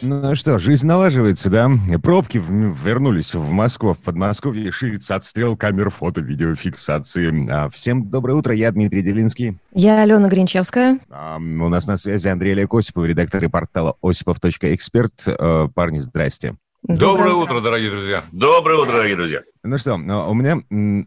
Ну 0.00 0.34
что, 0.36 0.58
жизнь 0.58 0.86
налаживается, 0.86 1.50
да? 1.50 1.68
Пробки 2.02 2.38
вернулись 2.38 3.34
в 3.34 3.50
Москву. 3.50 3.94
В 3.94 3.98
Подмосковье 3.98 4.70
ширится 4.70 5.16
отстрел 5.16 5.56
камер 5.56 5.90
фото-видеофиксации. 5.90 7.50
А, 7.50 7.68
всем 7.70 8.08
доброе 8.08 8.34
утро, 8.34 8.54
я 8.54 8.70
Дмитрий 8.70 9.02
Делинский. 9.02 9.58
Я 9.74 10.02
Алена 10.02 10.28
Гринчевская. 10.28 11.00
А, 11.10 11.38
у 11.38 11.68
нас 11.68 11.86
на 11.86 11.98
связи 11.98 12.28
Андрей 12.28 12.52
Олег 12.52 12.72
Осипов, 12.74 13.06
редактор 13.06 13.48
портала 13.50 13.96
осипов.эксперт. 14.00 15.24
А, 15.26 15.68
парни, 15.68 15.98
здрасте. 15.98 16.54
Доброе, 16.82 17.08
Доброе 17.08 17.34
утро, 17.34 17.60
дорогие 17.60 17.90
друзья. 17.90 18.24
Доброе 18.30 18.78
утро, 18.78 18.92
дорогие 18.92 19.16
друзья. 19.16 19.42
Ну 19.64 19.78
что, 19.78 19.94
у 19.94 20.34
меня 20.34 20.58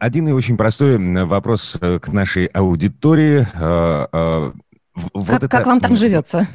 один 0.01 0.27
и 0.27 0.33
очень 0.33 0.57
простой 0.57 0.97
вопрос 1.25 1.77
э, 1.79 1.97
к 1.99 2.11
нашей 2.11 2.47
аудитории. 2.47 3.47
Вот 4.93 5.27
как, 5.27 5.37
это, 5.37 5.47
как 5.47 5.65
вам 5.65 5.79
там 5.79 5.95
живется? 5.95 6.47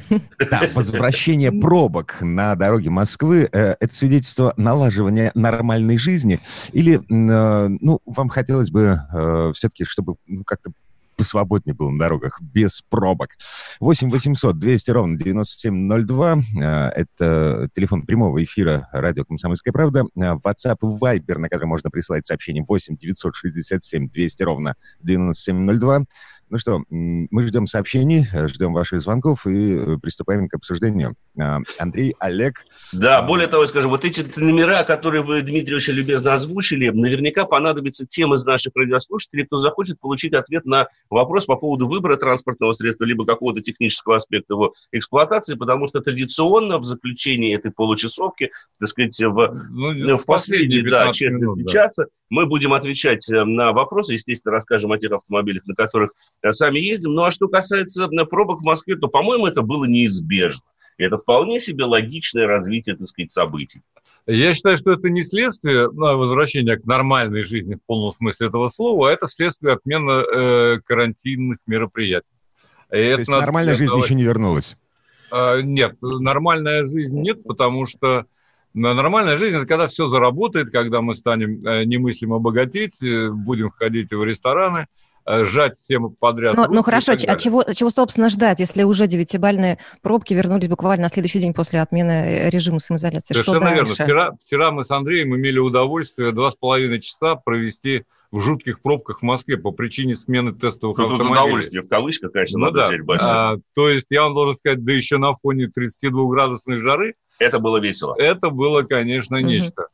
Да, 0.50 0.62
возвращение 0.74 1.50
пробок 1.60 2.18
на 2.20 2.54
дороге 2.54 2.90
Москвы 2.90 3.48
э, 3.50 3.76
это 3.80 3.94
свидетельство 3.94 4.52
налаживания 4.58 5.30
нормальной 5.34 5.96
жизни? 5.96 6.40
Или, 6.72 6.96
э, 6.98 7.68
ну, 7.80 8.00
вам 8.04 8.28
хотелось 8.28 8.70
бы 8.70 9.00
э, 9.12 9.52
все-таки, 9.54 9.84
чтобы 9.84 10.16
ну, 10.26 10.44
как-то 10.44 10.72
посвободнее 11.16 11.74
было 11.74 11.90
на 11.90 11.98
дорогах, 11.98 12.40
без 12.42 12.82
пробок. 12.90 13.30
8 13.80 14.10
800 14.10 14.58
200 14.58 14.90
ровно 14.90 15.18
9702. 15.18 16.36
Это 16.94 17.70
телефон 17.74 18.02
прямого 18.02 18.44
эфира 18.44 18.88
радио 18.92 19.24
«Комсомольская 19.24 19.72
правда». 19.72 20.04
WhatsApp 20.14 20.76
и 20.82 20.84
Viber, 20.84 21.38
на 21.38 21.48
который 21.48 21.64
можно 21.66 21.90
присылать 21.90 22.26
сообщение 22.26 22.64
8 22.66 22.96
967 22.98 24.10
200 24.10 24.42
ровно 24.42 24.74
9702. 25.02 26.00
Ну 26.48 26.58
что, 26.58 26.82
мы 26.90 27.46
ждем 27.46 27.66
сообщений, 27.66 28.26
ждем 28.48 28.72
ваших 28.72 29.00
звонков 29.00 29.46
и 29.48 29.74
э, 29.74 29.96
приступаем 30.00 30.48
к 30.48 30.54
обсуждению. 30.54 31.16
А, 31.38 31.58
Андрей, 31.78 32.14
Олег. 32.20 32.64
Да, 32.92 33.20
более 33.22 33.48
того, 33.48 33.66
скажу, 33.66 33.88
вот 33.88 34.04
эти 34.04 34.24
номера, 34.38 34.84
которые 34.84 35.22
вы, 35.22 35.42
Дмитрий, 35.42 35.74
очень 35.74 35.94
любезно 35.94 36.34
озвучили, 36.34 36.90
наверняка 36.90 37.46
понадобится 37.46 38.06
тем 38.06 38.32
из 38.34 38.44
наших 38.44 38.72
радиослушателей, 38.76 39.44
кто 39.44 39.56
захочет 39.56 39.98
получить 39.98 40.34
ответ 40.34 40.64
на 40.66 40.86
вопрос 41.10 41.46
по 41.46 41.56
поводу 41.56 41.88
выбора 41.88 42.16
транспортного 42.16 42.72
средства, 42.72 43.04
либо 43.04 43.26
какого-то 43.26 43.60
технического 43.60 44.16
аспекта 44.16 44.54
его 44.54 44.72
эксплуатации, 44.92 45.56
потому 45.56 45.88
что 45.88 46.00
традиционно 46.00 46.78
в 46.78 46.84
заключении 46.84 47.56
этой 47.56 47.72
получасовки, 47.72 48.52
так 48.78 48.88
сказать, 48.88 49.18
в, 49.20 49.66
ну, 49.70 50.16
в 50.16 50.24
последние 50.24 50.88
да, 50.88 51.12
четверти 51.12 51.42
минут, 51.42 51.68
часа 51.68 52.04
да. 52.04 52.10
мы 52.30 52.46
будем 52.46 52.72
отвечать 52.72 53.28
э, 53.30 53.44
на 53.44 53.72
вопросы, 53.72 54.12
естественно, 54.12 54.52
расскажем 54.52 54.92
о 54.92 54.98
тех 54.98 55.10
автомобилях, 55.10 55.66
на 55.66 55.74
которых 55.74 56.12
сами 56.50 56.78
ездим. 56.78 57.14
Ну 57.14 57.24
а 57.24 57.30
что 57.30 57.48
касается 57.48 58.04
э, 58.06 58.24
пробок 58.24 58.60
в 58.60 58.64
Москве, 58.64 58.96
то, 58.96 59.08
по-моему, 59.08 59.46
это 59.46 59.62
было 59.62 59.84
неизбежно. 59.84 60.62
И 60.98 61.04
это 61.04 61.18
вполне 61.18 61.60
себе 61.60 61.84
логичное 61.84 62.46
развитие, 62.46 62.96
так 62.96 63.06
сказать, 63.06 63.30
событий. 63.30 63.82
Я 64.26 64.54
считаю, 64.54 64.76
что 64.76 64.92
это 64.92 65.08
не 65.10 65.22
следствие 65.22 65.90
ну, 65.90 66.16
возвращения 66.16 66.76
к 66.76 66.84
нормальной 66.84 67.44
жизни 67.44 67.74
в 67.74 67.80
полном 67.86 68.14
смысле 68.14 68.48
этого 68.48 68.68
слова, 68.70 69.08
а 69.08 69.12
это 69.12 69.28
следствие 69.28 69.74
отмены 69.74 70.10
э, 70.10 70.80
карантинных 70.84 71.58
мероприятий. 71.66 72.26
И 72.90 72.94
То 72.94 72.96
это 72.96 73.20
есть 73.20 73.30
нормальная 73.30 73.74
жизнь 73.74 73.94
еще 73.94 74.14
не 74.14 74.24
вернулась? 74.24 74.76
Э, 75.30 75.60
нет, 75.62 75.96
нормальная 76.00 76.82
жизнь 76.84 77.20
нет, 77.20 77.42
потому 77.44 77.86
что 77.86 78.24
нормальная 78.72 79.36
жизнь– 79.36 79.56
это 79.56 79.66
когда 79.66 79.86
все 79.86 80.08
заработает, 80.08 80.70
когда 80.70 81.02
мы 81.02 81.14
станем 81.14 81.60
немыслимо 81.88 82.38
богатеть, 82.38 82.98
будем 83.00 83.70
ходить 83.70 84.10
в 84.12 84.24
рестораны– 84.24 84.86
Э, 84.96 85.05
сжать 85.26 85.78
всем 85.78 86.10
подряд. 86.10 86.56
Ну, 86.56 86.66
ну 86.70 86.82
хорошо, 86.82 87.12
а 87.12 87.36
чего, 87.36 87.64
чего, 87.74 87.90
собственно, 87.90 88.28
ждать, 88.28 88.60
если 88.60 88.84
уже 88.84 89.06
девятибальные 89.06 89.78
пробки 90.02 90.34
вернулись 90.34 90.68
буквально 90.68 91.04
на 91.04 91.08
следующий 91.08 91.40
день 91.40 91.52
после 91.52 91.80
отмены 91.80 92.12
э, 92.12 92.50
режима 92.50 92.78
самоизоляции? 92.78 93.34
Совершенно 93.34 93.74
верно. 93.74 93.92
Вчера, 93.92 94.32
вчера 94.44 94.70
мы 94.70 94.84
с 94.84 94.90
Андреем 94.90 95.34
имели 95.34 95.58
удовольствие 95.58 96.32
два 96.32 96.50
с 96.50 96.54
половиной 96.54 97.00
часа 97.00 97.34
провести 97.34 98.04
в 98.30 98.40
жутких 98.40 98.80
пробках 98.82 99.20
в 99.20 99.22
Москве 99.22 99.56
по 99.56 99.70
причине 99.70 100.14
смены 100.14 100.52
тестовых 100.52 100.96
Тут 100.96 101.12
автомобилей. 101.12 101.32
удовольствие 101.32 101.82
в 101.82 101.88
кавычках, 101.88 102.32
конечно, 102.32 102.58
ну, 102.58 102.66
надо 102.66 102.78
да. 102.78 102.86
взять 102.86 103.02
большое. 103.02 103.32
А, 103.32 103.56
то 103.74 103.88
есть 103.88 104.06
я 104.10 104.22
вам 104.22 104.34
должен 104.34 104.56
сказать, 104.56 104.84
да 104.84 104.92
еще 104.92 105.18
на 105.18 105.34
фоне 105.34 105.68
32-градусной 105.76 106.78
жары. 106.78 107.14
Это 107.38 107.58
было 107.58 107.78
весело. 107.78 108.14
Это 108.18 108.50
было, 108.50 108.82
конечно, 108.82 109.38
угу. 109.38 109.46
нечто. 109.46 109.86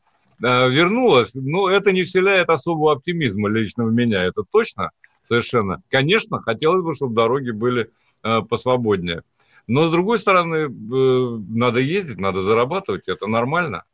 А, 0.43 0.69
вернулось, 0.69 1.35
но 1.35 1.69
это 1.69 1.93
не 1.93 2.03
вселяет 2.03 2.49
особого 2.49 2.93
оптимизма 2.93 3.49
лично 3.49 3.85
в 3.85 3.93
меня, 3.93 4.25
это 4.25 4.43
точно 4.51 4.91
совершенно. 5.33 5.83
Конечно, 5.89 6.43
хотелось 6.43 6.83
бы, 6.83 6.95
чтобы 6.95 7.15
дороги 7.15 7.51
были 7.51 7.91
э, 8.23 8.43
посвободнее. 8.43 9.23
Но, 9.67 9.89
с 9.89 9.91
другой 9.91 10.19
стороны, 10.19 10.57
э, 10.67 11.39
надо 11.49 11.81
ездить, 11.81 12.19
надо 12.19 12.41
зарабатывать, 12.41 13.09
это 13.09 13.27
нормально. 13.27 13.85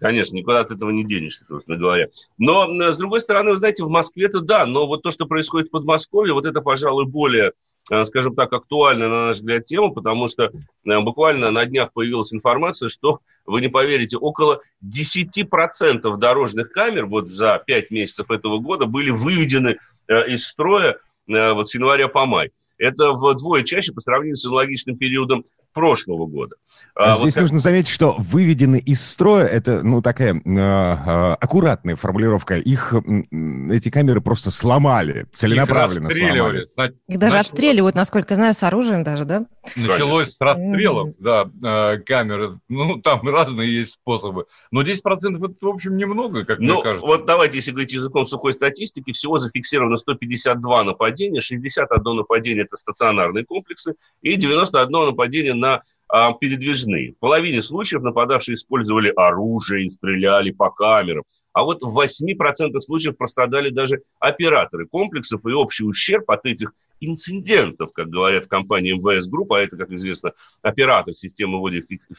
Конечно, 0.00 0.34
никуда 0.34 0.60
от 0.60 0.72
этого 0.72 0.90
не 0.90 1.04
денешься, 1.04 1.44
собственно 1.46 1.76
говоря. 1.76 2.08
Но, 2.38 2.66
с 2.90 2.96
другой 2.96 3.20
стороны, 3.20 3.52
вы 3.52 3.56
знаете, 3.56 3.84
в 3.84 3.88
Москве-то 3.88 4.40
да, 4.40 4.66
но 4.66 4.88
вот 4.88 5.02
то, 5.02 5.12
что 5.12 5.26
происходит 5.26 5.68
в 5.68 5.70
Подмосковье, 5.70 6.34
вот 6.34 6.44
это, 6.44 6.60
пожалуй, 6.60 7.06
более, 7.06 7.52
э, 7.92 8.02
скажем 8.02 8.34
так, 8.34 8.52
актуальная, 8.52 9.08
на 9.08 9.26
наш 9.26 9.36
взгляд, 9.36 9.62
тема, 9.62 9.90
потому 9.90 10.26
что 10.26 10.46
э, 10.46 11.00
буквально 11.00 11.52
на 11.52 11.66
днях 11.66 11.92
появилась 11.92 12.34
информация, 12.34 12.88
что, 12.88 13.20
вы 13.46 13.60
не 13.60 13.68
поверите, 13.68 14.16
около 14.16 14.60
10% 14.84 16.16
дорожных 16.16 16.72
камер 16.72 17.06
вот 17.06 17.28
за 17.28 17.62
5 17.64 17.90
месяцев 17.92 18.32
этого 18.32 18.58
года 18.58 18.86
были 18.86 19.10
выведены 19.10 19.76
Э, 19.76 19.89
из 20.26 20.46
строя 20.46 20.98
э, 21.28 21.52
вот 21.52 21.68
с 21.68 21.74
января 21.74 22.08
по 22.08 22.26
май. 22.26 22.52
Это 22.78 23.12
вдвое 23.12 23.62
чаще 23.62 23.92
по 23.92 24.00
сравнению 24.00 24.36
с 24.36 24.44
аналогичным 24.46 24.96
периодом 24.96 25.44
прошлого 25.72 26.26
года. 26.26 26.56
А, 26.94 27.16
Здесь 27.16 27.36
вот 27.36 27.42
нужно 27.42 27.58
заметить, 27.58 27.88
что 27.88 28.14
выведены 28.18 28.78
из 28.78 29.04
строя, 29.04 29.46
это, 29.46 29.82
ну, 29.82 30.02
такая 30.02 30.34
э, 30.34 31.36
аккуратная 31.40 31.96
формулировка. 31.96 32.56
Их, 32.56 32.94
эти 32.94 33.90
камеры 33.90 34.20
просто 34.20 34.50
сломали, 34.50 35.26
целенаправленно 35.32 36.08
Их 36.08 36.16
сломали. 36.16 36.68
Их 37.08 37.18
даже 37.18 37.32
Значит, 37.32 37.52
отстреливают, 37.52 37.96
насколько 37.96 38.34
я 38.34 38.36
знаю, 38.36 38.54
с 38.54 38.62
оружием 38.62 39.02
даже, 39.02 39.24
да? 39.24 39.46
Началось 39.76 40.30
с 40.34 40.40
расстрелов, 40.40 41.10
да, 41.18 41.50
э, 41.62 41.98
камеры. 41.98 42.60
Ну, 42.68 43.00
там 43.00 43.26
разные 43.28 43.74
есть 43.74 43.92
способы. 43.92 44.46
Но 44.70 44.82
10% 44.82 45.36
это, 45.36 45.54
в 45.60 45.68
общем, 45.68 45.96
немного, 45.96 46.44
как 46.44 46.58
ну, 46.58 46.74
мне 46.74 46.82
кажется. 46.82 47.06
вот 47.06 47.26
давайте, 47.26 47.58
если 47.58 47.70
говорить 47.70 47.92
языком 47.92 48.26
сухой 48.26 48.52
статистики, 48.52 49.12
всего 49.12 49.38
зафиксировано 49.38 49.96
152 49.96 50.84
нападения, 50.84 51.40
61 51.40 52.16
нападение– 52.16 52.64
это 52.64 52.76
стационарные 52.76 53.44
комплексы, 53.44 53.94
и 54.22 54.36
91 54.36 54.90
нападение 54.90 55.54
на 55.60 55.82
а, 56.08 56.32
передвижные. 56.32 57.12
В 57.12 57.18
половине 57.18 57.62
случаев 57.62 58.02
нападавшие 58.02 58.54
использовали 58.54 59.12
оружие 59.14 59.86
и 59.86 59.90
стреляли 59.90 60.50
по 60.50 60.70
камерам. 60.70 61.22
А 61.52 61.62
вот 61.62 61.82
в 61.82 61.98
8% 61.98 62.80
случаев 62.80 63.16
пострадали 63.16 63.70
даже 63.70 64.02
операторы 64.18 64.86
комплексов, 64.86 65.44
и 65.46 65.52
общий 65.52 65.84
ущерб 65.84 66.28
от 66.30 66.46
этих 66.46 66.72
инцидентов, 67.00 67.92
как 67.92 68.08
говорят 68.08 68.44
в 68.44 68.48
компании 68.48 68.92
МВС 68.92 69.26
Групп, 69.28 69.52
а 69.52 69.60
это, 69.60 69.76
как 69.76 69.90
известно, 69.90 70.32
оператор 70.62 71.14
системы 71.14 71.58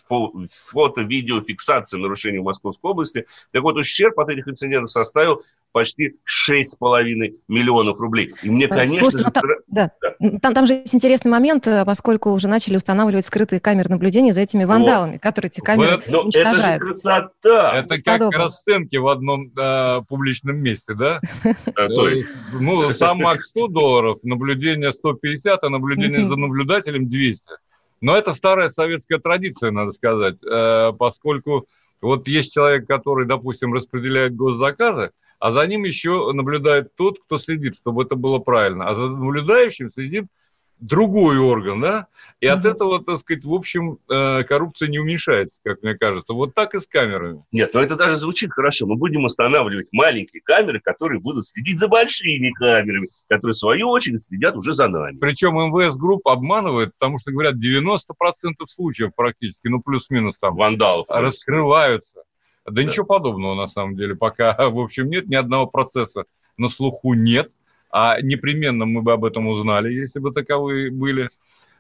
фото-видеофиксации 0.02 1.98
нарушений 1.98 2.40
в 2.40 2.44
Московской 2.44 2.92
области. 2.92 3.26
Так 3.52 3.62
вот, 3.64 3.76
ущерб 3.78 4.20
от 4.20 4.30
этих 4.30 4.48
инцидентов 4.48 4.92
составил 4.92 5.44
почти 5.72 6.16
6,5 6.26 7.36
миллионов 7.48 8.00
рублей. 8.00 8.34
И 8.44 8.50
мне, 8.50 8.68
конечно 8.68 9.12
Слушайте, 9.12 9.18
же... 9.18 9.24
Ну, 9.26 9.32
там, 9.32 9.44
да. 9.68 9.92
Да. 10.20 10.40
Там, 10.40 10.54
там 10.54 10.68
же 10.68 10.74
есть 10.74 10.94
интересный 10.94 11.32
момент, 11.32 11.68
э, 11.68 11.86
поскольку 11.86 12.32
уже 12.32 12.48
начали 12.48 12.78
устанавливать 12.78 13.26
скрытые 13.26 13.60
камеры 13.60 13.90
наблюдения 13.90 14.34
за 14.34 14.42
этими 14.42 14.64
вандалами, 14.64 15.14
вот. 15.14 15.22
которые 15.22 15.50
эти 15.50 15.62
камеры 15.62 15.98
вот. 15.98 16.08
Но 16.08 16.22
уничтожают. 16.22 16.58
Это 16.60 16.72
же 16.74 16.80
красота! 16.80 17.72
Это 17.74 18.02
как 18.04 18.32
расценки 18.34 18.96
в 18.98 19.08
одном 19.08 19.52
э, 19.58 20.02
публичном 20.08 20.58
месте, 20.58 20.94
да? 20.94 21.22
То 21.76 22.10
есть, 22.10 22.36
ну, 22.54 22.92
сам 22.92 23.20
Макс 23.20 23.50
100 23.50 23.68
долларов, 23.68 24.20
наблюдение 24.24 24.94
150, 24.94 25.64
а 25.64 25.70
наблюдение 25.70 26.28
за 26.28 26.36
наблюдателем 26.36 27.10
200. 27.10 27.52
Но 28.02 28.18
это 28.18 28.34
старая 28.34 28.70
советская 28.70 29.20
традиция, 29.20 29.72
надо 29.72 29.92
сказать, 29.92 30.36
э, 30.44 30.92
поскольку 30.98 31.68
вот 32.02 32.28
есть 32.28 32.54
человек, 32.54 32.88
который, 32.88 33.28
допустим, 33.28 33.74
распределяет 33.74 34.36
госзаказы, 34.36 35.12
а 35.42 35.52
за 35.52 35.66
ним 35.66 35.86
еще 35.86 36.32
наблюдает 36.34 36.96
тот, 36.96 37.20
кто 37.20 37.40
следит, 37.40 37.76
чтобы 37.76 38.04
это 38.04 38.16
было 38.16 38.38
правильно. 38.38 38.88
А 38.88 38.94
за 38.94 39.10
наблюдающим 39.10 39.90
следит 39.90 40.26
другой 40.78 41.40
орган, 41.40 41.82
да, 41.82 42.08
и 42.40 42.48
угу. 42.48 42.58
от 42.58 42.66
этого, 42.66 43.04
так 43.04 43.18
сказать, 43.18 43.44
в 43.44 43.54
общем, 43.54 43.98
э, 44.08 44.44
коррупция 44.44 44.88
не 44.88 45.00
уменьшается, 45.00 45.60
как 45.64 45.82
мне 45.82 45.96
кажется. 45.96 46.34
Вот 46.34 46.54
так 46.54 46.76
и 46.76 46.80
с 46.80 46.86
камерами. 46.86 47.44
Нет, 47.52 47.74
но 47.74 47.82
это 47.82 47.96
даже 47.96 48.18
звучит 48.18 48.52
хорошо. 48.52 48.86
Мы 48.86 48.98
будем 48.98 49.26
устанавливать 49.26 49.88
маленькие 49.92 50.44
камеры, 50.44 50.80
которые 50.80 51.20
будут 51.20 51.46
следить 51.48 51.80
за 51.80 51.88
большими 51.88 52.52
камерами, 52.52 53.10
которые, 53.28 53.54
в 53.54 53.58
свою 53.58 53.90
очередь, 53.90 54.24
следят 54.24 54.56
уже 54.56 54.74
за 54.74 54.88
нами. 54.90 55.18
Причем 55.18 55.56
МВС 55.56 55.98
Групп 55.98 56.28
обманывает, 56.28 56.94
потому 57.00 57.18
что, 57.18 57.32
говорят, 57.32 57.56
90% 57.56 57.98
случаев 58.68 59.10
практически, 59.16 59.68
ну, 59.70 59.82
плюс-минус 59.82 60.36
там, 60.40 60.56
Вандалов. 60.56 61.08
Раскрываются. 61.10 62.22
Да, 62.66 62.72
да 62.72 62.84
ничего 62.84 63.06
подобного, 63.06 63.56
на 63.56 63.68
самом 63.68 63.96
деле, 63.96 64.16
пока, 64.16 64.56
в 64.70 64.80
общем, 64.80 65.10
нет 65.10 65.28
ни 65.28 65.36
одного 65.36 65.68
процесса 65.68 66.26
на 66.58 66.70
слуху 66.70 67.14
нет 67.14 67.52
а 67.92 68.22
непременно 68.22 68.86
мы 68.86 69.02
бы 69.02 69.12
об 69.14 69.26
этом 69.26 69.48
узнали, 69.48 69.92
если 69.92 70.20
бы 70.20 70.32
таковые 70.32 70.92
были. 70.92 71.30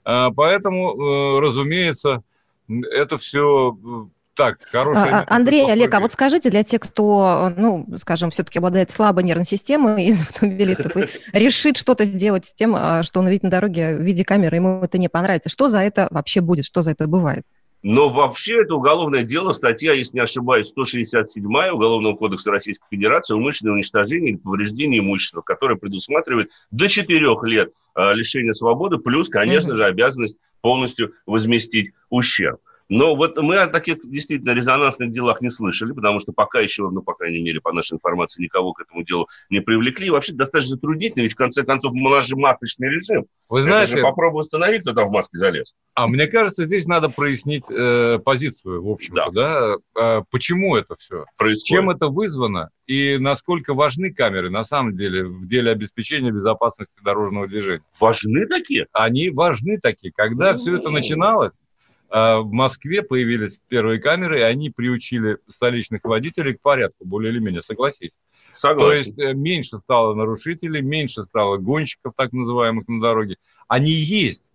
А, 0.04 0.32
поэтому, 0.32 0.92
э, 0.92 1.40
разумеется, 1.40 2.22
это 2.70 3.18
все 3.18 3.78
э, 3.84 4.06
так, 4.36 4.60
хорошая... 4.72 5.26
А, 5.28 5.36
Андрей, 5.36 5.72
Олег, 5.72 5.94
а 5.94 6.00
вот 6.00 6.12
скажите 6.12 6.50
для 6.50 6.64
тех, 6.64 6.82
кто, 6.82 7.54
ну, 7.56 7.88
скажем, 7.98 8.32
все-таки 8.32 8.60
обладает 8.60 8.92
слабой 8.92 9.24
нервной 9.24 9.46
системой 9.46 10.06
из 10.06 10.22
автомобилистов 10.30 10.98
и 10.98 11.08
решит 11.38 11.78
что-то 11.78 12.06
сделать 12.06 12.48
с 12.48 12.54
тем, 12.54 12.76
а, 12.76 13.04
что 13.04 13.20
он 13.20 13.28
увидит 13.28 13.44
на 13.44 13.50
дороге 13.50 13.96
в 13.96 14.02
виде 14.02 14.26
камеры, 14.26 14.58
ему 14.58 14.82
это 14.84 14.98
не 14.98 15.08
понравится, 15.08 15.50
что 15.50 15.70
за 15.70 15.80
это 15.80 16.08
вообще 16.12 16.42
будет, 16.42 16.66
что 16.66 16.82
за 16.82 16.92
это 16.92 17.08
бывает? 17.08 17.46
Но 17.84 18.10
вообще 18.10 18.62
это 18.62 18.76
уголовное 18.76 19.24
дело, 19.24 19.54
статья, 19.54 19.94
если 19.94 20.16
не 20.16 20.22
ошибаюсь, 20.22 20.68
167 20.68 21.44
Уголовного 21.72 22.16
кодекса 22.16 22.52
Российской 22.52 22.86
Федерации 22.92 23.34
«Умышленное 23.34 23.74
уничтожение 23.74 24.34
или 24.34 24.38
повреждение 24.38 25.00
имущества», 25.00 25.42
которое 25.42 25.76
предусматривает 25.76 26.52
до 26.70 26.88
4 26.88 27.20
лет 27.44 27.74
э, 27.96 28.14
лишения 28.14 28.54
свободы, 28.54 28.98
плюс, 28.98 29.30
конечно 29.30 29.74
же, 29.74 29.86
обязанность 29.86 30.40
полностью 30.62 31.14
возместить 31.26 31.92
ущерб. 32.10 32.62
Но 32.92 33.16
вот 33.16 33.38
мы 33.38 33.56
о 33.56 33.68
таких 33.68 34.02
действительно 34.02 34.52
резонансных 34.52 35.14
делах 35.14 35.40
не 35.40 35.50
слышали, 35.50 35.94
потому 35.94 36.20
что 36.20 36.34
пока 36.34 36.60
еще, 36.60 36.90
ну, 36.90 37.02
по 37.02 37.14
крайней 37.14 37.42
мере, 37.42 37.62
по 37.62 37.72
нашей 37.72 37.94
информации, 37.94 38.44
никого 38.44 38.74
к 38.74 38.82
этому 38.82 39.06
делу 39.06 39.30
не 39.50 39.62
привлекли. 39.62 40.08
И 40.08 40.10
вообще 40.10 40.34
достаточно 40.34 40.76
затруднительно, 40.76 41.24
ведь 41.24 41.32
в 41.32 41.38
конце 41.38 41.64
концов 41.64 41.94
у 41.94 42.10
нас 42.10 42.28
же 42.28 42.36
масочный 42.36 42.90
режим. 42.90 43.28
Вы 43.48 43.62
знаете... 43.62 43.94
же 43.94 44.02
попробуй 44.02 44.42
установить, 44.42 44.82
кто 44.82 44.92
там 44.92 45.08
в 45.08 45.12
маске 45.12 45.38
залез. 45.38 45.74
А 45.94 46.10
мне 46.10 46.28
кажется, 46.28 46.66
здесь 46.66 46.86
надо 46.86 47.08
прояснить 47.08 47.64
э, 47.72 48.20
позицию, 48.20 48.84
в 48.84 48.90
общем-то, 48.90 49.32
да. 49.32 49.78
да? 49.96 50.18
Э, 50.20 50.24
почему 50.30 50.76
это 50.76 50.98
все? 50.98 51.24
Происходит. 51.38 51.68
Чем 51.68 51.90
это 51.92 52.08
вызвано? 52.08 52.72
И 52.88 53.18
насколько 53.20 53.74
важны 53.74 54.14
камеры, 54.14 54.50
на 54.50 54.66
самом 54.66 54.98
деле, 54.98 55.24
в 55.24 55.48
деле 55.48 55.72
обеспечения 55.72 56.32
безопасности 56.32 56.96
дорожного 57.02 57.48
движения? 57.48 57.86
Важны 58.02 58.48
такие? 58.48 58.88
Они 58.92 59.30
важны 59.30 59.80
такие. 59.80 60.12
Когда 60.14 60.56
все 60.56 60.76
это 60.76 60.90
начиналось, 60.90 61.54
а 61.54 61.71
в 62.12 62.52
Москве 62.52 63.04
появились 63.04 63.60
первые 63.70 64.00
камеры, 64.00 64.40
и 64.40 64.44
они 64.44 64.70
приучили 64.70 65.38
столичных 65.48 66.04
водителей 66.04 66.56
к 66.56 66.62
порядку, 66.62 67.06
более 67.06 67.32
или 67.32 67.40
менее, 67.40 67.62
согласись. 67.62 68.18
Согласен. 68.52 68.90
То 68.90 68.94
есть 68.94 69.20
э, 69.20 69.34
меньше 69.34 69.80
стало 69.80 70.14
нарушителей, 70.14 70.82
меньше 70.82 71.24
стало 71.24 71.58
гонщиков, 71.58 72.14
так 72.16 72.34
называемых, 72.34 72.88
на 72.90 73.02
дороге. 73.02 73.38
Они 73.68 73.92
есть, 73.92 74.46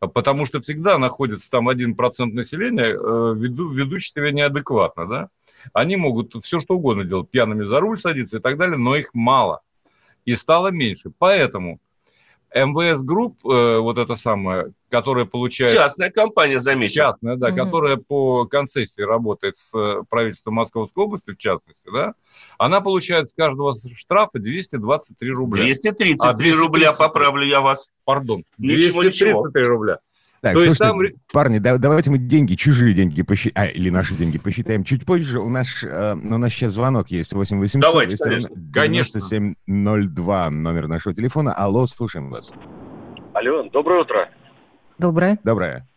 потому 0.00 0.44
что 0.44 0.60
всегда 0.60 0.98
находится 0.98 1.48
там 1.50 1.68
один 1.68 1.94
процент 1.94 2.34
населения, 2.34 2.86
э, 2.86 3.34
веду, 3.36 3.70
ведущий 3.70 4.10
себя 4.10 4.32
неадекватно, 4.32 5.06
да. 5.06 5.28
Они 5.72 5.96
могут 5.96 6.34
все 6.44 6.58
что 6.58 6.74
угодно 6.74 7.04
делать, 7.04 7.30
пьяными 7.30 7.62
за 7.62 7.80
руль 7.80 7.98
садиться 7.98 8.38
и 8.38 8.40
так 8.40 8.58
далее, 8.58 8.76
но 8.76 8.96
их 8.96 9.14
мало. 9.14 9.60
И 10.24 10.34
стало 10.34 10.68
меньше. 10.68 11.12
Поэтому 11.18 11.78
МВС 12.54 13.02
Групп, 13.02 13.44
э, 13.44 13.78
вот 13.78 13.98
это 13.98 14.14
самое, 14.14 14.72
которая 14.88 15.24
получает... 15.24 15.72
Частная 15.72 16.10
компания, 16.10 16.60
замечу. 16.60 16.94
Частная, 16.94 17.36
да, 17.36 17.48
угу. 17.48 17.56
которая 17.56 17.96
по 17.96 18.46
концессии 18.46 19.02
работает 19.02 19.56
с 19.56 19.76
э, 19.76 20.04
правительством 20.08 20.54
Московской 20.54 21.04
области, 21.04 21.32
в 21.32 21.36
частности, 21.36 21.90
да, 21.92 22.14
она 22.56 22.80
получает 22.80 23.28
с 23.28 23.34
каждого 23.34 23.74
штрафа 23.96 24.38
223 24.38 25.30
рубля. 25.32 25.64
233 25.64 26.12
а 26.22 26.32
230... 26.32 26.60
рубля, 26.60 26.92
поправлю 26.92 27.44
я 27.44 27.60
вас. 27.60 27.90
Пардон, 28.04 28.44
233 28.58 29.32
ничего. 29.32 29.68
рубля. 29.68 29.98
Так, 30.44 30.52
То 30.52 30.60
слушайте, 30.60 30.84
там... 30.84 30.98
парни, 31.32 31.56
да, 31.56 31.78
давайте 31.78 32.10
мы 32.10 32.18
деньги, 32.18 32.54
чужие 32.54 32.92
деньги 32.92 33.22
посчитаем, 33.22 33.66
а, 33.66 33.72
или 33.72 33.88
наши 33.88 34.12
деньги 34.14 34.36
посчитаем 34.36 34.84
чуть 34.84 35.06
позже. 35.06 35.38
У 35.40 35.48
нас, 35.48 35.82
э, 35.82 36.12
у 36.12 36.36
нас 36.36 36.52
сейчас 36.52 36.72
звонок 36.74 37.08
есть, 37.08 37.32
8 37.32 37.58
800 37.58 37.80
Давайте, 37.80 38.22
200, 38.22 38.52
конечно. 38.74 39.20
9702, 39.22 40.50
номер 40.50 40.86
нашего 40.86 41.14
телефона. 41.14 41.54
Алло, 41.54 41.86
слушаем 41.86 42.28
вас. 42.28 42.52
Алло, 43.32 43.62
доброе 43.70 44.02
утро. 44.02 44.28
Доброе. 44.98 45.38
Доброе. 45.44 45.88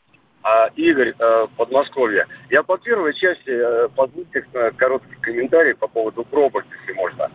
А, 0.43 0.67
Игорь, 0.77 1.13
э, 1.19 1.47
Подмосковье. 1.57 2.25
Я 2.49 2.63
по 2.63 2.77
первой 2.77 3.13
части 3.15 3.49
э, 3.49 3.89
позвольте 3.97 4.45
короткий 4.77 5.15
комментарий 5.19 5.75
по 5.75 5.89
поводу 5.89 6.23
пробок, 6.23 6.63
если 6.79 6.93
можно. 6.93 7.29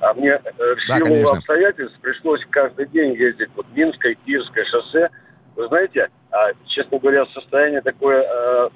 А 0.00 0.12
мне 0.12 0.32
э, 0.32 0.74
в 0.74 0.80
силу 0.82 1.24
да, 1.24 1.38
обстоятельств 1.38 1.98
пришлось 2.02 2.44
каждый 2.50 2.88
день 2.88 3.14
ездить 3.14 3.48
вот 3.56 3.64
Минское, 3.74 4.18
Киевское 4.26 4.66
шоссе. 4.66 5.08
Вы 5.56 5.66
знаете, 5.68 6.10
а, 6.38 6.52
честно 6.66 6.98
говоря, 6.98 7.26
состояние 7.26 7.80
такое 7.80 8.22
э, 8.22 8.68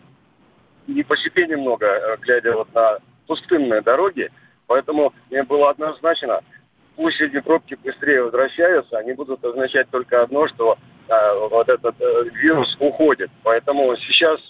не 0.88 1.02
по 1.02 1.16
себе 1.16 1.46
немного, 1.46 1.86
э, 1.86 2.16
глядя 2.18 2.52
вот 2.54 2.72
на 2.74 2.98
пустынные 3.26 3.82
дороги. 3.82 4.30
Поэтому 4.66 5.12
мне 5.30 5.42
было 5.42 5.70
однозначно, 5.70 6.40
пусть 6.96 7.20
эти 7.20 7.40
пробки 7.40 7.76
быстрее 7.82 8.24
возвращаются, 8.24 8.98
они 8.98 9.12
будут 9.12 9.44
означать 9.44 9.88
только 9.90 10.22
одно, 10.22 10.48
что 10.48 10.76
а, 11.08 11.34
вот 11.48 11.68
этот 11.68 11.94
э, 12.00 12.24
вирус 12.32 12.76
уходит. 12.80 13.30
Поэтому 13.42 13.94
сейчас 13.96 14.40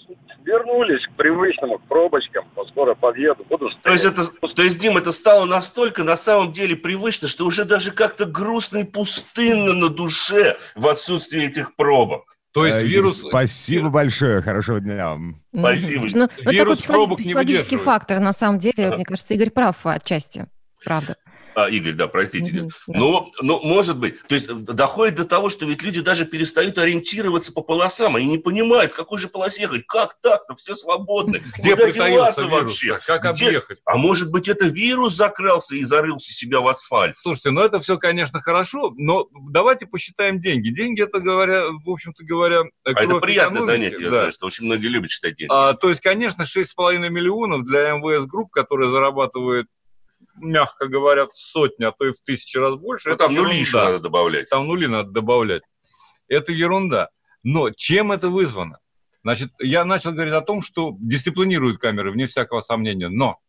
вернулись 0.43 1.05
к 1.07 1.11
привычному, 1.11 1.79
к 1.79 1.83
пробочкам, 1.83 2.45
скоро 2.69 2.95
подъеду, 2.95 3.43
буду 3.45 3.69
стоять. 3.69 3.83
То 3.83 3.91
есть, 3.91 4.05
это, 4.05 4.47
то 4.55 4.61
есть, 4.61 4.79
Дим, 4.79 4.97
это 4.97 5.11
стало 5.11 5.45
настолько 5.45 6.03
на 6.03 6.15
самом 6.15 6.51
деле 6.51 6.75
привычно, 6.75 7.27
что 7.27 7.45
уже 7.45 7.65
даже 7.65 7.91
как-то 7.91 8.25
грустно 8.25 8.79
и 8.79 8.83
пустынно 8.83 9.73
на 9.73 9.89
душе 9.89 10.57
в 10.75 10.87
отсутствии 10.87 11.45
этих 11.45 11.75
пробок. 11.75 12.37
То 12.53 12.65
есть 12.67 12.83
вирус... 12.83 13.17
Спасибо 13.17 13.89
большое, 13.89 14.41
хорошего 14.41 14.79
дня 14.79 15.17
Спасибо. 15.57 16.05
Ну, 16.13 16.29
вирус 16.51 16.79
такой 16.79 16.95
пробок 16.95 17.19
психологический 17.19 17.77
фактор, 17.77 18.19
на 18.19 18.33
самом 18.33 18.59
деле, 18.59 18.95
мне 18.95 19.05
кажется, 19.05 19.33
Игорь 19.33 19.49
прав 19.49 19.75
отчасти, 19.85 20.45
правда. 20.85 21.17
А, 21.55 21.69
Игорь, 21.69 21.93
да, 21.93 22.07
простите. 22.07 22.51
Mm-hmm, 22.51 22.69
да. 22.87 22.99
Ну, 22.99 23.31
ну, 23.41 23.59
может 23.63 23.97
быть. 23.97 24.21
То 24.27 24.35
есть 24.35 24.47
доходит 24.47 25.15
до 25.15 25.25
того, 25.25 25.49
что 25.49 25.65
ведь 25.65 25.81
люди 25.81 26.01
даже 26.01 26.25
перестают 26.25 26.77
ориентироваться 26.77 27.53
по 27.53 27.61
полосам. 27.61 28.15
Они 28.15 28.25
не 28.25 28.37
понимают, 28.37 28.91
в 28.91 28.95
какой 28.95 29.19
же 29.19 29.27
полосе 29.27 29.63
ехать. 29.63 29.85
Как 29.87 30.17
так-то? 30.21 30.55
Все 30.55 30.75
свободны. 30.75 31.41
Где 31.57 31.75
Куда 31.75 31.91
деваться 31.91 32.47
вообще? 32.47 32.99
Как 33.05 33.21
Где? 33.21 33.47
объехать? 33.47 33.79
А 33.85 33.97
может 33.97 34.31
быть, 34.31 34.47
это 34.47 34.65
вирус 34.65 35.13
закрался 35.13 35.75
и 35.75 35.83
зарылся 35.83 36.33
себя 36.33 36.59
в 36.59 36.67
асфальт? 36.67 37.17
Слушайте, 37.17 37.51
ну 37.51 37.61
это 37.61 37.79
все, 37.79 37.97
конечно, 37.97 38.41
хорошо, 38.41 38.93
но 38.97 39.27
давайте 39.49 39.85
посчитаем 39.85 40.41
деньги. 40.41 40.69
Деньги, 40.69 41.03
это 41.03 41.19
говоря, 41.19 41.65
в 41.69 41.89
общем-то 41.89 42.23
говоря... 42.23 42.63
А 42.83 42.91
это 42.91 43.19
приятное 43.19 43.61
занятие, 43.61 44.03
я 44.03 44.09
знаю, 44.09 44.31
что 44.31 44.47
очень 44.47 44.65
многие 44.65 44.87
любят 44.87 45.11
считать 45.11 45.35
деньги. 45.35 45.51
А, 45.53 45.73
то 45.73 45.89
есть, 45.89 46.01
конечно, 46.01 46.43
6,5 46.43 47.09
миллионов 47.09 47.65
для 47.65 47.91
МВС 47.93 48.25
групп, 48.25 48.51
которые 48.51 48.91
зарабатывают 48.91 49.67
мягко 50.35 50.87
говоря, 50.87 51.25
в 51.27 51.35
сотни, 51.35 51.85
а 51.85 51.91
то 51.91 52.05
и 52.05 52.11
в 52.11 52.19
тысячи 52.19 52.57
раз 52.57 52.75
больше. 52.75 53.09
Ну, 53.09 53.17
там 53.17 53.33
нули 53.33 53.55
еще 53.55 53.77
надо 53.77 53.99
добавлять. 53.99 54.49
Там 54.49 54.67
нули 54.67 54.87
надо 54.87 55.11
добавлять. 55.11 55.63
Это 56.27 56.51
ерунда. 56.51 57.09
Но 57.43 57.69
чем 57.71 58.11
это 58.11 58.29
вызвано? 58.29 58.79
Значит, 59.23 59.51
я 59.59 59.85
начал 59.85 60.11
говорить 60.11 60.33
о 60.33 60.41
том, 60.41 60.61
что 60.61 60.95
дисциплинируют 60.99 61.79
камеры, 61.79 62.11
вне 62.11 62.25
всякого 62.25 62.61
сомнения. 62.61 63.09
Но 63.09 63.39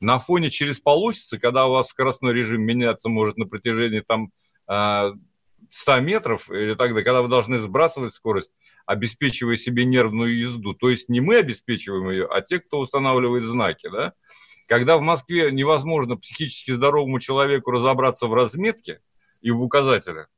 на 0.00 0.18
фоне 0.18 0.50
через 0.50 0.80
полосицы, 0.80 1.38
когда 1.38 1.66
у 1.66 1.72
вас 1.72 1.88
скоростной 1.88 2.32
режим 2.32 2.62
меняться 2.62 3.08
может 3.08 3.36
на 3.36 3.46
протяжении 3.46 4.00
там 4.00 4.32
100 4.66 5.92
а, 5.92 6.00
метров 6.00 6.50
или 6.50 6.74
так 6.74 6.90
далее, 6.90 7.04
когда 7.04 7.22
вы 7.22 7.28
должны 7.28 7.58
сбрасывать 7.58 8.14
скорость, 8.14 8.52
обеспечивая 8.86 9.56
себе 9.56 9.84
нервную 9.84 10.38
езду. 10.38 10.74
То 10.74 10.90
есть 10.90 11.08
не 11.08 11.20
мы 11.20 11.36
обеспечиваем 11.36 12.10
ее, 12.10 12.26
а 12.26 12.40
те, 12.40 12.58
кто 12.58 12.80
устанавливает 12.80 13.44
знаки, 13.44 13.88
да? 13.90 14.14
Когда 14.66 14.96
в 14.96 15.00
Москве 15.00 15.50
невозможно 15.52 16.16
психически 16.16 16.72
здоровому 16.72 17.20
человеку 17.20 17.70
разобраться 17.70 18.26
в 18.26 18.34
разметке 18.34 19.00
и 19.40 19.50
в 19.50 19.62
указателях, 19.62 20.28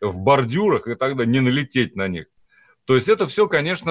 в 0.00 0.18
бордюрах 0.18 0.86
и 0.86 0.94
далее, 1.16 1.32
не 1.32 1.40
налететь 1.40 1.96
на 1.96 2.08
них. 2.08 2.26
То 2.84 2.96
есть 2.96 3.08
это 3.08 3.26
все, 3.28 3.46
конечно, 3.48 3.90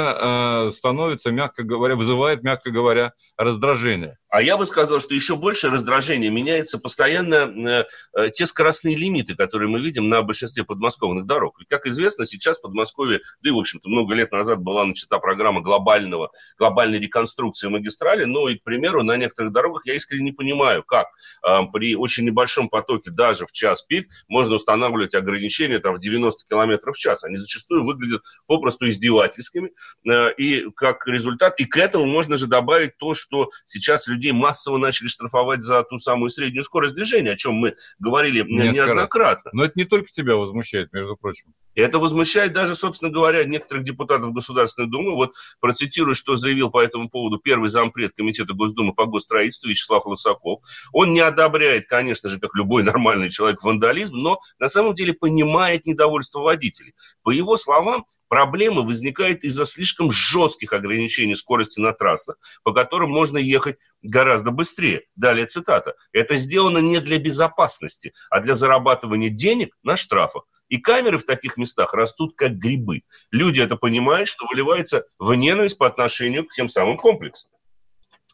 э, 0.67 0.71
становится, 0.71 1.31
мягко 1.31 1.63
говоря, 1.63 1.95
вызывает, 1.95 2.43
мягко 2.43 2.71
говоря, 2.71 3.13
раздражение. 3.37 4.17
А 4.31 4.41
я 4.41 4.55
бы 4.55 4.65
сказал, 4.65 5.01
что 5.01 5.13
еще 5.13 5.35
больше 5.35 5.69
раздражение 5.69 6.31
меняется 6.31 6.79
постоянно 6.79 7.35
э, 7.35 7.85
э, 8.15 8.29
те 8.29 8.45
скоростные 8.45 8.95
лимиты, 8.95 9.35
которые 9.35 9.67
мы 9.67 9.81
видим 9.81 10.07
на 10.07 10.21
большинстве 10.21 10.63
подмосковных 10.63 11.25
дорог. 11.25 11.59
Ведь, 11.59 11.67
как 11.67 11.85
известно, 11.85 12.25
сейчас 12.25 12.57
в 12.57 12.61
Подмосковье, 12.61 13.19
да 13.41 13.49
и, 13.49 13.51
в 13.51 13.57
общем-то, 13.57 13.89
много 13.89 14.15
лет 14.15 14.31
назад 14.31 14.61
была 14.61 14.85
начата 14.85 15.19
программа 15.19 15.59
глобального, 15.59 16.31
глобальной 16.57 16.97
реконструкции 16.97 17.67
магистрали, 17.67 18.23
но 18.23 18.47
и, 18.47 18.55
к 18.55 18.63
примеру, 18.63 19.03
на 19.03 19.17
некоторых 19.17 19.51
дорогах 19.51 19.85
я 19.85 19.95
искренне 19.95 20.23
не 20.23 20.31
понимаю, 20.31 20.83
как 20.83 21.07
э, 21.45 21.57
при 21.73 21.97
очень 21.97 22.23
небольшом 22.23 22.69
потоке, 22.69 23.11
даже 23.11 23.45
в 23.45 23.51
час 23.51 23.81
пик, 23.83 24.07
можно 24.29 24.55
устанавливать 24.55 25.13
ограничения 25.13 25.79
там, 25.79 25.95
в 25.95 25.99
90 25.99 26.47
км 26.47 26.91
в 26.93 26.97
час. 26.97 27.25
Они 27.25 27.35
зачастую 27.35 27.83
выглядят 27.83 28.21
попросту 28.47 28.87
издевательскими, 28.87 29.71
э, 30.09 30.33
и 30.37 30.69
как 30.73 31.05
результат, 31.05 31.59
и 31.59 31.65
к 31.65 31.75
этому 31.75 32.05
можно 32.05 32.37
же 32.37 32.47
добавить 32.47 32.97
то, 32.97 33.13
что 33.13 33.49
сейчас 33.65 34.07
люди 34.07 34.20
людей 34.21 34.31
массово 34.31 34.77
начали 34.77 35.07
штрафовать 35.07 35.61
за 35.61 35.83
ту 35.83 35.97
самую 35.97 36.29
среднюю 36.29 36.63
скорость 36.63 36.95
движения, 36.95 37.31
о 37.31 37.35
чем 37.35 37.55
мы 37.55 37.75
говорили 37.99 38.43
Несколько 38.43 38.87
неоднократно. 38.87 39.49
Раз. 39.49 39.53
Но 39.53 39.63
это 39.65 39.73
не 39.75 39.85
только 39.85 40.11
тебя 40.11 40.35
возмущает, 40.35 40.93
между 40.93 41.17
прочим. 41.17 41.53
Это 41.75 41.99
возмущает 41.99 42.53
даже, 42.53 42.75
собственно 42.75 43.11
говоря, 43.11 43.43
некоторых 43.45 43.83
депутатов 43.83 44.33
Государственной 44.33 44.89
Думы. 44.89 45.15
Вот 45.15 45.33
процитирую, 45.59 46.15
что 46.15 46.35
заявил 46.35 46.69
по 46.69 46.81
этому 46.81 47.09
поводу 47.09 47.37
первый 47.37 47.69
зампред 47.69 48.13
Комитета 48.15 48.53
Госдумы 48.53 48.93
по 48.93 49.05
госстроительству 49.05 49.69
Вячеслав 49.69 50.05
Лысаков. 50.05 50.61
Он 50.91 51.13
не 51.13 51.21
одобряет, 51.21 51.85
конечно 51.85 52.29
же, 52.29 52.39
как 52.39 52.55
любой 52.55 52.83
нормальный 52.83 53.29
человек, 53.29 53.63
вандализм, 53.63 54.17
но 54.17 54.39
на 54.59 54.69
самом 54.69 54.93
деле 54.93 55.13
понимает 55.13 55.85
недовольство 55.85 56.39
водителей. 56.39 56.93
По 57.23 57.31
его 57.31 57.57
словам, 57.57 58.05
Проблемы 58.31 58.85
возникают 58.85 59.43
из-за 59.43 59.65
слишком 59.65 60.09
жестких 60.09 60.71
ограничений 60.71 61.35
скорости 61.35 61.81
на 61.81 61.91
трассах, 61.91 62.37
по 62.63 62.71
которым 62.71 63.09
можно 63.09 63.37
ехать 63.37 63.77
гораздо 64.01 64.51
быстрее. 64.51 65.01
Далее 65.17 65.47
цитата. 65.47 65.95
Это 66.13 66.37
сделано 66.37 66.77
не 66.77 67.01
для 67.01 67.19
безопасности, 67.19 68.13
а 68.29 68.39
для 68.39 68.55
зарабатывания 68.55 69.29
денег 69.29 69.77
на 69.83 69.97
штрафах. 69.97 70.45
И 70.71 70.77
камеры 70.77 71.17
в 71.17 71.25
таких 71.25 71.57
местах 71.57 71.93
растут 71.93 72.33
как 72.37 72.53
грибы. 72.53 73.01
Люди 73.29 73.59
это 73.59 73.75
понимают, 73.75 74.29
что 74.29 74.47
выливается 74.47 75.05
в 75.19 75.33
ненависть 75.33 75.77
по 75.77 75.85
отношению 75.85 76.47
к 76.47 76.53
тем 76.53 76.69
самым 76.69 76.95
комплексам. 76.95 77.51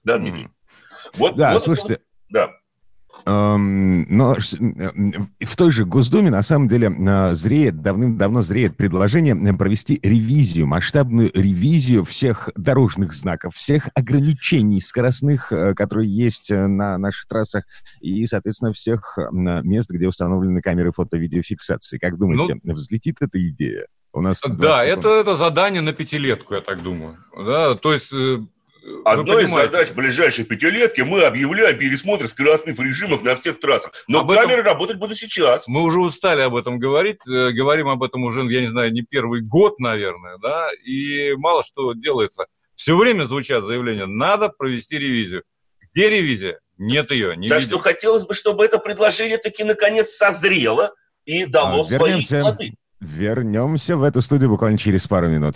Да, 0.03 0.20
Дмитрий? 0.20 0.44
Mm-hmm. 0.44 1.13
Вот, 1.15 1.36
да, 1.36 1.53
вот 1.53 1.63
слушайте. 1.63 1.94
Это, 1.94 2.03
да. 2.29 2.51
Но 3.25 4.36
в 4.38 5.55
той 5.55 5.71
же 5.71 5.86
Госдуме 5.86 6.29
на 6.29 6.43
самом 6.43 6.67
деле 6.67 6.89
а, 6.89 7.33
зреет, 7.33 7.81
давным-давно 7.81 8.41
зреет 8.41 8.77
предложение 8.77 9.36
провести 9.53 10.00
ревизию, 10.03 10.67
масштабную 10.67 11.31
ревизию 11.33 12.05
всех 12.05 12.50
дорожных 12.55 13.13
знаков, 13.13 13.55
всех 13.55 13.89
ограничений 13.95 14.79
скоростных, 14.81 15.51
э, 15.51 15.74
которые 15.74 16.09
есть 16.09 16.51
э, 16.51 16.67
на 16.67 16.97
наших 16.97 17.27
трассах, 17.27 17.65
и, 18.01 18.25
соответственно, 18.27 18.74
всех 18.74 19.17
мест, 19.31 19.89
где 19.89 20.07
установлены 20.07 20.62
камеры 20.62 20.91
фото-видеофиксации. 20.91 21.97
Как 21.97 22.17
думаете, 22.17 22.59
ну, 22.63 22.74
взлетит 22.74 23.17
эта 23.21 23.45
идея? 23.50 23.88
У 24.13 24.21
нас 24.21 24.41
да, 24.47 24.83
это, 24.83 25.09
это 25.09 25.36
задание 25.36 25.81
на 25.81 25.93
пятилетку, 25.93 26.55
я 26.55 26.62
так 26.62 26.81
думаю. 26.81 27.17
Да, 27.38 27.75
то 27.75 27.93
есть 27.93 28.12
э, 28.12 28.39
Одной 29.03 29.44
из 29.44 29.50
задач 29.50 29.91
ближайшей 29.91 30.46
пятилетки 30.46 31.01
мы 31.01 31.24
объявляем 31.24 31.77
пересмотр 31.77 32.27
скоростных 32.27 32.79
режимов 32.79 33.22
на 33.22 33.36
всех 33.36 33.60
трассах. 33.60 33.91
Но 34.08 34.22
об 34.22 34.32
камеры 34.32 34.62
этом... 34.62 34.74
работать 34.74 34.98
будут 34.98 35.17
сейчас. 35.17 35.67
Мы 35.67 35.82
уже 35.82 36.00
устали 36.00 36.41
об 36.41 36.56
этом 36.56 36.79
говорить. 36.79 37.20
Э, 37.27 37.51
говорим 37.51 37.89
об 37.89 38.03
этом 38.03 38.24
уже, 38.24 38.44
я 38.46 38.62
не 38.62 38.67
знаю, 38.67 38.94
не 38.94 39.01
первый 39.01 39.41
год, 39.41 39.79
наверное, 39.79 40.38
да, 40.41 40.70
и 40.86 41.34
мало 41.36 41.63
что 41.63 41.94
делается. 41.94 42.46
Все 42.75 42.96
время 42.96 43.25
звучат 43.25 43.65
заявления, 43.65 44.06
надо 44.06 44.50
провести 44.50 44.98
ревизию. 44.98 45.44
Где 45.91 46.10
ревизия? 46.10 46.60
Нет 46.77 47.12
ее, 47.12 47.36
не 47.36 47.50
Так 47.50 47.60
видим. 47.60 47.72
что 47.72 47.79
хотелось 47.79 48.25
бы, 48.25 48.36
чтобы 48.36 48.63
это 48.63 48.77
предложение 48.77 49.38
таки 49.38 49.63
наконец 49.63 50.12
созрело 50.12 50.94
и 51.25 51.46
дало 51.46 51.82
а, 51.82 51.86
свои 51.86 52.22
плоды. 52.24 52.74
Вернемся 53.00 53.98
в 53.98 54.03
эту 54.03 54.22
студию 54.22 54.50
буквально 54.50 54.77
через 54.77 55.08
пару 55.08 55.27
минут. 55.27 55.56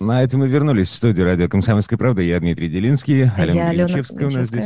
На 0.00 0.22
этом 0.22 0.40
мы 0.40 0.48
вернулись 0.48 0.88
в 0.88 0.94
студию 0.94 1.26
радио 1.26 1.46
«Комсомольская 1.46 1.98
правда». 1.98 2.22
Я 2.22 2.40
Дмитрий 2.40 2.68
Делинский, 2.68 3.24
а 3.26 3.34
Алена 3.36 3.70
я 3.70 3.84
Ильичевская 3.84 4.28
у 4.28 4.30
нас 4.30 4.46
здесь. 4.46 4.64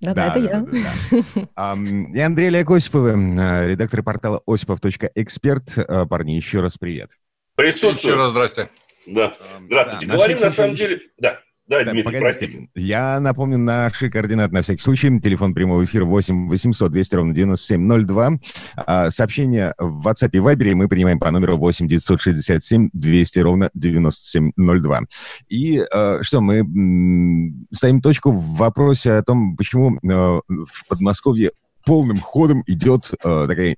Да-да, 0.00 0.14
да, 0.14 0.26
это 0.28 0.38
я. 0.38 0.60
Да, 0.60 1.74
да. 1.74 1.76
И 2.14 2.20
Андрей 2.20 2.46
Олег 2.46 2.70
Осиповы, 2.70 3.10
э, 3.10 3.68
редактор 3.68 4.02
портала 4.02 4.40
осипов.эксперт. 4.46 5.76
Э, 5.76 6.06
парни, 6.06 6.32
еще 6.32 6.62
раз 6.62 6.78
привет. 6.78 7.10
Присутствую. 7.54 8.14
Еще 8.14 8.14
раз 8.14 8.30
здрасте. 8.30 8.70
Да, 9.06 9.34
здравствуйте. 9.66 10.06
Говорим 10.06 10.38
на 10.38 10.50
самом 10.50 10.74
деле... 10.74 11.00
Да. 11.18 11.38
Да, 11.72 11.84
Дмитрий, 11.84 12.02
Погодите. 12.02 12.20
простите. 12.20 12.68
Я 12.74 13.18
напомню 13.18 13.56
наши 13.56 14.10
координаты 14.10 14.52
на 14.52 14.60
всякий 14.62 14.82
случай. 14.82 15.18
Телефон 15.20 15.54
прямого 15.54 15.82
эфира 15.84 16.04
8 16.04 16.48
800 16.48 16.92
200 16.92 17.14
ровно 17.14 17.34
9702. 17.34 18.32
А, 18.76 19.10
сообщение 19.10 19.74
в 19.78 20.06
WhatsApp 20.06 20.30
и 20.32 20.38
Viber 20.38 20.74
мы 20.74 20.88
принимаем 20.88 21.18
по 21.18 21.30
номеру 21.30 21.56
8 21.56 21.88
967 21.88 22.90
200 22.92 23.38
ровно 23.38 23.70
9702. 23.72 25.00
И 25.48 25.78
а, 25.90 26.18
что, 26.22 26.42
мы 26.42 26.56
м, 26.58 27.66
ставим 27.72 28.02
точку 28.02 28.32
в 28.32 28.56
вопросе 28.56 29.12
о 29.12 29.22
том, 29.22 29.56
почему 29.56 29.98
а, 30.10 30.40
в 30.48 30.88
Подмосковье 30.88 31.52
полным 31.84 32.20
ходом 32.20 32.62
идет 32.68 33.10
э, 33.24 33.46
такая 33.48 33.76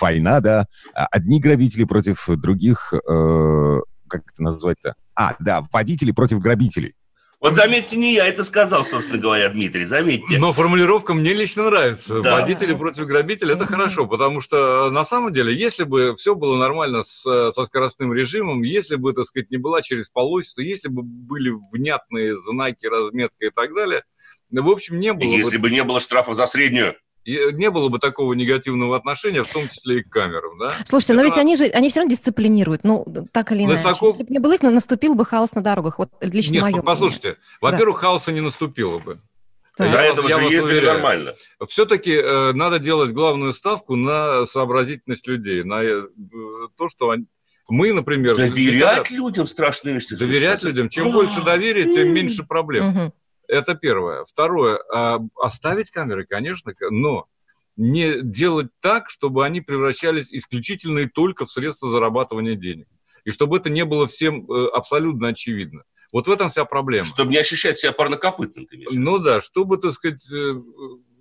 война, 0.00 0.40
да, 0.40 0.66
одни 0.94 1.38
грабители 1.38 1.84
против 1.84 2.26
других, 2.28 2.94
э, 2.94 3.80
как 4.08 4.22
это 4.32 4.42
назвать-то? 4.42 4.94
А, 5.14 5.36
да, 5.38 5.62
водители 5.70 6.12
против 6.12 6.38
грабителей. 6.38 6.94
Вот 7.42 7.56
заметьте, 7.56 7.96
не 7.96 8.14
я 8.14 8.28
это 8.28 8.44
сказал, 8.44 8.84
собственно 8.84 9.20
говоря, 9.20 9.48
Дмитрий, 9.48 9.84
заметьте. 9.84 10.38
Но 10.38 10.52
формулировка 10.52 11.12
мне 11.12 11.32
лично 11.32 11.64
нравится. 11.64 12.20
Да. 12.22 12.40
Водители 12.40 12.72
против 12.72 13.06
грабителей– 13.06 13.54
это 13.56 13.66
хорошо, 13.66 14.06
потому 14.06 14.40
что 14.40 14.90
на 14.90 15.04
самом 15.04 15.32
деле, 15.32 15.52
если 15.52 15.82
бы 15.82 16.14
все 16.16 16.36
было 16.36 16.56
нормально 16.56 17.02
с, 17.02 17.20
со 17.20 17.64
скоростным 17.64 18.12
режимом, 18.12 18.62
если 18.62 18.94
бы, 18.94 19.12
так 19.12 19.24
сказать, 19.24 19.50
не 19.50 19.56
была 19.56 19.82
через 19.82 20.08
полосица, 20.08 20.62
если 20.62 20.88
бы 20.88 21.02
были 21.02 21.52
внятные 21.72 22.36
знаки, 22.36 22.86
разметка 22.86 23.44
и 23.44 23.50
так 23.50 23.74
далее, 23.74 24.04
в 24.52 24.68
общем, 24.70 25.00
не 25.00 25.12
было 25.12 25.28
Если 25.28 25.56
бы, 25.56 25.64
бы 25.68 25.70
не 25.70 25.82
было 25.82 25.98
штрафа 25.98 26.34
за 26.34 26.46
среднюю 26.46 26.94
и 27.24 27.52
не 27.52 27.70
было 27.70 27.88
бы 27.88 27.98
такого 27.98 28.32
негативного 28.34 28.96
отношения, 28.96 29.42
в 29.42 29.52
том 29.52 29.68
числе 29.68 30.00
и 30.00 30.02
к 30.02 30.10
камерам, 30.10 30.58
да? 30.58 30.72
Слушайте, 30.84 31.14
Это... 31.14 31.22
но 31.22 31.28
ведь 31.28 31.38
они 31.38 31.56
же, 31.56 31.64
они 31.66 31.88
все 31.88 32.00
равно 32.00 32.10
дисциплинируют, 32.10 32.84
ну, 32.84 33.04
так 33.32 33.52
или 33.52 33.64
иначе. 33.64 33.78
Высоко... 33.78 34.08
Если 34.08 34.24
бы 34.24 34.32
не 34.32 34.38
было 34.38 34.54
их, 34.54 34.62
наступил 34.62 35.14
бы 35.14 35.24
хаос 35.24 35.52
на 35.54 35.62
дорогах, 35.62 35.98
вот 35.98 36.10
лично 36.20 36.54
Нет, 36.54 36.62
мое 36.62 36.82
послушайте, 36.82 37.28
мнение. 37.28 37.42
во-первых, 37.60 38.00
да. 38.00 38.08
хаоса 38.08 38.32
не 38.32 38.40
наступило 38.40 38.98
бы. 38.98 39.20
Да. 39.78 39.90
До 39.90 39.98
этого 39.98 40.28
же 40.28 40.40
есть 40.42 40.66
нормально. 40.84 41.34
Все-таки 41.66 42.12
э, 42.12 42.52
надо 42.52 42.78
делать 42.78 43.12
главную 43.12 43.54
ставку 43.54 43.96
на 43.96 44.44
сообразительность 44.44 45.26
людей, 45.26 45.64
на 45.64 45.82
э, 45.82 46.02
то, 46.76 46.88
что 46.88 47.10
они, 47.10 47.26
мы, 47.68 47.92
например... 47.92 48.36
Доверять 48.36 49.10
людям 49.10 49.46
страшные 49.46 49.94
вещи. 49.94 50.16
Доверять 50.16 50.62
людям. 50.62 50.88
Чем 50.88 51.12
больше 51.12 51.42
доверия, 51.42 51.84
тем 51.84 52.12
меньше 52.12 52.42
проблем. 52.42 53.12
Это 53.52 53.74
первое. 53.74 54.24
Второе. 54.24 54.80
Оставить 55.36 55.90
камеры, 55.90 56.24
конечно, 56.24 56.72
но 56.90 57.26
не 57.76 58.22
делать 58.22 58.68
так, 58.80 59.10
чтобы 59.10 59.44
они 59.44 59.60
превращались 59.60 60.32
исключительно 60.32 61.00
и 61.00 61.06
только 61.06 61.44
в 61.44 61.50
средства 61.50 61.90
зарабатывания 61.90 62.54
денег. 62.54 62.86
И 63.24 63.30
чтобы 63.30 63.58
это 63.58 63.68
не 63.70 63.84
было 63.84 64.06
всем 64.06 64.50
э, 64.50 64.68
абсолютно 64.68 65.28
очевидно. 65.28 65.84
Вот 66.12 66.26
в 66.26 66.30
этом 66.30 66.50
вся 66.50 66.64
проблема. 66.64 67.04
Чтобы 67.06 67.30
не 67.30 67.38
ощущать 67.38 67.78
себя 67.78 67.92
парнокопытным, 67.92 68.66
ты 68.66 68.84
Ну 68.90 69.18
да, 69.18 69.40
чтобы, 69.40 69.78
так 69.78 69.92
сказать, 69.92 70.26
э, 70.32 70.54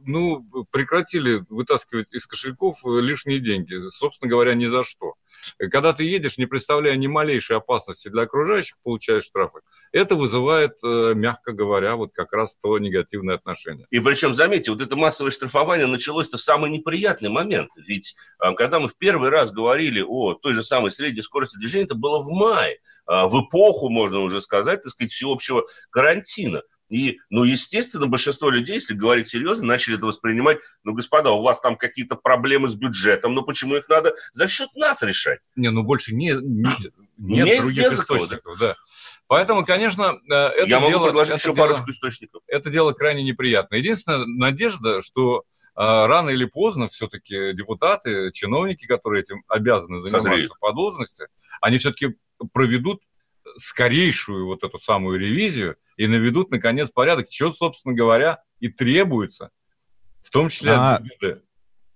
ну, 0.06 0.66
прекратили 0.72 1.44
вытаскивать 1.50 2.14
из 2.14 2.26
кошельков 2.26 2.80
лишние 2.86 3.40
деньги, 3.40 3.90
собственно 3.90 4.30
говоря, 4.30 4.54
ни 4.54 4.68
за 4.68 4.84
что. 4.84 5.16
Когда 5.58 5.94
ты 5.94 6.04
едешь, 6.04 6.38
не 6.38 6.46
представляя 6.46 6.96
ни 6.96 7.08
малейшей 7.08 7.58
опасности 7.58 8.10
для 8.10 8.24
окружающих, 8.24 8.78
получаешь 8.84 9.24
штрафы, 9.24 9.60
это 9.92 10.16
вызывает, 10.16 10.74
э, 10.84 11.14
мягко 11.16 11.52
говоря, 11.52 11.96
вот 11.96 12.12
как 12.14 12.34
раз 12.34 12.58
то 12.62 12.78
негативное 12.78 13.36
отношение. 13.36 13.88
И 13.90 14.00
причем, 14.00 14.34
заметьте, 14.34 14.72
вот 14.72 14.82
это 14.82 14.96
массовое 14.96 15.32
штрафование 15.32 15.88
началось-то 15.88 16.38
в 16.38 16.42
самый 16.42 16.70
неприятный 16.70 17.30
момент. 17.30 17.72
Ведь 17.78 18.16
э, 18.44 18.54
когда 18.56 18.80
мы 18.80 18.88
в 18.88 18.98
первый 18.98 19.30
раз 19.30 19.52
говорили 19.52 20.02
о 20.02 20.34
той 20.34 20.54
же 20.54 20.64
самой 20.64 20.92
средней 20.92 21.22
скорости 21.22 21.58
движения, 21.58 21.86
это 21.86 21.96
было 21.96 22.20
в 22.20 22.30
мае, 22.30 22.74
э, 22.74 22.78
в 23.08 23.46
эпоху, 23.46 23.90
можно 23.90 24.20
уже 24.20 24.42
сказать, 24.42 24.84
так 24.84 24.92
сказать, 24.92 25.12
всеобщего 25.12 25.66
карантина. 25.90 26.62
И, 26.92 27.20
ну, 27.30 27.46
естественно, 27.46 28.06
большинство 28.06 28.50
людей, 28.50 28.76
если 28.76 28.94
говорить 28.94 29.30
серьезно, 29.30 29.66
начали 29.66 29.96
это 29.96 30.06
воспринимать, 30.06 30.58
ну, 30.84 30.94
господа, 30.94 31.32
у 31.32 31.42
вас 31.42 31.62
там 31.62 31.78
какие-то 31.78 32.18
проблемы 32.18 32.68
с 32.68 32.76
бюджетом, 32.76 33.34
но 33.34 33.44
почему 33.44 33.78
их 33.78 33.88
надо 33.88 34.14
за 34.34 34.50
счет 34.50 34.68
нас 34.76 35.02
решать? 35.02 35.40
Не, 35.56 35.72
ну, 35.72 35.84
больше 35.84 36.14
не, 36.14 36.34
не, 36.34 36.76
нет 37.18 37.48
не 37.48 37.62
других 37.62 37.94
источников, 37.94 38.60
да. 38.60 38.76
Поэтому, 39.28 39.66
конечно, 39.66 40.20
э, 40.30 40.34
это 40.34 40.68
Я 40.68 40.80
дело, 40.80 40.90
могу 40.92 41.06
предложить 41.06 41.38
еще 41.38 41.54
дело, 41.54 41.68
парочку 41.68 41.90
источников. 41.92 42.42
Это 42.48 42.70
дело 42.70 42.92
крайне 42.92 43.24
неприятно. 43.24 43.76
Единственная 43.76 44.26
надежда, 44.26 45.02
что 45.02 45.46
а, 45.74 46.08
рано 46.08 46.30
или 46.30 46.44
поздно 46.46 46.90
все-таки 46.90 47.54
депутаты, 47.54 48.32
чиновники, 48.34 48.86
которые 48.86 49.22
этим 49.22 49.44
обязаны 49.48 50.02
заниматься 50.02 50.28
Созреют. 50.28 50.60
по 50.60 50.74
должности, 50.74 51.28
они 51.62 51.78
все-таки 51.78 52.18
проведут 52.52 53.02
скорейшую 53.58 54.46
вот 54.46 54.64
эту 54.64 54.80
самую 54.80 55.20
ревизию 55.20 55.76
и 55.98 56.08
наведут, 56.08 56.52
наконец, 56.52 56.90
порядок, 56.90 57.28
чего, 57.30 57.52
собственно 57.52 57.94
говоря, 57.94 58.40
и 58.60 58.70
требуется, 58.70 59.50
в 60.24 60.30
том 60.30 60.50
числе 60.50 60.72
а, 60.72 60.96
от 60.96 61.04
ГИБДД. 61.04 61.44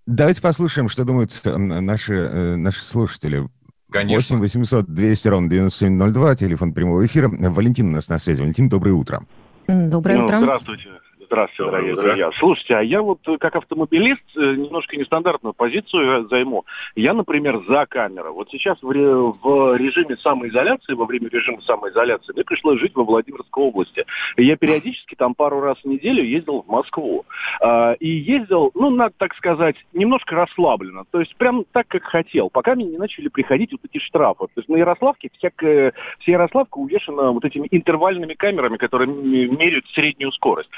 Давайте 0.05 0.41
послушаем, 0.41 0.89
что 0.89 1.03
думают 1.03 1.41
наши, 1.43 2.13
э, 2.13 2.55
наши 2.55 2.83
слушатели. 2.83 3.50
Конечно. 3.91 4.38
8 4.38 4.41
800 4.41 4.85
200 4.93 5.27
ровно 5.27 5.50
9702, 5.50 6.35
телефон 6.35 6.74
прямого 6.74 7.05
эфира. 7.05 7.29
Валентин 7.29 7.88
у 7.89 7.91
нас 7.91 8.09
на 8.09 8.17
связи. 8.17 8.41
Валентин, 8.41 8.69
доброе 8.69 8.91
утро. 8.91 9.25
Доброе 9.67 10.19
ну, 10.19 10.25
утро. 10.25 10.39
Здравствуйте. 10.41 10.89
Здравствуйте, 11.36 11.63
Доброе 11.63 11.82
дорогие 11.82 11.94
утро. 11.94 12.04
друзья. 12.04 12.32
Слушайте, 12.39 12.75
а 12.77 12.82
я 12.82 13.01
вот 13.01 13.20
э, 13.27 13.38
как 13.38 13.58
автомобилист 13.58 14.24
э, 14.38 14.56
немножко 14.56 14.96
нестандартную 14.96 15.54
позицию 15.54 16.30
займу. 16.30 16.63
Я, 16.96 17.13
например, 17.13 17.62
за 17.68 17.86
камеру. 17.88 18.34
Вот 18.34 18.50
сейчас 18.51 18.82
в, 18.82 18.88
в 18.88 19.75
режиме 19.75 20.15
самоизоляции, 20.15 20.94
во 20.94 21.06
время 21.06 21.27
режима 21.27 21.62
самоизоляции, 21.63 22.32
мне 22.32 22.46
пришлось 22.46 22.80
жить 22.80 22.96
во 22.96 23.04
Владимирской 23.04 23.65
области. 23.65 24.06
И 24.38 24.46
я 24.46 24.56
периодически 24.56 25.15
там 25.15 25.36
пару 25.36 25.60
раз 25.60 25.77
в 25.84 25.86
неделю 25.86 26.24
ездил 26.24 26.62
в 26.62 26.70
Москву. 26.70 27.25
А, 27.60 27.98
и 28.00 28.08
ездил, 28.08 28.72
ну, 28.74 28.89
надо 28.89 29.13
так 29.18 29.36
сказать, 29.36 29.75
немножко 29.92 30.36
расслабленно. 30.36 31.04
То 31.12 31.20
есть 31.20 31.36
прям 31.36 31.65
так, 31.74 31.89
как 31.89 32.04
хотел, 32.04 32.50
пока 32.50 32.75
мне 32.75 32.86
не 32.86 32.98
начали 32.98 33.27
приходить 33.27 33.74
вот 33.74 33.82
эти 33.84 34.01
штрафы. 34.01 34.46
То 34.46 34.62
есть 34.62 34.70
на 34.70 34.77
Ярославке 34.77 35.30
всякая, 35.38 35.92
вся 36.20 36.32
Ярославка 36.32 36.77
увешана 36.77 37.32
вот 37.32 37.44
этими 37.44 37.68
интервальными 37.72 38.36
камерами, 38.36 38.77
которые 38.77 39.10
меряют 39.10 39.86
среднюю 39.89 40.32
скорость. 40.32 40.70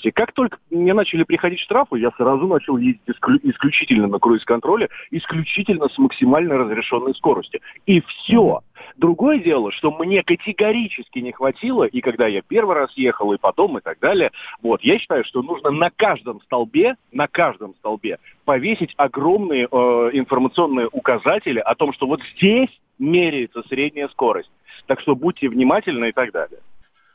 Слушайте, 0.00 0.12
как 0.12 0.32
только 0.32 0.58
мне 0.70 0.94
начали 0.94 1.24
приходить 1.24 1.60
штрафы, 1.60 1.98
я 1.98 2.10
сразу 2.16 2.46
начал 2.46 2.78
ездить 2.78 3.02
исклю- 3.06 3.40
исключительно 3.42 4.06
на 4.06 4.18
круиз-контроле, 4.18 4.88
исключительно 5.10 5.88
с 5.90 5.98
максимально 5.98 6.56
разрешенной 6.56 7.14
скоростью. 7.14 7.60
И 7.84 8.00
все. 8.00 8.60
Другое 8.96 9.40
дело, 9.40 9.70
что 9.72 9.90
мне 9.90 10.22
категорически 10.22 11.18
не 11.18 11.32
хватило, 11.32 11.84
и 11.84 12.00
когда 12.00 12.26
я 12.28 12.40
первый 12.40 12.76
раз 12.76 12.92
ехал, 12.96 13.34
и 13.34 13.38
потом, 13.38 13.76
и 13.76 13.82
так 13.82 13.98
далее, 13.98 14.30
вот, 14.62 14.80
я 14.82 14.98
считаю, 14.98 15.22
что 15.24 15.42
нужно 15.42 15.70
на 15.70 15.90
каждом 15.90 16.40
столбе, 16.42 16.96
на 17.12 17.28
каждом 17.28 17.74
столбе 17.74 18.18
повесить 18.46 18.94
огромные 18.96 19.68
э, 19.70 20.10
информационные 20.14 20.88
указатели 20.90 21.58
о 21.58 21.74
том, 21.74 21.92
что 21.92 22.06
вот 22.06 22.22
здесь 22.36 22.70
меряется 22.98 23.62
средняя 23.68 24.08
скорость. 24.08 24.50
Так 24.86 25.00
что 25.00 25.14
будьте 25.14 25.50
внимательны 25.50 26.08
и 26.08 26.12
так 26.12 26.32
далее. 26.32 26.60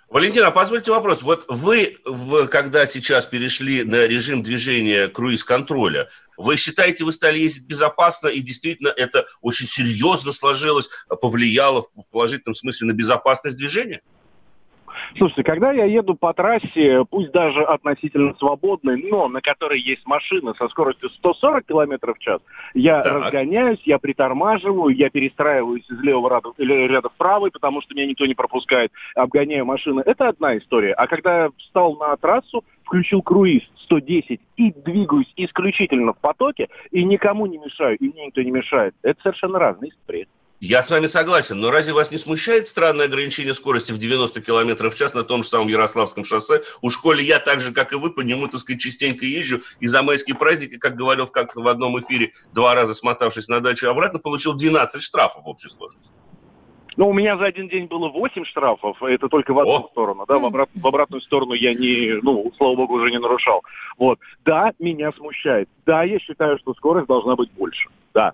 Валентина, 0.07 0.51
позвольте 0.51 0.91
вопрос. 0.91 1.23
Вот 1.23 1.45
вы, 1.47 1.97
когда 2.51 2.85
сейчас 2.85 3.25
перешли 3.25 3.83
на 3.83 4.05
режим 4.05 4.43
движения 4.43 5.07
круиз-контроля, 5.07 6.09
вы 6.37 6.57
считаете, 6.57 7.03
вы 7.03 7.11
стали 7.11 7.39
ездить 7.39 7.65
безопасно, 7.65 8.27
и 8.27 8.39
действительно 8.41 8.89
это 8.89 9.25
очень 9.41 9.67
серьезно 9.67 10.31
сложилось, 10.31 10.89
повлияло 11.21 11.81
в 11.81 12.09
положительном 12.11 12.53
смысле 12.55 12.87
на 12.87 12.93
безопасность 12.93 13.57
движения? 13.57 14.01
Слушайте, 15.17 15.43
когда 15.43 15.71
я 15.71 15.85
еду 15.85 16.15
по 16.15 16.33
трассе, 16.33 17.05
пусть 17.09 17.31
даже 17.31 17.63
относительно 17.63 18.33
свободной, 18.35 19.01
но 19.09 19.27
на 19.27 19.41
которой 19.41 19.79
есть 19.79 20.05
машина 20.05 20.53
со 20.57 20.67
скоростью 20.69 21.09
140 21.09 21.65
км 21.65 22.13
в 22.13 22.19
час, 22.19 22.41
я 22.73 23.01
так. 23.01 23.13
разгоняюсь, 23.13 23.81
я 23.85 23.99
притормаживаю, 23.99 24.95
я 24.95 25.09
перестраиваюсь 25.09 25.89
из 25.89 25.99
левого 26.01 26.29
ряда, 26.29 26.51
ряда 26.57 27.09
в 27.09 27.13
правый, 27.13 27.51
потому 27.51 27.81
что 27.81 27.93
меня 27.93 28.07
никто 28.07 28.25
не 28.25 28.35
пропускает, 28.35 28.91
обгоняю 29.15 29.65
машины. 29.65 30.01
Это 30.05 30.29
одна 30.29 30.57
история. 30.57 30.93
А 30.93 31.07
когда 31.07 31.43
я 31.43 31.49
встал 31.57 31.95
на 31.97 32.15
трассу, 32.17 32.63
включил 32.83 33.21
круиз 33.21 33.63
110 33.83 34.39
и 34.57 34.71
двигаюсь 34.71 35.31
исключительно 35.35 36.13
в 36.13 36.19
потоке, 36.19 36.69
и 36.91 37.03
никому 37.03 37.45
не 37.45 37.57
мешаю, 37.57 37.97
и 37.97 38.09
мне 38.09 38.27
никто 38.27 38.41
не 38.41 38.51
мешает, 38.51 38.95
это 39.01 39.21
совершенно 39.21 39.59
разные 39.59 39.91
истории. 39.91 40.27
Я 40.61 40.83
с 40.83 40.89
вами 40.89 41.05
согласен, 41.07 41.59
но 41.59 41.69
разве 41.69 41.93
вас 41.93 42.11
не 42.11 42.17
смущает 42.17 42.65
странное 42.65 43.07
ограничение 43.07 43.53
скорости 43.53 43.91
в 43.91 43.97
90 43.97 44.41
км 44.41 44.89
в 44.89 44.95
час 44.95 45.13
на 45.13 45.23
том 45.23 45.43
же 45.43 45.49
самом 45.49 45.67
Ярославском 45.67 46.23
шоссе? 46.23 46.61
У 46.81 46.89
школе 46.89 47.25
я 47.25 47.39
так 47.39 47.59
же, 47.59 47.73
как 47.73 47.91
и 47.91 47.97
вы, 47.97 48.09
по 48.11 48.21
нему, 48.21 48.47
так 48.47 48.61
сказать, 48.61 48.81
частенько 48.81 49.25
езжу. 49.25 49.59
И 49.81 49.87
за 49.87 50.01
майские 50.01 50.37
праздники, 50.37 50.77
как 50.77 50.95
говорил 50.95 51.27
как 51.27 51.55
в 51.57 51.67
одном 51.67 51.99
эфире, 51.99 52.31
два 52.53 52.73
раза 52.73 52.93
смотавшись 52.93 53.49
на 53.49 53.59
дачу 53.59 53.89
обратно, 53.89 54.17
получил 54.19 54.53
12 54.53 55.01
штрафов 55.01 55.43
в 55.43 55.49
общей 55.49 55.67
сложности. 55.67 56.13
Ну, 56.95 57.09
у 57.09 57.13
меня 57.13 57.37
за 57.37 57.45
один 57.45 57.67
день 57.67 57.87
было 57.87 58.07
8 58.07 58.45
штрафов, 58.45 59.03
это 59.03 59.27
только 59.27 59.53
в 59.53 59.59
одну 59.59 59.85
О. 59.85 59.89
сторону, 59.91 60.25
да, 60.25 60.39
в, 60.39 60.45
обрат, 60.45 60.69
в 60.73 60.87
обратную 60.87 61.21
сторону 61.21 61.51
я 61.51 61.73
не, 61.73 62.21
ну, 62.21 62.49
слава 62.55 62.75
богу, 62.75 62.93
уже 62.95 63.11
не 63.11 63.19
нарушал. 63.19 63.63
Вот. 63.97 64.19
Да, 64.45 64.71
меня 64.79 65.11
смущает. 65.11 65.67
Да, 65.85 66.03
я 66.03 66.17
считаю, 66.19 66.57
что 66.59 66.73
скорость 66.75 67.07
должна 67.07 67.35
быть 67.35 67.51
больше. 67.51 67.89
Да. 68.13 68.31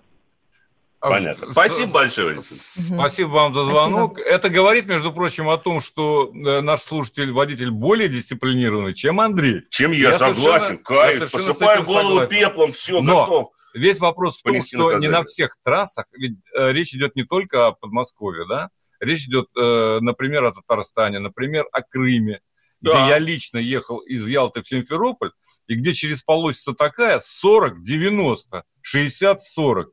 Понятно. 1.02 1.48
Спасибо 1.52 1.92
большое. 1.92 2.40
Спасибо 2.42 3.28
вам 3.28 3.54
за 3.54 3.64
звонок. 3.64 4.12
Спасибо. 4.12 4.34
Это 4.34 4.48
говорит, 4.48 4.86
между 4.86 5.12
прочим, 5.12 5.48
о 5.48 5.58
том, 5.58 5.80
что 5.80 6.30
э, 6.32 6.60
наш 6.60 6.80
слушатель, 6.80 7.32
водитель 7.32 7.70
более 7.70 8.08
дисциплинированный, 8.08 8.94
чем 8.94 9.20
Андрей. 9.20 9.62
Чем 9.70 9.90
я, 9.90 10.10
я 10.10 10.14
согласен. 10.14 10.78
Кайф, 10.78 11.30
посыпаю 11.30 11.82
голову 11.82 12.20
согласен. 12.20 12.30
пеплом, 12.30 12.72
все, 12.72 13.00
Но 13.00 13.24
готов. 13.24 13.52
Весь 13.74 13.98
вопрос 13.98 14.38
в 14.38 14.42
том, 14.42 14.62
что 14.62 14.78
наказание. 14.78 15.08
не 15.08 15.16
на 15.16 15.24
всех 15.24 15.56
трассах, 15.64 16.04
ведь 16.12 16.36
э, 16.54 16.72
речь 16.72 16.94
идет 16.94 17.16
не 17.16 17.24
только 17.24 17.66
о 17.66 17.72
Подмосковье, 17.72 18.46
да, 18.46 18.68
речь 19.00 19.26
идет, 19.26 19.46
э, 19.56 19.98
например, 20.00 20.44
о 20.44 20.52
Татарстане, 20.52 21.18
например, 21.18 21.66
о 21.72 21.80
Крыме, 21.82 22.40
да. 22.80 22.90
где 22.90 23.08
я 23.08 23.18
лично 23.18 23.58
ехал 23.58 23.98
из 23.98 24.26
Ялты 24.28 24.62
в 24.62 24.68
Симферополь, 24.68 25.32
и 25.68 25.74
где 25.74 25.94
через 25.94 26.22
полосица 26.22 26.74
такая 26.74 27.18
40, 27.20 27.82
90, 27.82 28.62
60, 28.82 29.42
40 29.42 29.90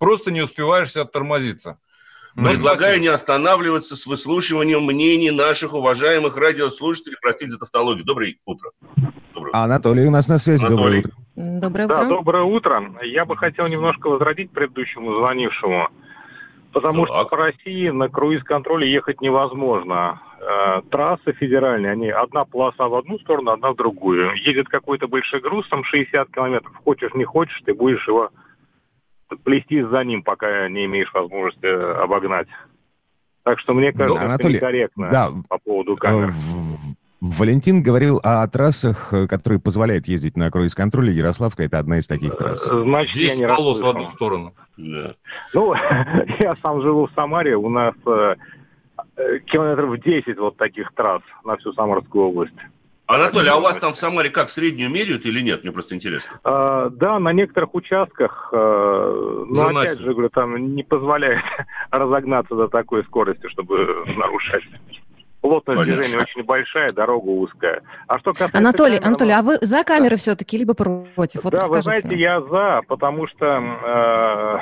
просто 0.00 0.32
не 0.32 0.40
успеваешь 0.40 0.96
оттормозиться. 0.96 1.78
Предлагаю 2.34 3.00
не 3.00 3.08
останавливаться 3.08 3.96
с 3.96 4.06
выслушиванием 4.06 4.84
мнений 4.84 5.30
наших 5.30 5.74
уважаемых 5.74 6.36
радиослушателей. 6.36 7.16
Простите 7.20 7.50
за 7.50 7.58
тавтологию. 7.58 8.04
Доброе 8.04 8.36
утро. 8.44 8.70
Доброе. 9.34 9.50
Анатолий 9.52 10.06
у 10.06 10.10
нас 10.10 10.28
на 10.28 10.38
связи. 10.38 10.64
Анатолий. 10.64 11.04
Доброе 11.34 11.86
утро. 11.86 11.96
Да, 11.96 12.04
доброе 12.04 12.42
утро. 12.44 12.92
Я 13.02 13.24
бы 13.24 13.36
хотел 13.36 13.66
немножко 13.66 14.08
возродить 14.08 14.52
предыдущему 14.52 15.14
звонившему. 15.14 15.88
Потому 16.72 17.04
так. 17.04 17.16
что 17.16 17.24
по 17.26 17.36
России 17.36 17.88
на 17.88 18.08
круиз-контроле 18.08 18.90
ехать 18.90 19.20
невозможно. 19.20 20.22
Э, 20.40 20.82
трассы 20.88 21.32
федеральные, 21.32 21.92
они 21.92 22.10
одна 22.10 22.44
полоса 22.44 22.86
в 22.86 22.94
одну 22.94 23.18
сторону, 23.18 23.50
одна 23.50 23.72
в 23.72 23.76
другую. 23.76 24.34
Едет 24.36 24.68
какой-то 24.68 25.08
большой 25.08 25.40
груз, 25.40 25.68
там 25.68 25.82
60 25.82 26.30
километров. 26.30 26.72
Хочешь, 26.84 27.12
не 27.14 27.24
хочешь, 27.24 27.60
ты 27.66 27.74
будешь 27.74 28.06
его 28.06 28.30
плести 29.44 29.82
за 29.82 30.04
ним, 30.04 30.22
пока 30.22 30.68
не 30.68 30.84
имеешь 30.86 31.12
возможности 31.12 31.66
обогнать. 32.02 32.48
Так 33.42 33.58
что 33.58 33.74
мне 33.74 33.92
кажется, 33.92 34.22
ну, 34.22 34.26
Анатолий, 34.26 34.56
это 34.56 34.66
некорректно 34.66 35.10
да, 35.10 35.28
по 35.48 35.58
поводу 35.58 35.96
камер. 35.96 36.34
Валентин 37.20 37.82
говорил 37.82 38.18
о 38.22 38.46
трассах, 38.48 39.12
которые 39.28 39.60
позволяют 39.60 40.08
ездить 40.08 40.36
на 40.36 40.50
круиз-контроле. 40.50 41.12
Ярославка– 41.12 41.62
это 41.64 41.78
одна 41.78 41.98
из 41.98 42.06
таких 42.06 42.36
трасс. 42.36 42.64
Значит, 42.64 43.14
Здесь 43.14 43.38
я 43.38 43.46
не 43.46 43.54
полос 43.54 43.78
в 43.78 43.86
одну 43.86 44.10
сторону. 44.12 44.54
Да. 44.78 45.14
Ну, 45.52 45.74
я 46.38 46.56
сам 46.62 46.80
живу 46.80 47.06
в 47.06 47.12
Самаре. 47.12 47.56
У 47.56 47.68
нас 47.68 47.94
э, 48.06 48.36
километров 49.46 50.00
10 50.00 50.38
вот 50.38 50.56
таких 50.56 50.92
трасс 50.94 51.22
на 51.44 51.56
всю 51.58 51.74
Самарскую 51.74 52.28
область. 52.28 52.56
Анатолий, 53.14 53.50
а 53.50 53.56
у 53.56 53.60
вас 53.60 53.78
там 53.78 53.92
в 53.92 53.96
Самаре 53.96 54.30
как, 54.30 54.50
среднюю 54.50 54.90
меряют 54.90 55.26
или 55.26 55.40
нет? 55.40 55.62
Мне 55.62 55.72
просто 55.72 55.94
интересно. 55.94 56.38
А, 56.44 56.88
да, 56.90 57.18
на 57.18 57.32
некоторых 57.32 57.74
участках, 57.74 58.50
а, 58.52 59.44
но 59.48 59.68
опять 59.68 59.98
же, 59.98 60.12
говорю, 60.12 60.30
там 60.30 60.74
не 60.74 60.82
позволяет 60.82 61.42
разогнаться 61.90 62.54
до 62.54 62.68
такой 62.68 63.04
скорости, 63.04 63.48
чтобы 63.48 64.04
нарушать. 64.16 64.64
плотность 65.40 65.78
Понятно. 65.78 66.02
движения 66.02 66.22
очень 66.22 66.44
большая, 66.44 66.92
дорога 66.92 67.28
узкая. 67.28 67.82
А 68.06 68.18
что 68.18 68.32
касается 68.32 68.58
Анатолий, 68.58 68.96
камер, 68.98 69.08
Анатолий, 69.08 69.32
а 69.32 69.42
вы 69.42 69.58
за 69.60 69.82
камеры 69.84 70.10
да. 70.10 70.16
все-таки, 70.16 70.56
либо 70.56 70.74
против? 70.74 71.44
Вот 71.44 71.52
да, 71.52 71.66
вы 71.68 71.82
знаете, 71.82 72.14
я 72.16 72.40
за, 72.40 72.82
потому 72.86 73.26
что, 73.26 73.46
э, 73.46 74.58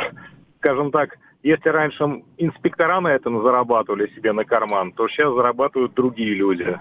скажем 0.59 0.91
так, 0.91 1.19
если 1.43 1.69
раньше 1.69 2.23
инспектора 2.37 3.01
на 3.01 3.09
этом 3.09 3.43
зарабатывали 3.43 4.13
себе 4.15 4.33
на 4.33 4.45
карман, 4.45 4.93
то 4.93 5.09
сейчас 5.09 5.33
зарабатывают 5.33 5.95
другие 5.95 6.35
люди. 6.35 6.79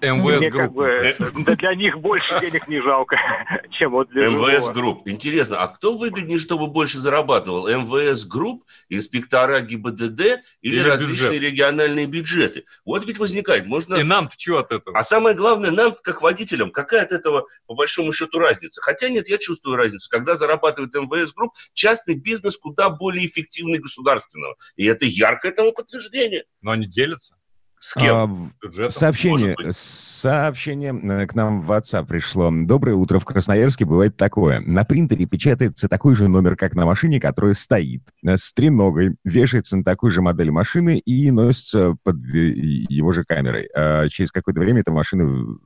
МВС 0.00 0.50
Групп. 0.50 0.52
Как 0.52 0.72
бы, 0.72 1.16
да 1.44 1.56
для 1.56 1.74
них 1.74 1.98
больше 1.98 2.40
денег 2.40 2.68
не 2.68 2.80
жалко, 2.80 3.16
чем 3.70 3.92
вот 3.92 4.08
для 4.10 4.28
МВС 4.28 4.70
Групп. 4.70 5.06
Интересно, 5.06 5.58
а 5.58 5.68
кто 5.68 5.96
выгоднее, 5.96 6.38
чтобы 6.38 6.66
больше 6.68 6.98
зарабатывал? 6.98 7.68
МВС 7.68 8.24
Групп, 8.24 8.64
инспектора 8.88 9.60
ГИБДД 9.60 10.20
или, 10.20 10.76
или 10.76 10.80
различные 10.80 11.38
бюджет. 11.38 11.42
региональные 11.42 12.06
бюджеты? 12.06 12.64
Вот 12.84 13.06
ведь 13.06 13.18
возникает. 13.18 13.66
Можно... 13.66 13.96
И 13.96 14.02
нам 14.02 14.30
что 14.36 14.58
от 14.58 14.72
этого? 14.72 14.96
А 14.98 15.02
самое 15.02 15.34
главное, 15.34 15.70
нам, 15.70 15.94
как 16.02 16.22
водителям, 16.22 16.70
какая 16.70 17.02
от 17.02 17.12
этого, 17.12 17.46
по 17.66 17.74
большому 17.74 18.12
счету, 18.12 18.38
разница? 18.38 18.80
Хотя 18.82 19.08
нет, 19.08 19.28
я 19.28 19.38
чувствую 19.38 19.76
разницу. 19.76 20.08
Когда 20.10 20.34
зарабатывает 20.36 20.94
МВС 20.94 21.32
Групп, 21.32 21.54
частный 21.72 22.14
бизнес 22.14 22.56
куда 22.56 22.90
более 22.90 23.26
эффективный 23.26 23.78
государственного. 23.78 24.56
И 24.76 24.84
это 24.86 25.04
яркое 25.04 25.52
тому 25.52 25.72
подтверждение. 25.72 26.44
Но 26.60 26.72
они 26.72 26.86
делятся. 26.86 27.37
С 27.80 27.94
кем? 27.94 28.52
А, 28.64 28.90
сообщение, 28.90 29.56
сообщение 29.70 30.92
э, 30.92 31.26
к 31.26 31.34
нам 31.34 31.62
в 31.62 31.70
WhatsApp 31.70 32.06
пришло. 32.06 32.50
Доброе 32.52 32.94
утро. 32.94 33.20
В 33.20 33.24
Красноярске 33.24 33.84
бывает 33.84 34.16
такое. 34.16 34.60
На 34.60 34.84
принтере 34.84 35.26
печатается 35.26 35.88
такой 35.88 36.16
же 36.16 36.28
номер, 36.28 36.56
как 36.56 36.74
на 36.74 36.84
машине, 36.86 37.20
которая 37.20 37.54
стоит. 37.54 38.02
Э, 38.24 38.36
с 38.36 38.52
треногой 38.52 39.16
вешается 39.24 39.76
на 39.76 39.84
такую 39.84 40.10
же 40.12 40.20
модель 40.20 40.50
машины 40.50 40.98
и 40.98 41.30
носится 41.30 41.96
под 42.02 42.16
его 42.18 43.12
же 43.12 43.24
камерой. 43.24 43.68
А 43.74 44.08
через 44.08 44.32
какое-то 44.32 44.60
время 44.60 44.80
эта 44.80 44.90
машина 44.90 45.56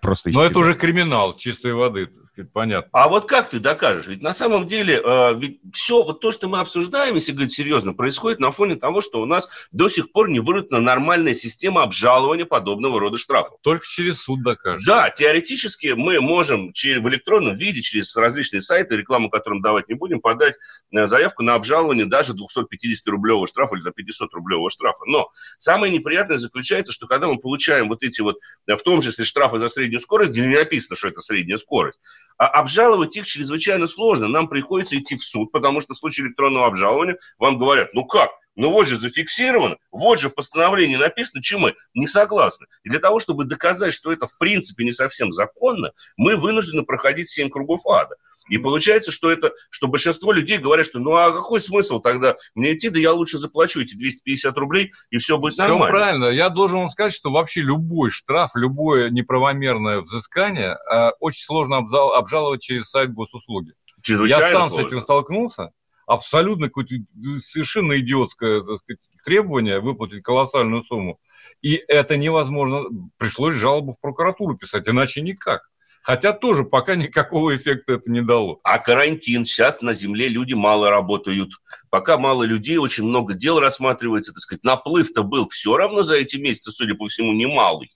просто... 0.00 0.30
Но 0.30 0.44
это 0.44 0.58
уже 0.60 0.74
криминал 0.74 1.36
чистой 1.36 1.74
воды 1.74 2.08
понятно. 2.44 2.90
А 2.92 3.08
вот 3.08 3.26
как 3.26 3.50
ты 3.50 3.58
докажешь? 3.58 4.06
Ведь 4.06 4.22
на 4.22 4.32
самом 4.32 4.66
деле, 4.66 5.00
э, 5.04 5.34
ведь 5.38 5.60
все 5.72 6.02
вот 6.02 6.20
то, 6.20 6.32
что 6.32 6.48
мы 6.48 6.60
обсуждаем, 6.60 7.14
если 7.14 7.32
говорить 7.32 7.52
серьезно, 7.52 7.92
происходит 7.92 8.40
на 8.40 8.50
фоне 8.50 8.76
того, 8.76 9.00
что 9.00 9.20
у 9.20 9.26
нас 9.26 9.48
до 9.72 9.88
сих 9.88 10.12
пор 10.12 10.28
не 10.30 10.40
выработана 10.40 10.80
нормальная 10.80 11.34
система 11.34 11.82
обжалования 11.82 12.44
подобного 12.44 13.00
рода 13.00 13.18
штрафов. 13.18 13.58
Только 13.62 13.86
через 13.86 14.20
суд 14.22 14.42
докажешь. 14.42 14.86
Да, 14.86 15.10
теоретически 15.10 15.94
мы 15.96 16.20
можем 16.20 16.72
через, 16.72 17.02
в 17.02 17.08
электронном 17.08 17.54
виде, 17.54 17.80
через 17.82 18.14
различные 18.16 18.60
сайты, 18.60 18.96
рекламу 18.96 19.30
которым 19.30 19.62
давать 19.62 19.88
не 19.88 19.94
будем, 19.94 20.20
подать 20.20 20.54
э, 20.92 21.06
заявку 21.06 21.42
на 21.42 21.54
обжалование 21.54 22.06
даже 22.06 22.34
250-рублевого 22.34 23.46
штрафа 23.46 23.76
или 23.76 23.82
за 23.82 23.90
500-рублевого 23.90 24.70
штрафа. 24.70 25.04
Но 25.06 25.30
самое 25.58 25.92
неприятное 25.92 26.38
заключается, 26.38 26.92
что 26.92 27.06
когда 27.06 27.28
мы 27.28 27.38
получаем 27.38 27.88
вот 27.88 28.02
эти 28.02 28.20
вот, 28.20 28.38
э, 28.66 28.76
в 28.76 28.82
том 28.82 29.00
числе 29.00 29.24
штрафы 29.24 29.58
за 29.58 29.68
среднюю 29.68 30.00
скорость, 30.00 30.32
где 30.32 30.42
не 30.42 30.56
написано, 30.56 30.96
что 30.96 31.08
это 31.08 31.20
средняя 31.20 31.56
скорость, 31.56 32.00
обжаловать 32.46 33.16
их 33.16 33.26
чрезвычайно 33.26 33.86
сложно. 33.86 34.28
Нам 34.28 34.48
приходится 34.48 34.98
идти 34.98 35.16
в 35.16 35.22
суд, 35.22 35.52
потому 35.52 35.80
что 35.80 35.94
в 35.94 35.98
случае 35.98 36.26
электронного 36.26 36.66
обжалования 36.66 37.18
вам 37.38 37.58
говорят, 37.58 37.92
ну 37.92 38.04
как, 38.04 38.30
ну 38.56 38.70
вот 38.70 38.88
же 38.88 38.96
зафиксировано, 38.96 39.76
вот 39.90 40.20
же 40.20 40.28
в 40.30 40.34
постановлении 40.34 40.96
написано, 40.96 41.42
чем 41.42 41.60
мы 41.60 41.74
не 41.94 42.06
согласны. 42.06 42.66
И 42.82 42.88
для 42.88 42.98
того, 42.98 43.20
чтобы 43.20 43.44
доказать, 43.44 43.94
что 43.94 44.12
это 44.12 44.26
в 44.26 44.36
принципе 44.38 44.84
не 44.84 44.92
совсем 44.92 45.32
законно, 45.32 45.92
мы 46.16 46.36
вынуждены 46.36 46.82
проходить 46.82 47.28
семь 47.28 47.50
кругов 47.50 47.86
ада. 47.86 48.16
И 48.48 48.58
получается, 48.58 49.12
что 49.12 49.30
это, 49.30 49.52
что 49.70 49.86
большинство 49.86 50.32
людей 50.32 50.58
говорят, 50.58 50.86
что 50.86 50.98
ну 50.98 51.14
а 51.14 51.30
какой 51.32 51.60
смысл 51.60 52.00
тогда 52.00 52.36
мне 52.54 52.74
идти, 52.74 52.88
да 52.88 52.98
я 52.98 53.12
лучше 53.12 53.38
заплачу 53.38 53.80
эти 53.80 53.94
250 53.94 54.56
рублей, 54.56 54.92
и 55.10 55.18
все 55.18 55.38
будет 55.38 55.54
все 55.54 55.62
нормально. 55.62 55.84
Все 55.86 55.92
правильно. 55.92 56.24
Я 56.26 56.48
должен 56.48 56.80
вам 56.80 56.90
сказать, 56.90 57.14
что 57.14 57.30
вообще 57.30 57.60
любой 57.60 58.10
штраф, 58.10 58.50
любое 58.54 59.10
неправомерное 59.10 60.00
взыскание 60.00 60.76
э, 60.90 61.10
очень 61.20 61.44
сложно 61.44 61.78
обжал, 61.78 62.14
обжаловать 62.14 62.62
через 62.62 62.88
сайт 62.90 63.12
госуслуги. 63.12 63.72
Я 64.06 64.40
сам 64.52 64.70
сложно. 64.70 64.88
с 64.88 64.92
этим 64.92 65.02
столкнулся. 65.02 65.70
Абсолютно 66.06 66.66
какое-то 66.66 66.94
совершенно 67.38 68.00
идиотское 68.00 68.62
так 68.62 68.78
сказать, 68.78 69.00
требование 69.24 69.80
выплатить 69.80 70.22
колоссальную 70.22 70.82
сумму. 70.82 71.20
И 71.62 71.76
это 71.86 72.16
невозможно. 72.16 72.84
Пришлось 73.16 73.54
жалобу 73.54 73.92
в 73.92 74.00
прокуратуру 74.00 74.56
писать, 74.56 74.88
иначе 74.88 75.20
никак. 75.20 75.70
Хотя 76.02 76.32
тоже 76.32 76.64
пока 76.64 76.94
никакого 76.94 77.54
эффекта 77.54 77.94
это 77.94 78.10
не 78.10 78.22
дало. 78.22 78.60
А 78.64 78.78
карантин. 78.78 79.44
Сейчас 79.44 79.82
на 79.82 79.94
земле 79.94 80.28
люди 80.28 80.54
мало 80.54 80.90
работают. 80.90 81.52
Пока 81.90 82.16
мало 82.16 82.44
людей, 82.44 82.78
очень 82.78 83.04
много 83.04 83.34
дел 83.34 83.60
рассматривается. 83.60 84.32
Так 84.32 84.40
сказать, 84.40 84.64
наплыв-то 84.64 85.22
был 85.22 85.48
все 85.48 85.76
равно 85.76 86.02
за 86.02 86.16
эти 86.16 86.36
месяцы, 86.36 86.70
судя 86.70 86.94
по 86.94 87.06
всему, 87.08 87.32
немалый. 87.32 87.90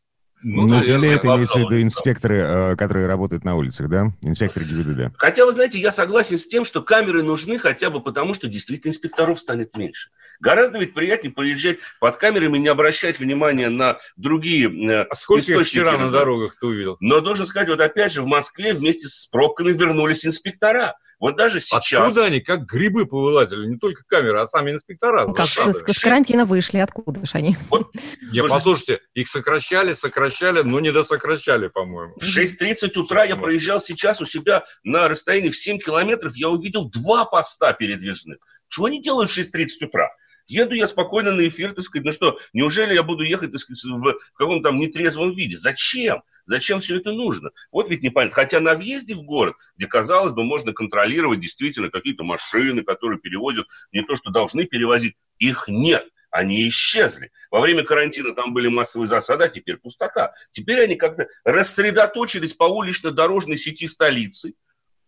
Ну, 0.46 0.66
Неужели 0.66 1.08
это 1.08 1.26
имеется 1.28 1.58
в 1.58 1.62
виду 1.62 1.80
инспекторы, 1.80 2.36
э, 2.36 2.76
которые 2.76 3.06
работают 3.06 3.44
на 3.44 3.56
улицах, 3.56 3.88
да? 3.88 4.12
Инспекторы 4.20 4.66
ГИБДД. 4.66 5.14
Хотя, 5.16 5.46
вы 5.46 5.52
знаете, 5.52 5.78
я 5.80 5.90
согласен 5.90 6.36
с 6.36 6.46
тем, 6.46 6.66
что 6.66 6.82
камеры 6.82 7.22
нужны 7.22 7.58
хотя 7.58 7.88
бы 7.88 8.02
потому, 8.02 8.34
что 8.34 8.46
действительно 8.46 8.90
инспекторов 8.90 9.40
станет 9.40 9.74
меньше. 9.74 10.10
Гораздо 10.40 10.78
ведь 10.78 10.92
приятнее 10.92 11.32
приезжать 11.32 11.78
под 11.98 12.18
камерами 12.18 12.58
и 12.58 12.60
не 12.60 12.68
обращать 12.68 13.18
внимания 13.18 13.70
на 13.70 13.98
другие 14.16 14.68
э, 14.68 15.06
а 15.08 15.14
сколько 15.14 15.44
источники. 15.44 15.80
вчера 15.80 15.96
на 15.96 16.10
дорогах 16.10 16.58
ты 16.60 16.66
увидел? 16.66 16.98
Но 17.00 17.20
должен 17.20 17.46
сказать, 17.46 17.70
вот 17.70 17.80
опять 17.80 18.12
же, 18.12 18.20
в 18.20 18.26
Москве 18.26 18.74
вместе 18.74 19.08
с 19.08 19.26
пробками 19.26 19.72
вернулись 19.72 20.26
инспектора. 20.26 20.96
Вот 21.20 21.36
даже 21.36 21.60
сейчас... 21.60 22.00
Откуда 22.00 22.26
они, 22.26 22.40
как 22.40 22.64
грибы 22.66 23.06
повылазили? 23.06 23.66
Не 23.66 23.78
только 23.78 24.02
камеры, 24.06 24.40
а 24.40 24.46
сами 24.46 24.72
инспектора. 24.72 25.32
Как 25.32 25.46
с, 25.46 25.92
с 25.92 25.98
карантина 25.98 26.44
вышли, 26.44 26.78
откуда 26.78 27.24
же 27.24 27.32
они? 27.34 27.56
Вот, 27.70 27.90
не, 28.32 28.42
послушайте, 28.42 29.00
их 29.14 29.28
сокращали, 29.28 29.94
сокращали, 29.94 30.62
но 30.62 30.80
не 30.80 30.92
досокращали, 30.92 31.68
по-моему. 31.68 32.14
В 32.16 32.22
6.30 32.22 32.98
утра 32.98 33.24
я 33.24 33.36
проезжал 33.36 33.80
сейчас 33.80 34.20
у 34.20 34.26
себя 34.26 34.64
на 34.82 35.08
расстоянии 35.08 35.48
в 35.48 35.56
7 35.56 35.78
километров, 35.78 36.36
я 36.36 36.48
увидел 36.48 36.90
два 36.90 37.24
поста 37.24 37.72
передвижных. 37.72 38.38
Что 38.68 38.86
они 38.86 39.02
делают 39.02 39.30
в 39.30 39.38
6.30 39.38 39.86
утра? 39.86 40.10
Еду 40.46 40.74
я 40.74 40.86
спокойно 40.86 41.32
на 41.32 41.48
эфир, 41.48 41.72
так 41.72 41.84
сказать, 41.84 42.04
ну 42.04 42.12
что, 42.12 42.38
неужели 42.52 42.94
я 42.94 43.02
буду 43.02 43.22
ехать, 43.22 43.52
так 43.52 43.60
сказать, 43.60 43.82
в 43.84 44.36
каком-то 44.36 44.68
там 44.68 44.78
нетрезвом 44.78 45.34
виде? 45.34 45.56
Зачем? 45.56 46.22
Зачем 46.44 46.80
все 46.80 46.98
это 46.98 47.12
нужно? 47.12 47.50
Вот 47.72 47.88
ведь 47.88 48.02
непонятно. 48.02 48.34
Хотя 48.34 48.60
на 48.60 48.74
въезде 48.74 49.14
в 49.14 49.22
город, 49.22 49.54
где, 49.76 49.86
казалось 49.86 50.32
бы, 50.32 50.44
можно 50.44 50.72
контролировать 50.72 51.40
действительно 51.40 51.90
какие-то 51.90 52.24
машины, 52.24 52.82
которые 52.82 53.18
перевозят 53.18 53.66
не 53.92 54.02
то, 54.02 54.16
что 54.16 54.30
должны 54.30 54.64
перевозить, 54.64 55.16
их 55.38 55.64
нет 55.68 56.06
они 56.34 56.66
исчезли. 56.66 57.30
Во 57.48 57.60
время 57.60 57.84
карантина 57.84 58.34
там 58.34 58.52
были 58.52 58.66
массовые 58.66 59.06
засады, 59.06 59.44
а 59.44 59.48
теперь 59.48 59.76
пустота. 59.76 60.32
Теперь 60.50 60.80
они 60.80 60.96
как-то 60.96 61.28
рассредоточились 61.44 62.54
по 62.54 62.64
улично-дорожной 62.64 63.56
сети 63.56 63.86
столицы, 63.86 64.54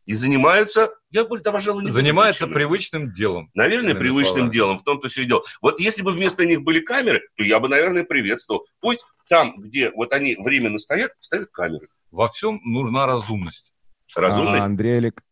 и 0.07 0.15
занимаются, 0.15 0.91
я 1.11 1.25
бы, 1.25 1.39
пожалуй, 1.39 1.85
не 1.85 1.91
Занимаются 1.91 2.47
привычным 2.47 3.13
делом. 3.13 3.51
Наверное, 3.55 3.95
привычным 3.95 4.37
слова. 4.37 4.53
делом, 4.53 4.79
в 4.79 4.85
том-то 4.85 5.09
все 5.09 5.23
и 5.23 5.27
дело. 5.27 5.43
Вот 5.61 5.81
если 5.81 6.03
бы 6.03 6.13
вместо 6.13 6.47
них 6.47 6.63
были 6.63 6.81
камеры, 6.81 7.23
то 7.37 7.45
я 7.45 7.61
бы, 7.61 7.69
наверное, 7.69 8.05
приветствовал. 8.05 8.67
Пусть 8.81 9.05
там, 9.29 9.61
где 9.61 9.91
вот 9.91 10.13
они 10.13 10.37
временно 10.37 10.79
стоят, 10.79 11.11
стоят 11.21 11.51
камеры. 11.51 11.89
Во 12.11 12.29
всем 12.29 12.61
нужна 12.65 13.07
разумность. 13.07 13.73
Разумность? 14.15 14.63
А, 14.63 14.67
Андрей 14.67 14.99
Олег, 14.99 15.23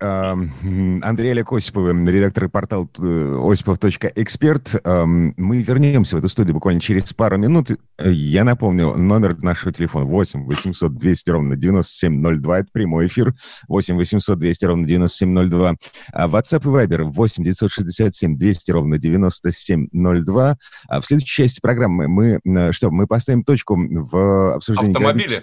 Андрей 0.00 1.32
Олег 1.32 1.52
Осипов, 1.52 1.88
редактор 1.88 2.48
портала 2.48 2.88
э, 2.98 3.40
осипов.эксперт. 3.42 4.80
Мы 4.84 5.62
вернемся 5.62 6.16
в 6.16 6.18
эту 6.20 6.28
студию 6.28 6.54
буквально 6.54 6.80
через 6.80 7.12
пару 7.12 7.36
минут. 7.36 7.70
Я 7.98 8.44
напомню, 8.44 8.94
номер 8.94 9.36
нашего 9.38 9.72
телефона 9.72 10.04
8 10.04 10.44
800 10.44 10.94
200 10.96 11.30
ровно 11.30 11.56
9702. 11.56 12.58
Это 12.60 12.68
прямой 12.72 13.08
эфир. 13.08 13.34
8 13.66 13.96
800 13.96 14.38
200 14.38 14.64
ровно 14.66 14.86
9702. 14.86 15.74
А 16.12 16.28
WhatsApp 16.28 16.62
и 16.62 16.86
Viber 16.86 17.02
8 17.02 17.42
967 17.42 18.38
200 18.38 18.70
ровно 18.70 18.98
9702. 18.98 20.56
А 20.88 21.00
в 21.00 21.06
следующей 21.06 21.42
части 21.42 21.60
программы 21.60 22.06
мы 22.06 22.40
э, 22.44 22.72
что? 22.72 22.92
Мы 22.92 23.08
поставим 23.08 23.42
точку 23.42 23.76
в 23.76 24.54
обсуждении 24.54 24.92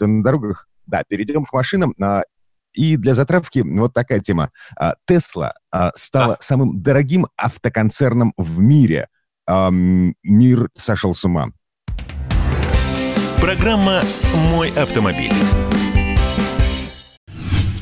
на 0.06 0.24
дорогах. 0.24 0.68
Да, 0.88 1.04
перейдем 1.08 1.46
к 1.46 1.52
машинам. 1.52 1.94
А, 2.76 2.80
и 2.80 2.98
для 2.98 3.14
затравки 3.14 3.60
вот 3.60 3.94
такая 3.94 4.20
тема. 4.20 4.52
А, 4.78 4.96
Тесла 5.06 5.54
а, 5.72 5.92
стала 5.96 6.34
да. 6.34 6.38
самым 6.42 6.82
дорогим 6.82 7.28
автоконцерном 7.38 8.34
в 8.38 8.60
мире. 8.60 9.08
Мир 9.48 10.70
сошел 10.76 11.14
с 11.14 11.24
ума. 11.24 11.50
Программа 13.40 14.02
«Мой 14.50 14.72
автомобиль». 14.72 15.32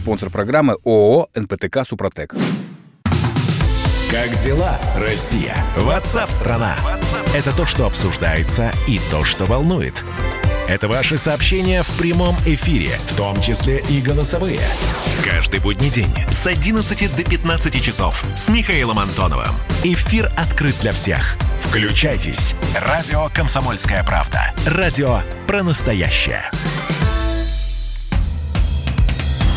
Спонсор 0.02 0.30
программы 0.30 0.76
ООО 0.84 1.30
«НПТК 1.34 1.86
Супротек». 1.88 2.36
Как 4.12 4.36
дела, 4.44 4.78
Россия? 4.98 5.56
Ватсап-страна! 5.78 6.76
Это 7.34 7.56
то, 7.56 7.66
что 7.66 7.86
обсуждается 7.86 8.74
и 8.90 9.00
то, 9.10 9.24
что 9.24 9.46
волнует. 9.46 10.04
Это 10.68 10.88
ваши 10.88 11.18
сообщения 11.18 11.84
в 11.84 11.98
прямом 11.98 12.36
эфире, 12.46 12.90
в 13.08 13.18
том 13.18 13.40
числе 13.42 13.84
и 13.90 14.00
голосовые. 14.00 14.62
Каждый 15.24 15.60
будний 15.60 15.90
день 15.90 16.14
с 16.32 16.48
11 16.48 17.16
до 17.16 17.24
15 17.24 17.84
часов 17.84 18.24
с 18.36 18.48
Михаилом 18.48 18.98
Антоновым. 18.98 19.54
Эфир 19.84 20.32
открыт 20.38 20.76
для 20.82 20.94
всех. 20.94 21.36
Включайтесь. 21.60 22.56
Радио 22.76 23.30
«Комсомольская 23.34 24.04
правда». 24.04 24.54
Радио 24.66 25.20
про 25.48 25.64
настоящее. 25.64 26.42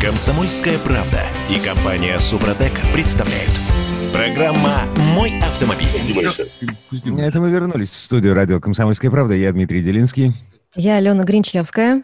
«Комсомольская 0.02 0.78
правда» 0.78 1.22
и 1.48 1.58
компания 1.58 2.18
«Супротек» 2.18 2.72
представляют. 2.92 3.50
Программа 4.12 4.82
«Мой 5.14 5.38
автомобиль». 5.38 5.88
Это 7.20 7.40
мы 7.40 7.50
вернулись 7.50 7.90
в 7.90 8.00
студию 8.00 8.34
радио 8.34 8.60
«Комсомольская 8.60 9.10
правда». 9.10 9.34
Я 9.34 9.52
Дмитрий 9.52 9.82
Делинский. 9.82 10.34
Я 10.76 10.96
Алена 10.96 11.24
Гринчевская. 11.24 12.02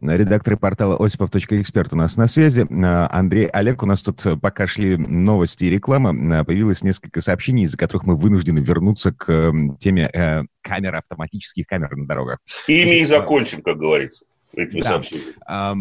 Редакторы 0.00 0.56
портала 0.56 0.96
осипов.эксперт 0.96 1.92
у 1.92 1.96
нас 1.96 2.16
на 2.16 2.28
связи. 2.28 2.66
А, 2.84 3.08
Андрей 3.10 3.46
Олег, 3.46 3.82
у 3.82 3.86
нас 3.86 4.02
тут 4.02 4.24
э, 4.24 4.36
пока 4.36 4.68
шли 4.68 4.96
новости 4.96 5.64
и 5.64 5.70
реклама, 5.70 6.10
а, 6.38 6.44
появилось 6.44 6.82
несколько 6.82 7.20
сообщений, 7.20 7.64
из-за 7.64 7.76
которых 7.76 8.04
мы 8.06 8.16
вынуждены 8.16 8.60
вернуться 8.60 9.12
к 9.12 9.52
теме 9.80 10.08
э, 10.12 10.42
камер, 10.60 10.96
автоматических 10.96 11.66
камер 11.66 11.96
на 11.96 12.06
дорогах. 12.06 12.38
Ими 12.68 13.00
и 13.00 13.04
закончим, 13.04 13.60
как 13.60 13.78
говорится. 13.78 14.24
Да. 14.56 15.02
А, 15.46 15.74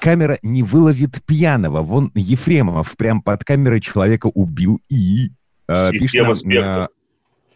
камера 0.00 0.38
не 0.42 0.64
выловит 0.64 1.22
пьяного. 1.24 1.82
Вон 1.82 2.10
Ефремов 2.14 2.96
прям 2.96 3.22
под 3.22 3.44
камерой 3.44 3.80
человека 3.80 4.26
убил 4.26 4.80
и... 4.88 5.30
Система 5.66 6.34
пишет 6.34 6.44
нам, 6.44 6.88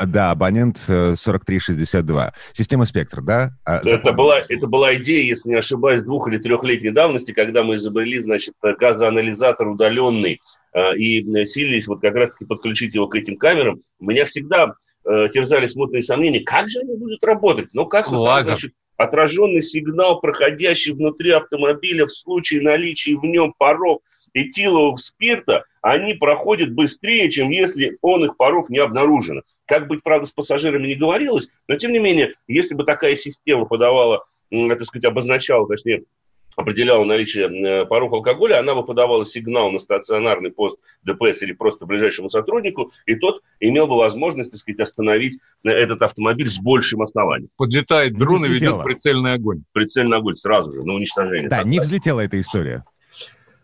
да, 0.07 0.31
абонент 0.31 0.79
4362. 0.87 2.29
Э, 2.29 2.31
Система 2.53 2.85
«Спектр», 2.85 3.21
да? 3.21 3.53
А, 3.65 3.81
это 3.85 4.13
была, 4.13 4.41
это 4.49 4.67
была 4.67 4.95
идея, 4.97 5.23
если 5.23 5.51
не 5.51 5.57
ошибаюсь, 5.57 6.03
двух- 6.03 6.29
или 6.29 6.39
трехлетней 6.39 6.91
давности, 6.91 7.33
когда 7.33 7.65
мы 7.65 7.77
изобрели, 7.77 8.19
значит, 8.19 8.55
газоанализатор 8.63 9.69
удаленный 9.69 10.41
э, 10.73 10.97
и 10.97 11.45
силились 11.45 11.89
вот 11.89 12.01
как 12.01 12.15
раз-таки 12.15 12.45
подключить 12.45 12.95
его 12.95 13.07
к 13.07 13.15
этим 13.15 13.37
камерам. 13.37 13.81
У 13.99 14.07
меня 14.07 14.25
всегда 14.25 14.75
э, 15.05 15.29
терзали 15.31 15.67
смутные 15.67 16.03
сомнения, 16.03 16.41
как 16.41 16.69
же 16.69 16.81
они 16.81 16.97
будут 16.97 17.23
работать? 17.25 17.69
Ну, 17.73 17.87
как 17.87 18.11
вот, 18.11 18.45
значит, 18.45 18.73
отраженный 18.97 19.63
сигнал, 19.63 20.21
проходящий 20.21 20.93
внутри 20.93 21.31
автомобиля 21.31 22.07
в 22.07 22.13
случае 22.13 22.63
наличия 22.63 23.17
в 23.17 23.25
нем 23.25 23.55
паров 23.57 24.01
этилового 24.35 24.97
спирта, 24.97 25.65
они 25.83 26.15
проходят 26.15 26.73
быстрее, 26.73 27.31
чем 27.31 27.51
если 27.51 27.99
он 28.03 28.25
их 28.25 28.37
паров 28.37 28.71
не 28.71 28.79
обнаружено. 28.79 29.43
Как 29.67 29.89
быть, 29.89 30.03
правда, 30.03 30.27
с 30.27 30.33
пассажирами 30.33 30.87
не 30.87 30.95
говорилось, 30.95 31.49
но 31.67 31.77
тем 31.77 31.93
не 31.93 31.99
менее, 31.99 32.35
если 32.47 32.75
бы 32.75 32.85
такая 32.85 33.17
система 33.17 33.65
подавала, 33.65 34.25
так 34.51 34.83
сказать, 34.83 35.05
обозначала, 35.05 35.67
точнее, 35.67 36.05
определяла 36.59 37.05
наличие 37.05 37.47
э, 37.47 37.87
паров 37.87 38.13
алкоголя, 38.13 38.59
она 38.59 38.75
бы 38.75 38.85
подавала 38.85 39.25
сигнал 39.25 39.71
на 39.71 39.79
стационарный 39.79 40.51
пост 40.51 40.81
ДПС 41.05 41.43
или 41.43 41.53
просто 41.53 41.87
ближайшему 41.87 42.29
сотруднику, 42.29 42.91
и 43.07 43.15
тот 43.15 43.43
имел 43.61 43.87
бы 43.87 43.97
возможность, 43.97 44.51
так 44.51 44.59
сказать, 44.59 44.81
остановить 44.81 45.39
э, 45.63 45.69
этот 45.69 46.03
автомобиль 46.03 46.49
с 46.49 46.59
большим 46.59 47.03
основанием. 47.03 47.51
Подлетает 47.57 48.15
дрон 48.15 48.45
и 48.45 48.49
ведет 48.49 48.83
прицельный 48.83 49.35
огонь. 49.35 49.63
Прицельный 49.73 50.17
огонь 50.17 50.35
сразу 50.35 50.73
же, 50.73 50.83
на 50.85 50.95
уничтожение. 50.95 51.49
Да, 51.49 51.63
не 51.63 51.79
взлетела 51.79 52.21
эта 52.21 52.41
история. 52.41 52.85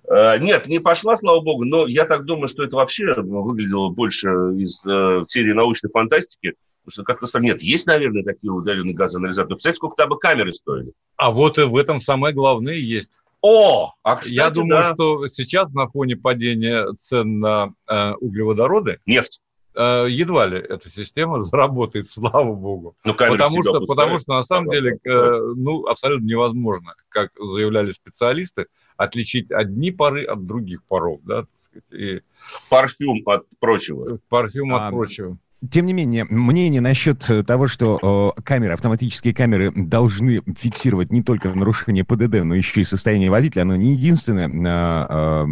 Э, 0.08 0.38
нет, 0.38 0.66
не 0.66 0.78
пошла, 0.78 1.16
слава 1.16 1.40
богу, 1.40 1.64
но 1.64 1.86
я 1.86 2.04
так 2.04 2.24
думаю, 2.24 2.48
что 2.48 2.64
это 2.64 2.76
вообще 2.76 3.12
выглядело 3.16 3.88
больше 3.88 4.28
из 4.58 4.84
э, 4.86 5.24
серии 5.26 5.52
научной 5.52 5.90
фантастики, 5.90 6.54
потому 6.84 6.92
что 6.92 7.02
как-то 7.04 7.40
нет, 7.40 7.62
есть, 7.62 7.86
наверное, 7.86 8.22
такие 8.22 8.52
удаленные 8.52 8.94
газоанализаторы. 8.94 9.56
Представляете, 9.56 9.78
сколько 9.78 9.96
там 9.96 10.10
бы 10.10 10.18
камеры 10.18 10.52
стоили? 10.52 10.92
А 11.16 11.30
вот 11.30 11.58
и 11.58 11.62
в 11.62 11.76
этом 11.76 12.00
самое 12.00 12.34
главное 12.34 12.74
есть. 12.74 13.12
О, 13.40 13.92
а 14.02 14.16
кстати, 14.16 14.34
Я 14.34 14.50
думаю, 14.50 14.82
да. 14.82 14.94
что 14.94 15.28
сейчас 15.28 15.70
на 15.74 15.86
фоне 15.88 16.16
падения 16.16 16.86
цен 17.00 17.40
на 17.40 17.74
э, 17.86 18.12
углеводороды... 18.14 19.00
Нефть. 19.04 19.42
Э, 19.76 20.06
едва 20.08 20.46
ли 20.46 20.58
эта 20.58 20.88
система 20.88 21.40
заработает, 21.42 22.08
слава 22.08 22.54
богу. 22.54 22.96
Ну, 23.04 23.14
потому, 23.14 23.62
что, 23.62 23.80
потому 23.80 24.18
что, 24.18 24.34
на 24.34 24.44
самом 24.44 24.70
деле, 24.70 24.98
э, 25.04 25.38
ну, 25.56 25.86
абсолютно 25.86 26.24
невозможно, 26.26 26.94
как 27.08 27.32
заявляли 27.36 27.90
специалисты, 27.90 28.66
отличить 28.96 29.50
одни 29.50 29.90
пары 29.90 30.24
от 30.24 30.46
других 30.46 30.83
паров, 30.85 31.20
да, 31.24 31.42
так 31.42 31.48
сказать, 31.62 31.85
и... 31.92 32.22
Парфюм 32.68 33.22
от 33.26 33.46
прочего. 33.59 34.18
Парфюм 34.28 34.74
а, 34.74 34.87
от 34.87 34.92
прочего. 34.92 35.38
Тем 35.70 35.87
не 35.87 35.92
менее, 35.92 36.24
мнение 36.28 36.80
насчет 36.80 37.26
того, 37.46 37.68
что 37.68 38.35
э, 38.37 38.42
камеры, 38.42 38.74
автоматические 38.74 39.33
камеры 39.33 39.72
должны 39.74 40.42
фиксировать 40.59 41.11
не 41.11 41.22
только 41.22 41.54
нарушение 41.54 42.04
ПДД, 42.04 42.44
но 42.44 42.54
еще 42.54 42.83
и 42.83 42.85
состояние 42.85 43.30
водителя, 43.30 43.62
оно 43.62 43.76
не 43.76 43.92
единственное. 43.92 44.48
Э, 44.48 45.07
э, 45.09 45.46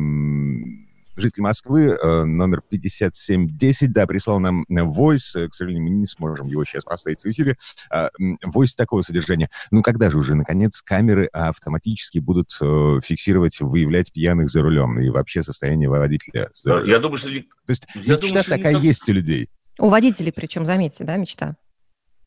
житель 1.17 1.43
Москвы, 1.43 1.91
э, 1.91 2.25
номер 2.25 2.63
5710, 2.69 3.93
да, 3.93 4.07
прислал 4.07 4.41
нам 4.41 4.65
войс, 4.69 5.35
э, 5.37 5.49
к 5.49 5.55
сожалению, 5.55 5.85
мы 5.85 5.91
не 5.91 6.07
сможем 6.07 6.47
его 6.47 6.65
сейчас 6.65 6.85
поставить 6.85 7.23
в 7.23 7.27
эфире, 7.27 7.57
а, 7.91 8.11
войс 8.43 8.75
такого 8.75 9.03
содержания. 9.03 9.49
Ну, 9.71 9.83
когда 9.83 10.11
же 10.11 10.19
уже, 10.19 10.35
наконец, 10.35 10.81
камеры 10.83 11.27
автоматически 11.33 12.19
будут 12.19 12.57
э, 12.61 13.01
фиксировать, 13.03 13.61
выявлять 13.61 14.13
пьяных 14.13 14.51
за 14.51 14.63
рулем 14.63 14.99
и 15.01 15.09
вообще 15.11 15.43
состояние 15.43 15.89
водителя? 15.89 16.51
Я 16.85 16.99
думаю, 16.99 17.19
что... 17.19 17.29
То 17.31 17.37
есть 17.69 17.87
я 17.95 18.17
мечта 18.17 18.29
думаю, 18.29 18.45
такая 18.45 18.73
никак... 18.73 18.83
есть 18.83 19.09
у 19.09 19.13
людей. 19.13 19.49
У 19.79 19.89
водителей 19.89 20.33
причем, 20.33 20.67
заметьте, 20.67 21.05
да, 21.05 21.17
мечта? 21.17 21.57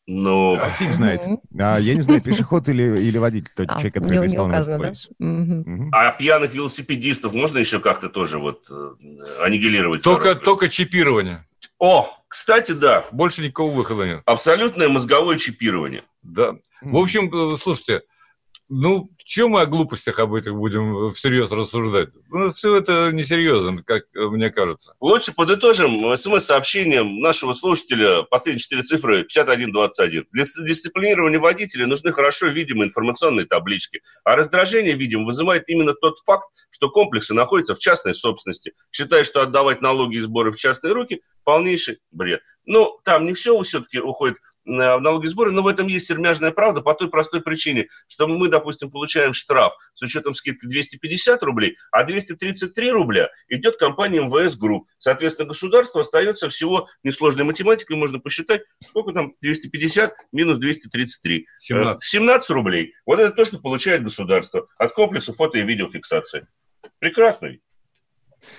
Ну, 0.08 0.54
а 0.54 0.70
фиг 0.70 0.92
знает. 0.92 1.26
А, 1.58 1.78
я 1.78 1.94
не 1.94 2.00
знаю, 2.00 2.22
пешеход 2.22 2.68
или, 2.68 3.00
или 3.00 3.18
водитель, 3.18 3.50
тот 3.56 3.66
а, 3.68 3.72
человек, 3.74 3.94
который 3.94 4.28
не, 4.28 4.34
не 4.34 4.38
указано, 4.38 4.78
да? 4.78 4.92
Угу. 5.18 5.88
А 5.92 6.12
пьяных 6.12 6.54
велосипедистов 6.54 7.32
можно 7.32 7.58
еще 7.58 7.80
как-то 7.80 8.08
тоже 8.08 8.38
вот 8.38 8.66
э, 8.70 8.94
аннигилировать? 9.40 10.04
Только, 10.04 10.36
только 10.36 10.68
чипирование. 10.68 11.44
О, 11.80 12.08
кстати, 12.28 12.70
да. 12.72 13.04
Больше 13.10 13.42
никакого 13.42 13.72
выхода 13.72 14.06
нет. 14.06 14.22
Абсолютное 14.26 14.88
мозговое 14.88 15.38
чипирование. 15.38 16.04
Да. 16.22 16.54
В 16.82 16.96
общем, 16.96 17.28
э, 17.34 17.56
слушайте, 17.58 18.02
ну, 18.68 19.10
чем 19.18 19.50
мы 19.50 19.60
о 19.60 19.66
глупостях 19.66 20.18
об 20.18 20.34
этих 20.34 20.54
будем 20.54 21.10
всерьез 21.12 21.50
рассуждать? 21.50 22.08
Ну, 22.30 22.50
все 22.50 22.76
это 22.76 23.12
несерьезно, 23.12 23.82
как 23.82 24.04
мне 24.14 24.50
кажется. 24.50 24.94
Лучше 25.00 25.32
подытожим 25.32 26.16
смс-сообщением 26.16 27.20
нашего 27.20 27.52
слушателя, 27.52 28.22
последние 28.22 28.60
четыре 28.60 28.82
цифры 28.82 29.22
5121. 29.22 30.26
Для 30.32 30.44
дисциплинирования 30.44 31.38
водителя 31.38 31.86
нужны 31.86 32.12
хорошо 32.12 32.48
видимые 32.48 32.88
информационные 32.88 33.46
таблички. 33.46 34.02
А 34.24 34.34
раздражение, 34.34 34.94
видимо, 34.94 35.26
вызывает 35.26 35.68
именно 35.68 35.94
тот 35.94 36.18
факт, 36.24 36.48
что 36.70 36.90
комплексы 36.90 37.34
находятся 37.34 37.74
в 37.74 37.78
частной 37.78 38.14
собственности. 38.14 38.74
Считая, 38.90 39.22
что 39.24 39.42
отдавать 39.42 39.80
налоги 39.80 40.16
и 40.16 40.20
сборы 40.20 40.50
в 40.50 40.56
частные 40.56 40.92
руки– 40.92 41.22
полнейший 41.44 42.00
бред. 42.10 42.40
Ну, 42.64 42.98
там 43.04 43.26
не 43.26 43.32
все 43.32 43.60
все-таки 43.62 44.00
уходит 44.00 44.38
Э, 44.38 44.45
в 44.66 45.00
налоги 45.00 45.26
сборы, 45.26 45.52
но 45.52 45.62
в 45.62 45.68
этом 45.68 45.86
есть 45.86 46.06
сермяжная 46.06 46.50
правда 46.50 46.82
по 46.82 46.94
той 46.94 47.08
простой 47.08 47.40
причине, 47.40 47.88
что 48.08 48.26
мы, 48.26 48.48
допустим, 48.48 48.90
получаем 48.90 49.32
штраф 49.32 49.72
с 49.94 50.02
учетом 50.02 50.34
скидки 50.34 50.66
250 50.66 51.42
рублей, 51.42 51.76
а 51.90 52.04
233 52.04 52.90
рубля 52.90 53.30
идет 53.48 53.76
компания 53.76 54.20
МВС 54.20 54.56
Групп. 54.56 54.88
Соответственно, 54.98 55.48
государство 55.48 56.00
остается 56.00 56.48
всего 56.48 56.88
несложной 57.04 57.44
математикой, 57.44 57.96
можно 57.96 58.18
посчитать, 58.18 58.62
сколько 58.86 59.12
там 59.12 59.34
250 59.40 60.14
минус 60.32 60.58
233. 60.58 61.46
17. 61.58 62.04
17 62.04 62.50
рублей. 62.50 62.94
Вот 63.06 63.20
это 63.20 63.34
то, 63.34 63.44
что 63.44 63.58
получает 63.58 64.02
государство 64.02 64.66
от 64.78 64.92
комплекса 64.92 65.32
фото 65.32 65.58
и 65.58 65.62
видеофиксации. 65.62 66.46
Прекрасно 66.98 67.46
ведь. 67.46 67.60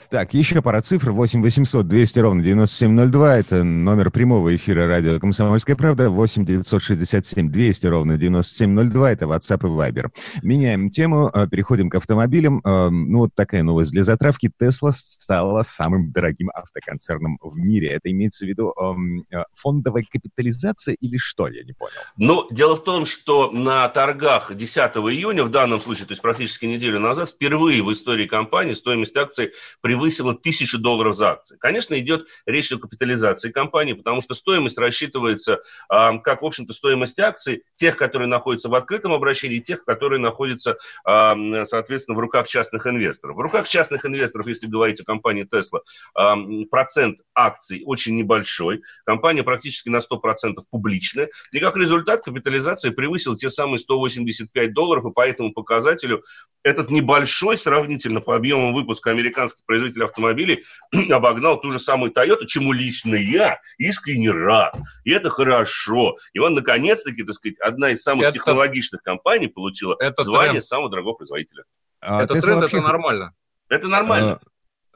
Так, 0.09 0.33
еще 0.33 0.61
пара 0.61 0.81
цифр. 0.81 1.11
8 1.11 1.41
800 1.41 1.87
200 1.87 2.19
ровно 2.19 2.43
9702. 2.43 3.37
Это 3.37 3.63
номер 3.63 4.09
прямого 4.09 4.55
эфира 4.55 4.87
радио 4.87 5.19
«Комсомольская 5.19 5.75
правда». 5.75 6.09
8 6.09 6.45
967 6.45 7.49
200 7.49 7.87
ровно 7.87 8.17
9702. 8.17 9.11
Это 9.11 9.25
WhatsApp 9.25 9.67
и 9.67 9.69
Viber. 9.69 10.07
Меняем 10.43 10.89
тему, 10.89 11.29
э, 11.33 11.47
переходим 11.47 11.89
к 11.89 11.95
автомобилям. 11.95 12.61
Э, 12.63 12.89
ну, 12.89 13.19
вот 13.19 13.31
такая 13.35 13.63
новость 13.63 13.91
для 13.91 14.03
затравки. 14.03 14.49
Тесла 14.57 14.91
стала 14.93 15.63
самым 15.63 16.11
дорогим 16.11 16.49
автоконцерном 16.53 17.37
в 17.41 17.57
мире. 17.57 17.89
Это 17.89 18.09
имеется 18.11 18.45
в 18.45 18.47
виду 18.47 18.73
эм, 18.81 19.25
э, 19.31 19.43
фондовая 19.55 20.05
капитализация 20.09 20.95
или 20.95 21.17
что? 21.17 21.47
Я 21.47 21.63
не 21.63 21.73
понял. 21.73 21.91
Ну, 22.15 22.47
дело 22.49 22.77
в 22.77 22.83
том, 22.83 23.05
что 23.05 23.51
на 23.51 23.87
торгах 23.89 24.55
10 24.55 24.77
июня, 25.11 25.43
в 25.43 25.49
данном 25.49 25.81
случае, 25.81 26.05
то 26.05 26.13
есть 26.13 26.21
практически 26.21 26.65
неделю 26.65 26.99
назад, 26.99 27.29
впервые 27.29 27.83
в 27.83 27.91
истории 27.91 28.25
компании 28.25 28.73
стоимость 28.73 29.15
акций 29.17 29.51
превысила 29.81 30.33
тысячу 30.35 30.77
долларов 30.77 31.15
за 31.15 31.31
акции. 31.31 31.57
Конечно, 31.59 31.97
идет 31.99 32.27
речь 32.45 32.71
о 32.71 32.77
капитализации 32.77 33.51
компании, 33.51 33.93
потому 33.93 34.21
что 34.21 34.33
стоимость 34.33 34.77
рассчитывается 34.77 35.61
э, 35.91 36.19
как, 36.23 36.41
в 36.41 36.45
общем-то, 36.45 36.73
стоимость 36.73 37.19
акций 37.19 37.63
тех, 37.75 37.97
которые 37.97 38.27
находятся 38.27 38.69
в 38.69 38.75
открытом 38.75 39.13
обращении, 39.13 39.57
и 39.57 39.61
тех, 39.61 39.83
которые 39.85 40.19
находятся, 40.19 40.77
э, 41.07 41.65
соответственно, 41.65 42.17
в 42.17 42.19
руках 42.19 42.47
частных 42.47 42.87
инвесторов. 42.87 43.37
В 43.37 43.39
руках 43.39 43.67
частных 43.67 44.05
инвесторов, 44.05 44.47
если 44.47 44.67
говорить 44.67 44.99
о 45.01 45.03
компании 45.03 45.47
Tesla, 45.47 45.79
э, 46.17 46.65
процент 46.69 47.19
акций 47.33 47.83
очень 47.85 48.15
небольшой, 48.15 48.81
компания 49.05 49.43
практически 49.43 49.89
на 49.89 50.01
100% 50.01 50.65
публичная, 50.69 51.29
и 51.51 51.59
как 51.59 51.77
результат 51.77 52.23
капитализация 52.23 52.91
превысила 52.91 53.37
те 53.37 53.49
самые 53.49 53.79
185 53.79 54.73
долларов, 54.73 55.05
и 55.05 55.11
по 55.11 55.27
этому 55.27 55.53
показателю 55.53 56.23
этот 56.63 56.91
небольшой 56.91 57.57
сравнительно 57.57 58.21
по 58.21 58.35
объемам 58.35 58.73
выпуска 58.73 59.11
американской 59.11 59.56
американский 59.57 59.63
производитель 59.65 60.03
автомобилей 60.03 60.65
обогнал 61.11 61.59
ту 61.59 61.71
же 61.71 61.79
самую 61.79 62.11
Toyota, 62.11 62.45
чему 62.45 62.73
лично 62.73 63.15
я 63.15 63.59
искренне 63.77 64.31
рад. 64.31 64.75
И 65.03 65.11
это 65.11 65.29
хорошо. 65.29 66.17
И 66.33 66.39
он, 66.39 66.53
наконец-таки, 66.53 67.23
так 67.23 67.35
сказать, 67.35 67.59
одна 67.59 67.91
из 67.91 68.01
самых 68.01 68.25
это, 68.25 68.33
технологичных 68.33 69.01
компаний 69.01 69.47
получила 69.47 69.95
это 69.99 70.23
звание 70.23 70.53
тренд. 70.53 70.65
самого 70.65 70.89
дорогого 70.89 71.15
производителя. 71.15 71.63
А, 71.99 72.23
это 72.23 72.35
Tesla 72.35 72.41
тренд, 72.41 72.61
вообще... 72.61 72.77
это 72.77 72.85
нормально. 72.85 73.33
Это 73.69 73.87
нормально. 73.87 74.39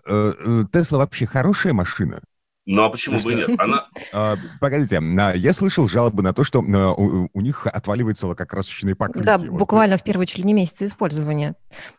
А, 0.05 0.11
э, 0.11 0.33
э, 0.37 0.63
Тесла 0.71 0.99
вообще 0.99 1.25
хорошая 1.25 1.73
машина? 1.73 2.21
Ну 2.65 2.83
а 2.83 2.89
почему 2.89 3.19
бы 3.19 3.33
и 3.33 3.35
нет? 3.35 3.49
Она... 3.57 3.87
А, 4.13 4.35
погодите, 4.59 4.97
а, 4.97 5.33
я 5.33 5.53
слышал 5.53 5.87
жалобы 5.87 6.21
на 6.21 6.33
то, 6.33 6.43
что 6.43 6.59
а, 6.59 6.93
у 6.93 7.41
них 7.41 7.65
отваливается 7.65 8.27
лакокрасочные 8.27 8.95
покрытия. 8.95 9.25
Да, 9.25 9.37
буквально 9.37 9.97
в 9.97 10.03
первые 10.03 10.27
чуть 10.27 10.39
ли 10.39 10.43
не 10.43 10.53
месяцы 10.53 10.85
использования. 10.85 11.55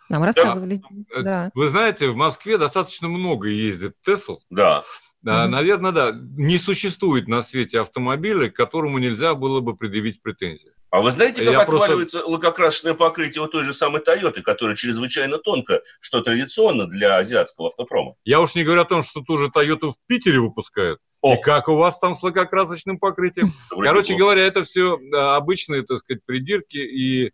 Нам 0.09 0.23
рассказывали. 0.23 0.81
Да. 1.23 1.51
Вы 1.55 1.69
знаете, 1.69 2.09
в 2.09 2.17
Москве 2.17 2.59
достаточно 2.59 3.09
много 3.09 3.49
ездит 3.49 3.95
Тесл. 4.05 4.39
Да. 4.51 4.85
Mm-hmm. 5.25 5.47
Наверное, 5.47 5.93
да. 5.93 6.13
Не 6.37 6.59
существует 6.59 7.29
на 7.29 7.43
свете 7.43 7.81
автомобиля, 7.81 8.51
к 8.51 8.57
которому 8.57 8.99
нельзя 8.99 9.35
было 9.35 9.61
бы 9.61 9.77
предъявить 9.77 10.21
претензии. 10.21 10.73
А 10.91 11.01
вы 11.01 11.11
знаете, 11.11 11.43
как 11.43 11.53
Я 11.53 11.61
отваливается 11.63 12.19
просто... 12.19 12.33
лакокрасочное 12.33 12.93
покрытие 12.93 13.43
у 13.43 13.47
той 13.47 13.65
же 13.65 13.73
самой 13.73 14.03
Тойоты, 14.03 14.43
которая 14.43 14.77
чрезвычайно 14.77 15.39
тонко, 15.39 15.81
что 16.01 16.21
традиционно 16.21 16.87
для 16.87 17.17
азиатского 17.17 17.69
автопрома? 17.69 18.15
Я 18.25 18.41
уж 18.41 18.55
не 18.55 18.63
говорю 18.63 18.83
о 18.83 18.85
том, 18.85 19.03
что 19.03 19.23
ту 19.23 19.39
же 19.39 19.51
Тойоту 19.51 19.93
в 19.93 19.97
Питере 20.07 20.41
выпускают. 20.41 21.01
О. 21.23 21.35
И 21.35 21.41
как 21.41 21.69
у 21.69 21.77
вас 21.77 21.99
там 21.99 22.19
с 22.19 22.23
лакокрасочным 22.23 22.99
покрытием? 22.99 23.55
Короче 23.71 24.17
говоря, 24.17 24.43
это 24.43 24.65
все 24.65 24.99
обычные, 25.13 25.83
так 25.83 26.01
сказать, 26.01 26.23
придирки 26.27 26.77
и, 26.77 27.33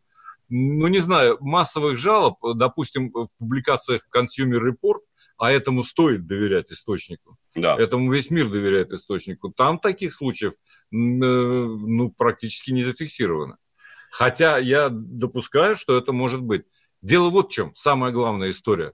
ну, 0.48 0.86
не 0.86 1.00
знаю, 1.00 1.38
массовых 1.40 1.96
жалоб, 1.96 2.36
допустим, 2.54 3.10
в 3.10 3.28
публикациях 3.38 4.02
Consumer 4.14 4.60
Report, 4.60 5.00
а 5.38 5.52
этому 5.52 5.84
стоит 5.84 6.26
доверять 6.26 6.70
источнику. 6.70 7.38
Да. 7.54 7.76
Этому 7.78 8.12
весь 8.12 8.30
мир 8.30 8.48
доверяет 8.48 8.92
источнику. 8.92 9.50
Там 9.50 9.78
таких 9.78 10.14
случаев 10.14 10.52
э, 10.52 10.56
ну, 10.92 12.10
практически 12.10 12.72
не 12.72 12.82
зафиксировано. 12.82 13.56
Хотя 14.10 14.58
я 14.58 14.88
допускаю, 14.90 15.76
что 15.76 15.96
это 15.96 16.12
может 16.12 16.42
быть. 16.42 16.64
Дело 17.02 17.30
вот 17.30 17.50
в 17.50 17.52
чем, 17.52 17.74
самая 17.76 18.10
главная 18.10 18.50
история. 18.50 18.92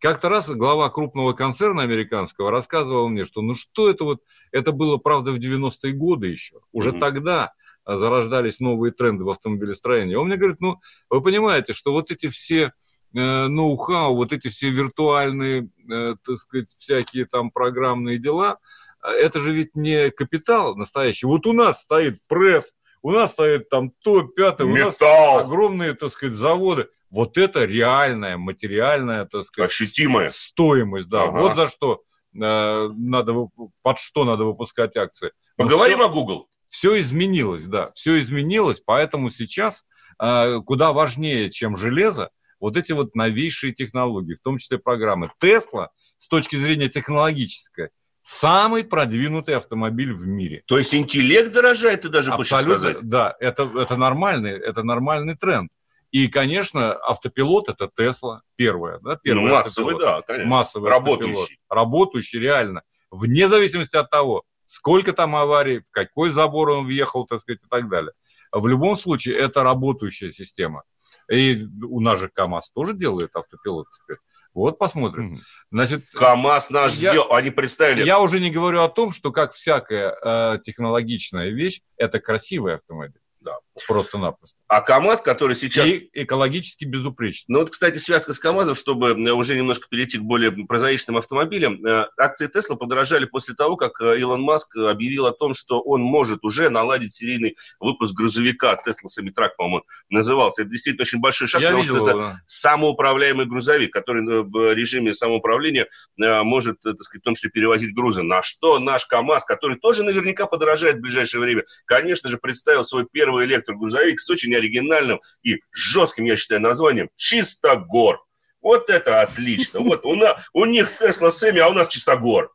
Как-то 0.00 0.28
раз 0.28 0.50
глава 0.50 0.90
крупного 0.90 1.32
концерна 1.32 1.82
американского 1.82 2.50
рассказывал 2.50 3.08
мне, 3.08 3.24
что 3.24 3.40
ну 3.40 3.54
что 3.54 3.88
это 3.88 4.04
вот, 4.04 4.20
это 4.50 4.72
было, 4.72 4.96
правда, 4.96 5.30
в 5.30 5.36
90-е 5.36 5.92
годы 5.92 6.26
еще. 6.26 6.60
Уже 6.72 6.90
mm-hmm. 6.90 6.98
тогда 6.98 7.52
зарождались 7.86 8.60
новые 8.60 8.92
тренды 8.92 9.24
в 9.24 9.30
автомобилестроении. 9.30 10.14
Он 10.14 10.26
мне 10.26 10.36
говорит, 10.36 10.60
ну, 10.60 10.80
вы 11.08 11.22
понимаете, 11.22 11.72
что 11.72 11.92
вот 11.92 12.10
эти 12.10 12.28
все 12.28 12.72
ноу-хау, 13.20 14.16
вот 14.16 14.32
эти 14.32 14.48
все 14.48 14.70
виртуальные, 14.70 15.68
э, 15.90 16.14
так 16.24 16.38
сказать, 16.38 16.68
всякие 16.76 17.26
там 17.26 17.50
программные 17.50 18.18
дела, 18.18 18.58
э, 19.02 19.08
это 19.10 19.38
же 19.40 19.52
ведь 19.52 19.76
не 19.76 20.10
капитал 20.10 20.74
настоящий. 20.74 21.26
Вот 21.26 21.46
у 21.46 21.52
нас 21.52 21.82
стоит 21.82 22.16
пресс, 22.28 22.74
у 23.02 23.10
нас 23.10 23.32
стоит 23.32 23.68
там 23.68 23.92
то, 24.02 24.22
пятое, 24.22 24.66
у 24.66 24.74
нас 24.74 24.96
огромные, 25.00 25.94
так 25.94 26.10
сказать, 26.10 26.34
заводы. 26.34 26.88
Вот 27.10 27.38
это 27.38 27.64
реальная, 27.64 28.36
материальная, 28.36 29.26
так 29.26 29.44
сказать, 29.44 29.70
Ощутимая. 29.70 30.30
стоимость, 30.30 31.08
да. 31.08 31.24
Ага. 31.24 31.40
Вот 31.40 31.54
за 31.54 31.68
что 31.68 32.02
э, 32.34 32.88
надо, 32.96 33.48
под 33.82 33.98
что 33.98 34.24
надо 34.24 34.44
выпускать 34.44 34.96
акции. 34.96 35.30
Поговорим 35.56 35.98
все, 35.98 36.06
о 36.06 36.08
Google. 36.08 36.48
Все 36.68 37.00
изменилось, 37.00 37.66
да, 37.66 37.92
все 37.94 38.18
изменилось, 38.18 38.80
поэтому 38.84 39.30
сейчас 39.30 39.84
э, 40.18 40.60
куда 40.66 40.92
важнее, 40.92 41.50
чем 41.50 41.76
железо, 41.76 42.30
вот 42.64 42.78
эти 42.78 42.92
вот 42.92 43.14
новейшие 43.14 43.74
технологии, 43.74 44.32
в 44.32 44.40
том 44.40 44.56
числе 44.56 44.78
программы. 44.78 45.28
Тесла 45.38 45.90
с 46.16 46.28
точки 46.28 46.56
зрения 46.56 46.88
технологической 46.88 47.90
самый 48.22 48.84
продвинутый 48.84 49.54
автомобиль 49.54 50.14
в 50.14 50.26
мире. 50.26 50.62
То 50.66 50.78
есть 50.78 50.94
интеллект 50.94 51.52
дорожает, 51.52 52.00
ты 52.00 52.08
даже 52.08 52.32
Абсолютно, 52.32 52.74
хочешь 52.74 52.80
сказать? 52.80 53.06
Да, 53.06 53.36
это, 53.38 53.68
это, 53.76 53.96
нормальный, 53.96 54.52
это 54.52 54.82
нормальный 54.82 55.36
тренд. 55.36 55.70
И, 56.10 56.28
конечно, 56.28 56.94
автопилот 56.94 57.68
это 57.68 57.90
Тесла, 57.94 58.40
первая, 58.56 58.98
да, 59.00 59.16
первый 59.16 59.50
ну, 59.50 59.56
массовый, 59.56 60.00
да, 60.00 60.22
конечно. 60.22 60.48
Массовый 60.48 60.88
работающий. 60.88 61.40
Автопилот, 61.40 61.50
работающий, 61.68 62.40
реально. 62.40 62.80
Вне 63.10 63.46
зависимости 63.46 63.96
от 63.96 64.08
того, 64.08 64.44
сколько 64.64 65.12
там 65.12 65.36
аварий, 65.36 65.80
в 65.80 65.90
какой 65.90 66.30
забор 66.30 66.70
он 66.70 66.86
въехал, 66.86 67.26
так 67.26 67.42
сказать, 67.42 67.60
и 67.62 67.68
так 67.68 67.90
далее. 67.90 68.12
В 68.52 68.66
любом 68.68 68.96
случае, 68.96 69.36
это 69.36 69.62
работающая 69.62 70.30
система. 70.30 70.84
И 71.30 71.66
у 71.82 72.00
нас 72.00 72.18
же 72.18 72.28
КАМАЗ 72.28 72.70
тоже 72.72 72.94
делает 72.94 73.34
автопилот 73.34 73.86
теперь. 73.98 74.18
Вот 74.54 74.78
посмотрим. 74.78 75.40
Значит, 75.70 76.04
КАМАЗ 76.12 76.70
наш 76.70 76.92
я, 76.94 77.10
сделал, 77.10 77.32
они 77.32 77.50
представили. 77.50 78.04
Я 78.04 78.20
уже 78.20 78.38
не 78.38 78.50
говорю 78.50 78.82
о 78.82 78.88
том, 78.88 79.10
что 79.10 79.32
как 79.32 79.52
всякая 79.52 80.14
э, 80.54 80.58
технологичная 80.62 81.50
вещь, 81.50 81.80
это 81.96 82.20
красивый 82.20 82.76
автомобиль. 82.76 83.20
Да. 83.40 83.58
Просто-напросто. 83.86 84.56
А 84.68 84.80
КАМАЗ, 84.80 85.22
который 85.22 85.56
сейчас... 85.56 85.86
И 85.86 86.08
экологически 86.12 86.84
безупречный. 86.84 87.52
Ну 87.54 87.58
вот, 87.60 87.70
кстати, 87.70 87.98
связка 87.98 88.32
с 88.32 88.38
КАМАЗом, 88.38 88.76
чтобы 88.76 89.10
э, 89.10 89.32
уже 89.32 89.56
немножко 89.56 89.88
перейти 89.88 90.18
к 90.18 90.22
более 90.22 90.52
прозаичным 90.52 91.16
автомобилям. 91.16 91.84
Э, 91.84 92.06
акции 92.16 92.46
Тесла 92.46 92.76
подорожали 92.76 93.24
после 93.24 93.54
того, 93.54 93.76
как 93.76 94.00
э, 94.00 94.18
Илон 94.20 94.42
Маск 94.42 94.76
объявил 94.76 95.26
о 95.26 95.32
том, 95.32 95.54
что 95.54 95.80
он 95.80 96.02
может 96.02 96.44
уже 96.44 96.68
наладить 96.68 97.12
серийный 97.12 97.56
выпуск 97.80 98.14
грузовика. 98.14 98.76
Тесла 98.76 99.08
Самитрак, 99.08 99.56
по-моему, 99.56 99.84
назывался. 100.08 100.62
Это 100.62 100.70
действительно 100.70 101.02
очень 101.02 101.20
большой 101.20 101.48
шаг, 101.48 101.60
Я 101.60 101.68
потому 101.68 101.82
видел, 101.82 101.96
что 101.96 102.08
это 102.08 102.18
да. 102.18 102.40
самоуправляемый 102.46 103.46
грузовик, 103.46 103.92
который 103.92 104.22
в 104.44 104.72
режиме 104.72 105.14
самоуправления 105.14 105.88
может, 106.16 106.80
так 106.80 107.00
сказать, 107.00 107.22
в 107.22 107.24
том 107.24 107.34
числе 107.34 107.50
перевозить 107.50 107.94
грузы. 107.94 108.22
На 108.22 108.42
что 108.42 108.78
наш 108.78 109.06
КАМАЗ, 109.06 109.44
который 109.44 109.78
тоже 109.78 110.04
наверняка 110.04 110.46
подорожает 110.46 110.96
в 110.96 111.00
ближайшее 111.00 111.40
время, 111.40 111.64
конечно 111.86 112.28
же, 112.28 112.38
представил 112.38 112.84
свой 112.84 113.06
первый 113.10 113.46
электрогрузовик 113.64 114.20
с 114.20 114.28
очень 114.30 114.54
оригинальным 114.54 115.20
и 115.42 115.58
жестким, 115.72 116.24
я 116.24 116.36
считаю, 116.36 116.60
названием 116.60 117.08
«Чистогор». 117.16 118.20
Вот 118.62 118.88
это 118.88 119.20
отлично. 119.20 119.80
Вот 119.80 120.04
у, 120.04 120.14
на, 120.14 120.36
у 120.52 120.64
них 120.64 120.92
Тесла 120.98 121.30
Сэмми, 121.30 121.60
а 121.60 121.68
у 121.68 121.74
нас 121.74 121.88
Чистогор. 121.88 122.50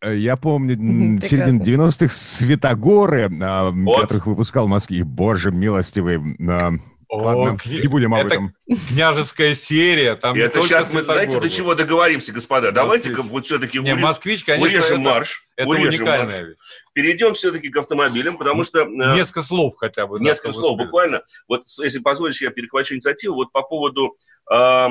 Э, 0.00 0.16
я 0.16 0.36
помню, 0.36 0.74
середину 1.22 1.62
90-х 1.62 2.12
Светогоры, 2.12 3.30
а, 3.40 3.70
вот. 3.70 4.02
которых 4.02 4.26
выпускал 4.26 4.66
в 4.66 4.70
Москве. 4.70 5.04
Боже 5.04 5.52
милостивый. 5.52 6.20
А, 6.48 6.72
о, 7.08 7.16
Ладно, 7.18 7.58
кни... 7.58 7.80
не 7.80 7.86
будем 7.86 8.14
об 8.14 8.26
это 8.26 8.34
этом. 8.34 8.54
княжеская 8.88 9.54
серия. 9.54 10.16
Там 10.16 10.36
это 10.36 10.62
сейчас 10.62 10.92
мы, 10.92 11.02
знаете, 11.02 11.38
до 11.38 11.48
чего 11.48 11.74
договоримся, 11.74 12.32
господа? 12.32 12.72
Давайте-ка 12.72 13.22
вот 13.22 13.44
все-таки 13.44 13.78
не, 13.78 13.94
москвич, 13.94 14.44
конечно, 14.44 14.66
урежем 14.66 15.00
это, 15.00 15.10
марш. 15.10 15.43
Это 15.56 15.68
урежем 15.68 16.02
уникальная 16.02 16.42
вещь. 16.42 16.56
Перейдем 16.92 17.34
все-таки 17.34 17.68
к 17.68 17.76
автомобилям, 17.76 18.36
потому 18.36 18.62
что... 18.64 18.80
Э, 18.80 18.86
несколько 18.86 19.42
слов 19.42 19.74
хотя 19.76 20.06
бы. 20.06 20.18
Несколько 20.20 20.48
да, 20.48 20.54
слов, 20.54 20.78
буквально. 20.78 21.22
Вот, 21.48 21.62
если 21.82 22.00
позволишь, 22.00 22.42
я 22.42 22.50
перехвачу 22.50 22.94
инициативу. 22.94 23.36
Вот 23.36 23.52
по 23.52 23.62
поводу 23.62 24.16
э, 24.50 24.88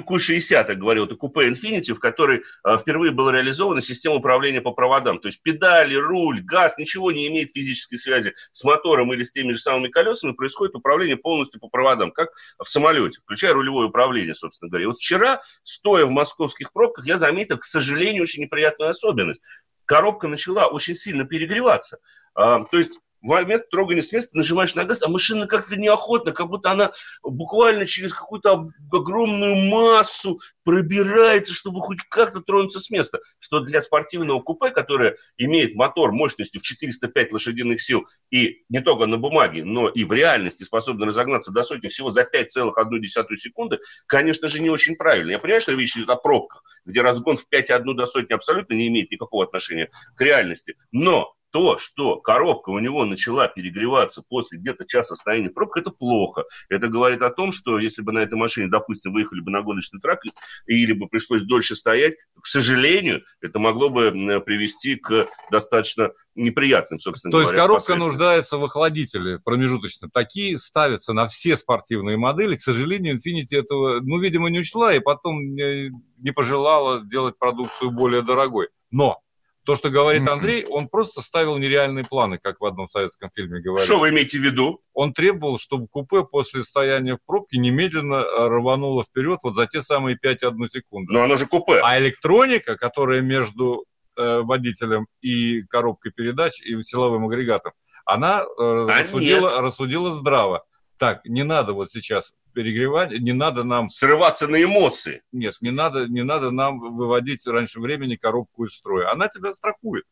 Q60, 0.00 0.64
я 0.68 0.74
говорил, 0.74 1.04
это 1.04 1.16
купе 1.16 1.48
Infinity, 1.48 1.92
в 1.92 1.98
которой 1.98 2.42
э, 2.64 2.78
впервые 2.78 3.12
была 3.12 3.32
реализована 3.32 3.80
система 3.80 4.16
управления 4.16 4.60
по 4.60 4.72
проводам. 4.72 5.18
То 5.18 5.28
есть 5.28 5.42
педали, 5.42 5.94
руль, 5.94 6.40
газ, 6.42 6.78
ничего 6.78 7.12
не 7.12 7.28
имеет 7.28 7.50
физической 7.50 7.96
связи 7.96 8.34
с 8.52 8.64
мотором 8.64 9.12
или 9.12 9.22
с 9.22 9.32
теми 9.32 9.52
же 9.52 9.58
самыми 9.58 9.88
колесами, 9.88 10.32
происходит 10.32 10.74
управление 10.74 11.16
полностью 11.16 11.60
по 11.60 11.68
проводам, 11.68 12.12
как 12.12 12.30
в 12.58 12.68
самолете, 12.68 13.20
включая 13.20 13.52
рулевое 13.52 13.88
управление, 13.88 14.34
собственно 14.34 14.70
говоря. 14.70 14.84
И 14.84 14.86
вот 14.86 14.98
вчера, 14.98 15.42
стоя 15.62 16.06
в 16.06 16.10
московских 16.10 16.72
пробках, 16.72 17.06
я 17.06 17.18
заметил, 17.18 17.58
к 17.58 17.64
сожалению, 17.64 18.22
очень 18.22 18.42
неприятную 18.42 18.90
особенность. 18.90 19.42
Коробка 19.84 20.28
начала 20.28 20.66
очень 20.66 20.94
сильно 20.94 21.24
перегреваться. 21.24 21.98
А, 22.34 22.62
то 22.64 22.78
есть 22.78 22.92
вместо 23.22 23.66
трогания 23.70 24.02
с 24.02 24.12
места 24.12 24.36
нажимаешь 24.36 24.74
на 24.74 24.84
газ, 24.84 25.02
а 25.02 25.08
машина 25.08 25.46
как-то 25.46 25.76
неохотно, 25.76 26.32
как 26.32 26.48
будто 26.48 26.70
она 26.70 26.92
буквально 27.22 27.86
через 27.86 28.12
какую-то 28.12 28.70
огромную 28.90 29.56
массу 29.56 30.40
пробирается, 30.64 31.54
чтобы 31.54 31.80
хоть 31.80 31.98
как-то 32.08 32.40
тронуться 32.40 32.80
с 32.80 32.90
места. 32.90 33.20
Что 33.38 33.60
для 33.60 33.80
спортивного 33.80 34.40
купе, 34.40 34.70
которое 34.70 35.16
имеет 35.36 35.74
мотор 35.74 36.12
мощностью 36.12 36.60
в 36.60 36.64
405 36.64 37.32
лошадиных 37.32 37.80
сил 37.80 38.06
и 38.30 38.62
не 38.68 38.80
только 38.80 39.06
на 39.06 39.18
бумаге, 39.18 39.64
но 39.64 39.88
и 39.88 40.04
в 40.04 40.12
реальности 40.12 40.64
способно 40.64 41.06
разогнаться 41.06 41.52
до 41.52 41.62
сотни 41.62 41.88
всего 41.88 42.10
за 42.10 42.22
5,1 42.22 43.36
секунды, 43.36 43.78
конечно 44.06 44.48
же, 44.48 44.60
не 44.60 44.70
очень 44.70 44.96
правильно. 44.96 45.32
Я 45.32 45.38
понимаю, 45.38 45.60
что 45.60 45.72
речь 45.72 45.96
идет 45.96 46.10
о 46.10 46.16
пробках, 46.16 46.62
где 46.84 47.02
разгон 47.02 47.36
в 47.36 47.46
5,1 47.52 47.94
до 47.94 48.06
сотни 48.06 48.34
абсолютно 48.34 48.74
не 48.74 48.88
имеет 48.88 49.10
никакого 49.10 49.44
отношения 49.44 49.90
к 50.16 50.20
реальности. 50.20 50.76
Но 50.90 51.34
То, 51.52 51.76
что 51.76 52.16
коробка 52.16 52.70
у 52.70 52.78
него 52.78 53.04
начала 53.04 53.46
перегреваться 53.46 54.22
после 54.26 54.58
где-то 54.58 54.86
часа 54.86 55.16
стояния 55.16 55.50
в 55.50 55.54
пробках, 55.54 55.82
это 55.82 55.90
плохо. 55.90 56.44
Это 56.70 56.88
говорит 56.88 57.20
о 57.22 57.30
том, 57.30 57.52
что 57.52 57.78
если 57.78 58.00
бы 58.00 58.12
на 58.12 58.20
этой 58.20 58.34
машине, 58.34 58.68
допустим, 58.68 59.12
выехали 59.12 59.40
бы 59.40 59.50
на 59.50 59.62
гоночный 59.62 60.00
трак, 60.00 60.20
или 60.66 60.92
бы 60.92 61.08
пришлось 61.08 61.42
дольше 61.42 61.74
стоять, 61.74 62.14
к 62.40 62.46
сожалению, 62.46 63.22
это 63.40 63.58
могло 63.58 63.90
бы 63.90 64.10
привести 64.44 64.96
к 64.96 65.28
достаточно 65.50 66.12
неприятным, 66.34 66.98
собственно 66.98 67.30
То 67.30 67.38
говоря. 67.38 67.48
То 67.48 67.54
есть 67.54 67.86
коробка 67.86 67.94
нуждается 67.96 68.56
в 68.56 68.64
охладителе 68.64 69.38
промежуточно. 69.38 70.08
Такие 70.10 70.58
ставятся 70.58 71.12
на 71.12 71.26
все 71.26 71.56
спортивные 71.56 72.16
модели. 72.16 72.56
К 72.56 72.60
сожалению, 72.62 73.16
Infiniti 73.16 73.58
этого, 73.58 74.00
ну, 74.00 74.18
видимо, 74.18 74.48
не 74.48 74.60
учла 74.60 74.94
и 74.94 75.00
потом 75.00 75.38
не 75.38 76.30
пожелала 76.34 77.04
делать 77.04 77.38
продукцию 77.38 77.90
более 77.90 78.22
дорогой. 78.22 78.68
Но 78.90 79.20
то, 79.64 79.76
что 79.76 79.90
говорит 79.90 80.26
Андрей, 80.28 80.64
он 80.68 80.88
просто 80.88 81.20
ставил 81.20 81.56
нереальные 81.56 82.04
планы, 82.04 82.38
как 82.38 82.60
в 82.60 82.64
одном 82.64 82.90
советском 82.90 83.30
фильме 83.34 83.60
говорили. 83.60 83.86
Что 83.86 83.98
вы 83.98 84.10
имеете 84.10 84.38
в 84.38 84.42
виду? 84.42 84.80
Он 84.92 85.12
требовал, 85.12 85.58
чтобы 85.58 85.86
купе 85.86 86.24
после 86.24 86.64
стояния 86.64 87.16
в 87.16 87.24
пробке 87.24 87.58
немедленно 87.58 88.16
э, 88.16 88.48
рвануло 88.48 89.04
вперед 89.04 89.38
вот 89.42 89.54
за 89.54 89.66
те 89.66 89.80
самые 89.80 90.16
5-1 90.16 90.68
секунду. 90.68 91.12
Но 91.12 91.22
оно 91.22 91.36
же 91.36 91.46
купе. 91.46 91.80
А 91.82 91.98
электроника, 91.98 92.76
которая 92.76 93.20
между 93.20 93.84
э, 94.16 94.40
водителем 94.40 95.06
и 95.20 95.62
коробкой 95.62 96.10
передач 96.10 96.60
и 96.60 96.80
силовым 96.82 97.26
агрегатом, 97.26 97.72
она 98.04 98.42
э, 98.42 98.44
а 98.58 98.86
рассудила, 98.86 99.60
рассудила 99.60 100.10
здраво. 100.10 100.64
Так, 101.02 101.24
не 101.24 101.42
надо 101.42 101.72
вот 101.72 101.90
сейчас 101.90 102.32
перегревать, 102.54 103.10
не 103.10 103.32
надо 103.32 103.64
нам... 103.64 103.88
Срываться 103.88 104.46
на 104.46 104.62
эмоции. 104.62 105.22
Нет, 105.32 105.54
не 105.60 105.72
надо, 105.72 106.06
не 106.06 106.22
надо 106.22 106.52
нам 106.52 106.78
выводить 106.78 107.44
раньше 107.44 107.80
времени 107.80 108.14
коробку 108.14 108.66
из 108.66 108.74
строя. 108.76 109.10
Она 109.10 109.26
тебя 109.26 109.52
страхует. 109.52 110.04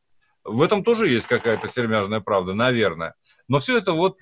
В 0.42 0.60
этом 0.60 0.82
тоже 0.82 1.08
есть 1.08 1.28
какая-то 1.28 1.68
сермяжная 1.68 2.18
правда, 2.18 2.54
наверное. 2.54 3.14
Но 3.46 3.60
все 3.60 3.78
это 3.78 3.92
вот 3.92 4.16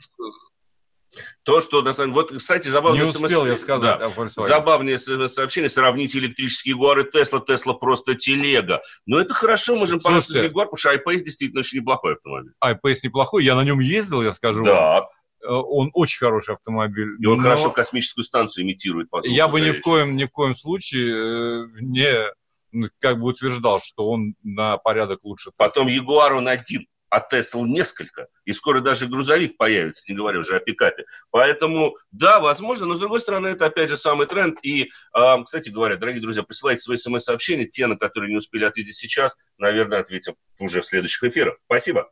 то, 1.43 1.62
что, 1.62 1.81
на 1.81 1.95
самом 1.95 2.12
вот, 2.12 2.33
кстати, 2.37 2.69
забавное 2.69 3.05
Не 3.05 3.09
успел 3.09 3.47
я 3.47 3.57
сказать 3.57 3.99
да, 3.99 4.29
Забавное 4.37 4.99
сообщение, 4.99 5.71
сравните 5.71 6.19
электрические 6.19 6.73
Ягуар 6.73 6.99
и 6.99 7.11
Тесла, 7.11 7.41
Тесла 7.41 7.73
просто 7.73 8.14
телега. 8.14 8.83
Но 9.07 9.19
это 9.19 9.33
хорошо, 9.33 9.75
можем 9.77 10.01
понравиться 10.01 10.39
Ягуар, 10.39 10.69
потому 10.69 10.77
что 10.77 10.93
iPace 10.93 11.25
действительно 11.25 11.61
очень 11.61 11.81
неплохой 11.81 12.12
автомобиль. 12.12 12.53
iPace 12.62 12.99
неплохой, 13.05 13.43
я 13.47 13.55
на 13.55 13.64
нем 13.64 13.81
ездил, 13.81 14.21
я 14.21 14.35
скажу 14.35 14.64
да. 14.64 14.75
вам. 14.75 15.05
Э, 15.43 15.47
он 15.49 15.91
очень 15.95 16.18
хороший 16.18 16.55
автомобиль. 16.55 17.16
И 17.20 17.26
он 17.26 17.39
но... 17.39 17.43
хорошо 17.43 17.70
космическую 17.70 18.24
станцию 18.24 18.64
имитирует. 18.64 19.11
По 19.11 19.20
я 19.24 19.49
бы 19.49 19.61
ни 19.61 19.70
в, 19.70 19.80
коем, 19.80 20.16
ни 20.16 20.24
в 20.24 20.30
коем 20.30 20.57
случае 20.57 21.64
э, 21.64 21.66
не 21.80 22.91
как 22.99 23.18
бы 23.18 23.28
утверждал, 23.28 23.80
что 23.80 24.09
он 24.09 24.34
на 24.43 24.76
порядок 24.76 25.20
лучше. 25.24 25.51
Потом 25.57 25.86
Ягуар 25.86 26.34
он 26.34 26.49
один, 26.49 26.86
а 27.09 27.20
Тесл 27.20 27.64
несколько. 27.64 28.28
И 28.45 28.53
скоро 28.53 28.80
даже 28.80 29.07
грузовик 29.07 29.57
появится, 29.57 30.03
не 30.09 30.14
говоря 30.14 30.41
уже 30.41 30.57
о 30.57 30.61
пикапе. 30.61 31.05
Поэтому, 31.30 31.97
да, 32.11 32.41
возможно, 32.41 32.86
но 32.86 32.95
с 32.95 32.99
другой 32.99 33.20
стороны, 33.20 33.49
это 33.49 33.66
опять 33.66 33.91
же 33.91 33.97
самый 33.97 34.26
тренд. 34.26 34.59
И, 34.62 34.91
э, 35.16 35.45
кстати 35.45 35.70
говоря, 35.70 35.97
дорогие 35.97 36.20
друзья, 36.20 36.43
присылайте 36.43 36.82
свои 36.82 36.97
смс-сообщения. 36.97 37.66
Те, 37.66 37.86
на 37.86 37.97
которые 37.97 38.30
не 38.30 38.36
успели 38.36 38.64
ответить 38.64 38.97
сейчас, 38.97 39.36
наверное, 39.57 40.01
ответим 40.01 40.34
уже 40.59 40.82
в 40.82 40.86
следующих 40.86 41.24
эфирах. 41.24 41.59
Спасибо. 41.66 42.11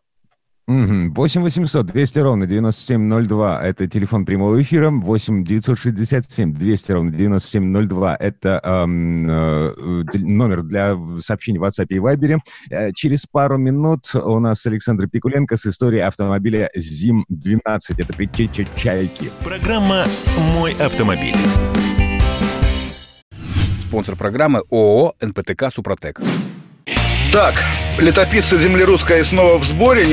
8 0.69 1.43
800 1.43 1.87
200 1.87 2.19
ровно 2.19 2.47
9702– 2.47 3.63
это 3.65 3.87
телефон 3.87 4.27
прямого 4.27 4.61
эфира. 4.61 4.91
8 4.91 5.45
967 5.45 6.53
200 6.53 6.93
ровно 6.93 7.13
9702– 7.13 8.17
это 8.21 8.61
эм, 8.65 9.31
э, 9.31 9.75
номер 10.15 10.65
для 10.65 10.97
сообщений 11.21 11.61
в 11.61 11.63
WhatsApp 11.63 11.87
и 11.91 11.99
Viber. 11.99 12.39
Э, 12.71 12.91
через 12.95 13.27
пару 13.27 13.59
минут 13.59 14.13
у 14.15 14.41
нас 14.41 14.67
Александр 14.67 15.09
Пикуленко 15.09 15.57
с 15.57 15.67
историей 15.67 16.03
автомобиля 16.03 16.69
ЗИМ-12. 16.75 17.63
Это 17.99 18.13
предтеча 18.13 18.67
«Чайки». 18.75 19.31
Программа 19.45 20.05
«Мой 20.55 20.73
автомобиль». 20.81 21.37
Спонсор 23.83 24.17
программы 24.17 24.63
ООО 24.69 25.15
«НПТК 25.21 25.71
Супротек». 25.71 26.21
Так, 27.33 27.55
летописцы 27.99 28.59
земли 28.59 28.83
русской 28.83 29.25
снова 29.25 29.59
в 29.59 29.65
сборе. 29.65 30.07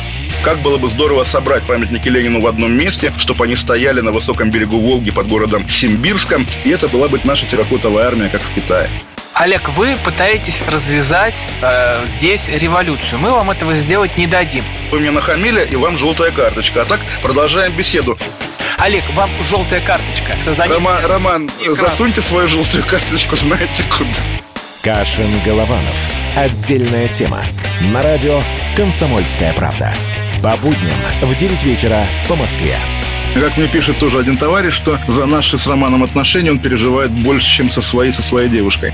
Как 0.43 0.57
было 0.57 0.77
бы 0.77 0.89
здорово 0.89 1.23
собрать 1.23 1.63
памятники 1.63 2.09
Ленину 2.09 2.41
в 2.41 2.47
одном 2.47 2.73
месте, 2.73 3.13
чтобы 3.17 3.45
они 3.45 3.55
стояли 3.55 4.01
на 4.01 4.11
высоком 4.11 4.51
берегу 4.51 4.77
Волги 4.77 5.09
под 5.09 5.27
городом 5.27 5.69
Симбирском, 5.69 6.45
и 6.65 6.69
это 6.69 6.89
была 6.89 7.07
бы 7.07 7.17
наша 7.23 7.45
терракотовая 7.45 8.07
армия, 8.07 8.27
как 8.27 8.41
в 8.41 8.53
Китае. 8.53 8.89
Олег, 9.35 9.69
вы 9.69 9.95
пытаетесь 10.03 10.61
развязать 10.67 11.35
э, 11.61 12.05
здесь 12.07 12.49
революцию. 12.49 13.19
Мы 13.19 13.31
вам 13.31 13.51
этого 13.51 13.73
сделать 13.73 14.17
не 14.17 14.27
дадим. 14.27 14.65
Вы 14.91 14.99
мне 14.99 15.11
нахамили, 15.11 15.65
и 15.65 15.77
вам 15.77 15.97
желтая 15.97 16.31
карточка. 16.31 16.81
А 16.81 16.85
так 16.85 16.99
продолжаем 17.21 17.71
беседу. 17.71 18.17
Олег, 18.77 19.03
вам 19.15 19.29
желтая 19.43 19.79
карточка. 19.79 20.35
Рома, 20.69 20.99
Роман, 21.03 21.49
экран. 21.61 21.75
засуньте 21.75 22.21
свою 22.21 22.49
желтую 22.49 22.83
карточку, 22.83 23.37
знаете 23.37 23.83
куда. 23.89 24.09
Кашин-Голованов. 24.83 26.09
Отдельная 26.35 27.07
тема. 27.07 27.39
На 27.93 28.01
радио 28.03 28.41
«Комсомольская 28.75 29.53
правда». 29.53 29.93
По 30.43 30.57
будням 30.57 30.97
в 31.21 31.39
9 31.39 31.63
вечера 31.63 32.05
по 32.27 32.35
Москве. 32.35 32.75
Как 33.33 33.55
мне 33.55 33.65
пишет 33.69 33.97
тоже 33.97 34.19
один 34.19 34.35
товарищ, 34.35 34.73
что 34.73 34.99
за 35.07 35.25
наши 35.25 35.57
с 35.57 35.65
Романом 35.67 36.03
отношения 36.03 36.51
он 36.51 36.59
переживает 36.59 37.11
больше, 37.11 37.49
чем 37.49 37.69
со 37.69 37.81
своей, 37.81 38.11
со 38.11 38.21
своей 38.21 38.49
девушкой. 38.49 38.93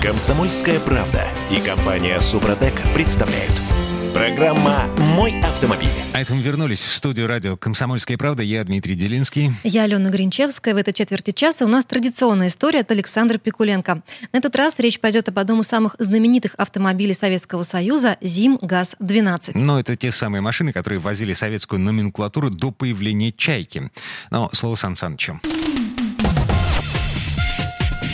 Комсомольская 0.00 0.78
правда 0.78 1.24
и 1.50 1.58
компания 1.58 2.20
Супротек 2.20 2.80
представляют– 2.94 3.50
Программа 4.16 4.86
«Мой 5.14 5.38
автомобиль». 5.42 5.90
А 6.14 6.22
это 6.22 6.32
мы 6.32 6.40
вернулись 6.40 6.82
в 6.82 6.94
студию 6.94 7.26
радио 7.26 7.58
«Комсомольская 7.58 8.16
правда». 8.16 8.42
Я 8.42 8.64
Дмитрий 8.64 8.94
Делинский. 8.94 9.52
Я 9.62 9.82
Алена 9.82 10.08
Гринчевская. 10.08 10.72
В 10.72 10.78
этой 10.78 10.94
четверти 10.94 11.32
часа 11.32 11.66
у 11.66 11.68
нас 11.68 11.84
традиционная 11.84 12.46
история 12.46 12.80
от 12.80 12.90
Александра 12.90 13.36
Пикуленко. 13.36 14.00
На 14.32 14.38
этот 14.38 14.56
раз 14.56 14.72
речь 14.78 15.00
пойдет 15.00 15.28
об 15.28 15.38
одном 15.38 15.60
из 15.60 15.66
самых 15.66 15.96
знаменитых 15.98 16.54
автомобилей 16.56 17.12
Советского 17.12 17.62
Союза 17.62 18.16
«Зим 18.22 18.58
ГАЗ-12». 18.62 19.50
Но 19.54 19.78
это 19.78 19.98
те 19.98 20.10
самые 20.10 20.40
машины, 20.40 20.72
которые 20.72 20.98
возили 20.98 21.34
советскую 21.34 21.78
номенклатуру 21.80 22.48
до 22.48 22.70
появления 22.70 23.32
«Чайки». 23.32 23.90
Но 24.30 24.48
слово 24.54 24.76
Сан 24.76 24.96
Санычу. 24.96 25.42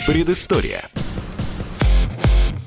Предыстория. 0.05 0.89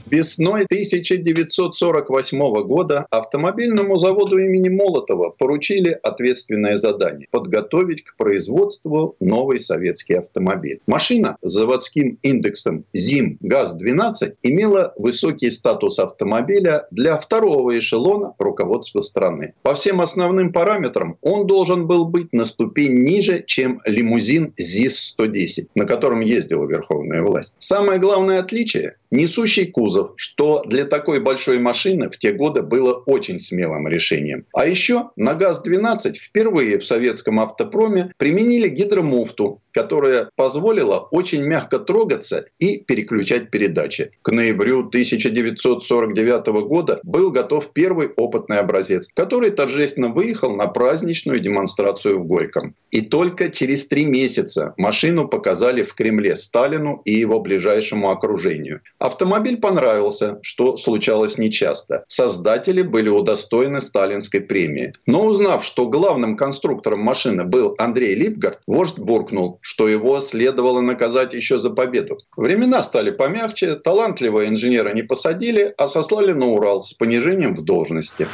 Весной 0.09 0.67
1948 0.67 2.63
года 2.63 3.07
автомобильному 3.11 3.97
заводу 3.97 4.39
имени 4.39 4.69
Молотова 4.69 5.31
поручили 5.31 5.99
ответственное 6.01 6.77
задание– 6.77 7.27
подготовить 7.33 8.05
к 8.05 8.17
производству 8.17 9.17
новый 9.19 9.59
советский 9.59 10.15
автомобиль. 10.15 10.81
Машина 10.87 11.39
с 11.43 11.51
заводским 11.51 12.21
индексом 12.23 12.85
ЗИМ 12.93 13.39
ГАЗ-12 13.41 14.35
имела 14.45 14.95
высокий 14.97 15.51
статус 15.51 15.99
автомобиля 15.99 16.87
для 16.93 17.17
второго 17.17 17.77
эшелона 17.77 18.33
руководства 18.39 19.01
страны. 19.03 19.55
По 19.63 19.75
всем 19.75 20.01
основным 20.01 20.53
параметрам 20.53 21.19
он 21.21 21.49
должен 21.49 21.89
был 21.89 22.07
быть 22.07 22.33
на 22.33 22.45
ступень 22.45 23.03
ниже, 23.03 23.43
чем 23.45 23.81
лимузин 23.85 24.49
ЗИС-110, 24.57 25.71
на 25.75 25.85
котором 25.85 26.21
ездила 26.21 26.65
верховная 26.65 27.25
власть. 27.25 27.55
Самое 27.59 27.99
главное 27.99 28.39
отличие– 28.39 28.99
несущий 29.17 29.67
кузов 29.67 30.13
что 30.17 30.63
для 30.67 30.85
такой 30.85 31.21
большой 31.21 31.59
машины 31.59 32.11
в 32.11 32.19
те 32.19 32.33
годы 32.33 32.63
было 32.63 32.95
очень 32.95 33.41
смелым 33.41 33.89
решением. 33.89 34.45
А 34.53 34.67
еще 34.67 35.11
на 35.17 35.35
ГАЗ-12 35.35 36.15
впервые 36.15 36.79
в 36.79 36.87
советском 36.87 37.41
автопроме 37.41 38.13
применили 38.17 38.69
гидромуфту, 38.69 39.63
которая 39.77 40.31
позволила 40.37 41.07
очень 41.11 41.43
мягко 41.43 41.79
трогаться 41.79 42.47
и 42.59 42.79
переключать 42.79 43.51
передачи. 43.51 44.11
К 44.23 44.33
ноябрю 44.33 44.79
1949 44.79 46.47
года 46.67 46.99
был 47.03 47.31
готов 47.31 47.71
первый 47.75 48.09
опытный 48.17 48.59
образец, 48.59 49.07
который 49.13 49.51
торжественно 49.51 50.09
выехал 50.09 50.57
на 50.57 50.67
праздничную 50.67 51.41
демонстрацию 51.41 52.21
в 52.21 52.27
Горьком. 52.27 52.75
И 52.91 53.03
только 53.03 53.51
через 53.51 53.87
три 53.87 54.07
месяца 54.07 54.73
машину 54.79 55.29
показали 55.29 55.83
в 55.83 55.93
Кремле 55.93 56.37
Сталину 56.37 57.03
и 57.05 57.13
его 57.13 57.41
ближайшему 57.41 58.09
окружению. 58.11 58.81
Автомобиль 58.99 59.59
понравился 59.59 60.39
что 60.43 60.77
случалось 60.77 61.37
нечасто. 61.37 62.05
Создатели 62.09 62.81
были 62.81 63.09
удостоены 63.09 63.81
сталинской 63.81 64.41
премии. 64.41 64.93
Но 65.05 65.27
узнав, 65.27 65.65
что 65.65 65.87
главным 65.89 66.37
конструктором 66.37 67.01
машины 67.01 67.45
был 67.45 67.75
Андрей 67.79 68.15
Липгард, 68.15 68.61
вождь 68.67 68.99
буркнул, 68.99 69.59
что 69.67 69.89
его 69.89 70.21
следовало 70.21 70.81
наказать 70.81 71.35
еще 71.35 71.59
за 71.59 71.71
победу. 71.71 72.19
Времена 72.37 72.85
стали 72.85 73.11
помягче, 73.11 73.75
талантливого 73.75 74.47
инженера 74.47 74.95
не 74.95 75.03
посадили, 75.03 75.75
а 75.77 75.89
сослали 75.89 76.33
на 76.33 76.47
Урал 76.47 76.83
с 76.83 76.93
понижением 76.93 77.57
в 77.57 77.65
должности. 77.65 78.29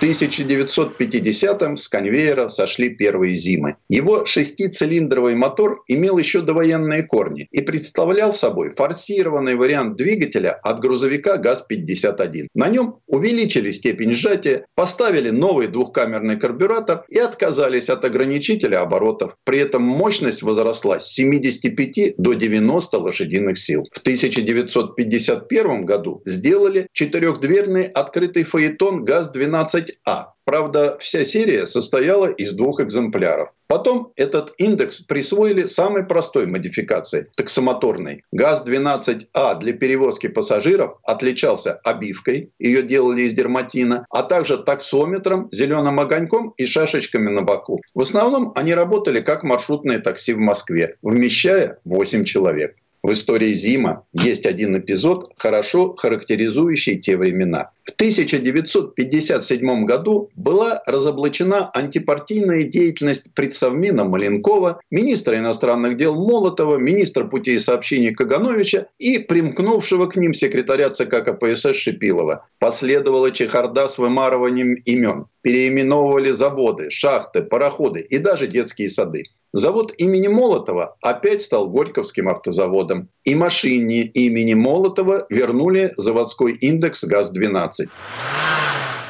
В 0.00 0.02
1950-м 0.02 1.76
с 1.76 1.86
конвейера 1.86 2.48
сошли 2.48 2.88
первые 2.88 3.36
зимы. 3.36 3.76
Его 3.90 4.24
шестицилиндровый 4.24 5.34
мотор 5.34 5.84
имел 5.88 6.16
еще 6.16 6.40
довоенные 6.40 7.02
корни 7.02 7.48
и 7.50 7.60
представлял 7.60 8.32
собой 8.32 8.70
форсированный 8.70 9.56
вариант 9.56 9.96
двигателя 9.96 10.52
от 10.52 10.80
грузовика 10.80 11.36
ГАЗ-51. 11.36 12.46
На 12.54 12.70
нем 12.70 13.00
увеличили 13.08 13.70
степень 13.72 14.12
сжатия, 14.12 14.64
поставили 14.74 15.28
новый 15.28 15.66
двухкамерный 15.66 16.40
карбюратор 16.40 17.04
и 17.10 17.18
отказались 17.18 17.90
от 17.90 18.02
ограничителя 18.02 18.80
оборотов. 18.80 19.36
При 19.44 19.58
этом 19.58 19.82
мощность 19.82 20.40
возросла 20.40 20.98
с 20.98 21.12
75 21.12 22.14
до 22.16 22.32
90 22.32 22.96
лошадиных 22.96 23.58
сил. 23.58 23.86
В 23.92 23.98
1951 23.98 25.84
году 25.84 26.22
сделали 26.24 26.88
четырехдверный 26.94 27.84
открытый 27.84 28.44
фаэтон 28.44 29.04
ГАЗ-12 29.04 29.89
а. 30.04 30.34
Правда, 30.44 30.96
вся 30.98 31.24
серия 31.24 31.64
состояла 31.64 32.26
из 32.26 32.54
двух 32.54 32.80
экземпляров. 32.80 33.50
Потом 33.68 34.12
этот 34.16 34.52
индекс 34.58 35.00
присвоили 35.00 35.66
самой 35.66 36.04
простой 36.04 36.46
модификации– 36.46 37.28
таксомоторной. 37.36 38.24
ГАЗ-12А 38.32 39.60
для 39.60 39.72
перевозки 39.74 40.26
пассажиров 40.26 40.98
отличался 41.04 41.74
обивкой, 41.84 42.50
ее 42.58 42.82
делали 42.82 43.22
из 43.22 43.32
дерматина, 43.32 44.06
а 44.10 44.24
также 44.24 44.58
таксометром, 44.58 45.48
зеленым 45.52 46.00
огоньком 46.00 46.52
и 46.56 46.66
шашечками 46.66 47.28
на 47.28 47.42
боку. 47.42 47.80
В 47.94 48.00
основном 48.00 48.52
они 48.56 48.74
работали 48.74 49.20
как 49.20 49.44
маршрутные 49.44 50.00
такси 50.00 50.32
в 50.32 50.38
Москве, 50.38 50.96
вмещая 51.02 51.78
8 51.84 52.24
человек. 52.24 52.74
В 53.02 53.12
истории 53.12 53.54
Зима 53.54 54.04
есть 54.12 54.44
один 54.44 54.76
эпизод, 54.78 55.32
хорошо 55.38 55.94
характеризующий 55.96 56.98
те 56.98 57.16
времена. 57.16 57.70
В 57.84 57.92
1957 57.92 59.84
году 59.86 60.28
была 60.36 60.82
разоблачена 60.84 61.70
антипартийная 61.72 62.64
деятельность 62.64 63.32
предсовмина 63.34 64.04
Маленкова, 64.04 64.82
министра 64.90 65.38
иностранных 65.38 65.96
дел 65.96 66.14
Молотова, 66.14 66.76
министра 66.76 67.24
путей 67.24 67.58
сообщений 67.58 68.12
Кагановича 68.12 68.88
и 68.98 69.18
примкнувшего 69.18 70.06
к 70.06 70.16
ним 70.16 70.34
секретаря 70.34 70.90
ЦК 70.90 71.24
КПСС 71.24 71.74
Шипилова. 71.76 72.46
Последовала 72.58 73.30
чехарда 73.30 73.88
с 73.88 73.96
вымарыванием 73.96 74.74
имен. 74.74 75.26
Переименовывали 75.40 76.30
заводы, 76.32 76.90
шахты, 76.90 77.42
пароходы 77.42 78.00
и 78.02 78.18
даже 78.18 78.46
детские 78.46 78.90
сады. 78.90 79.24
Завод 79.52 79.92
имени 79.98 80.28
Молотова 80.28 80.96
опять 81.02 81.42
стал 81.42 81.68
Горьковским 81.68 82.28
автозаводом. 82.28 83.08
И 83.24 83.34
машине 83.34 84.02
имени 84.02 84.54
Молотова 84.54 85.26
вернули 85.28 85.92
заводской 85.96 86.52
индекс 86.52 87.02
ГАЗ-12. 87.04 87.88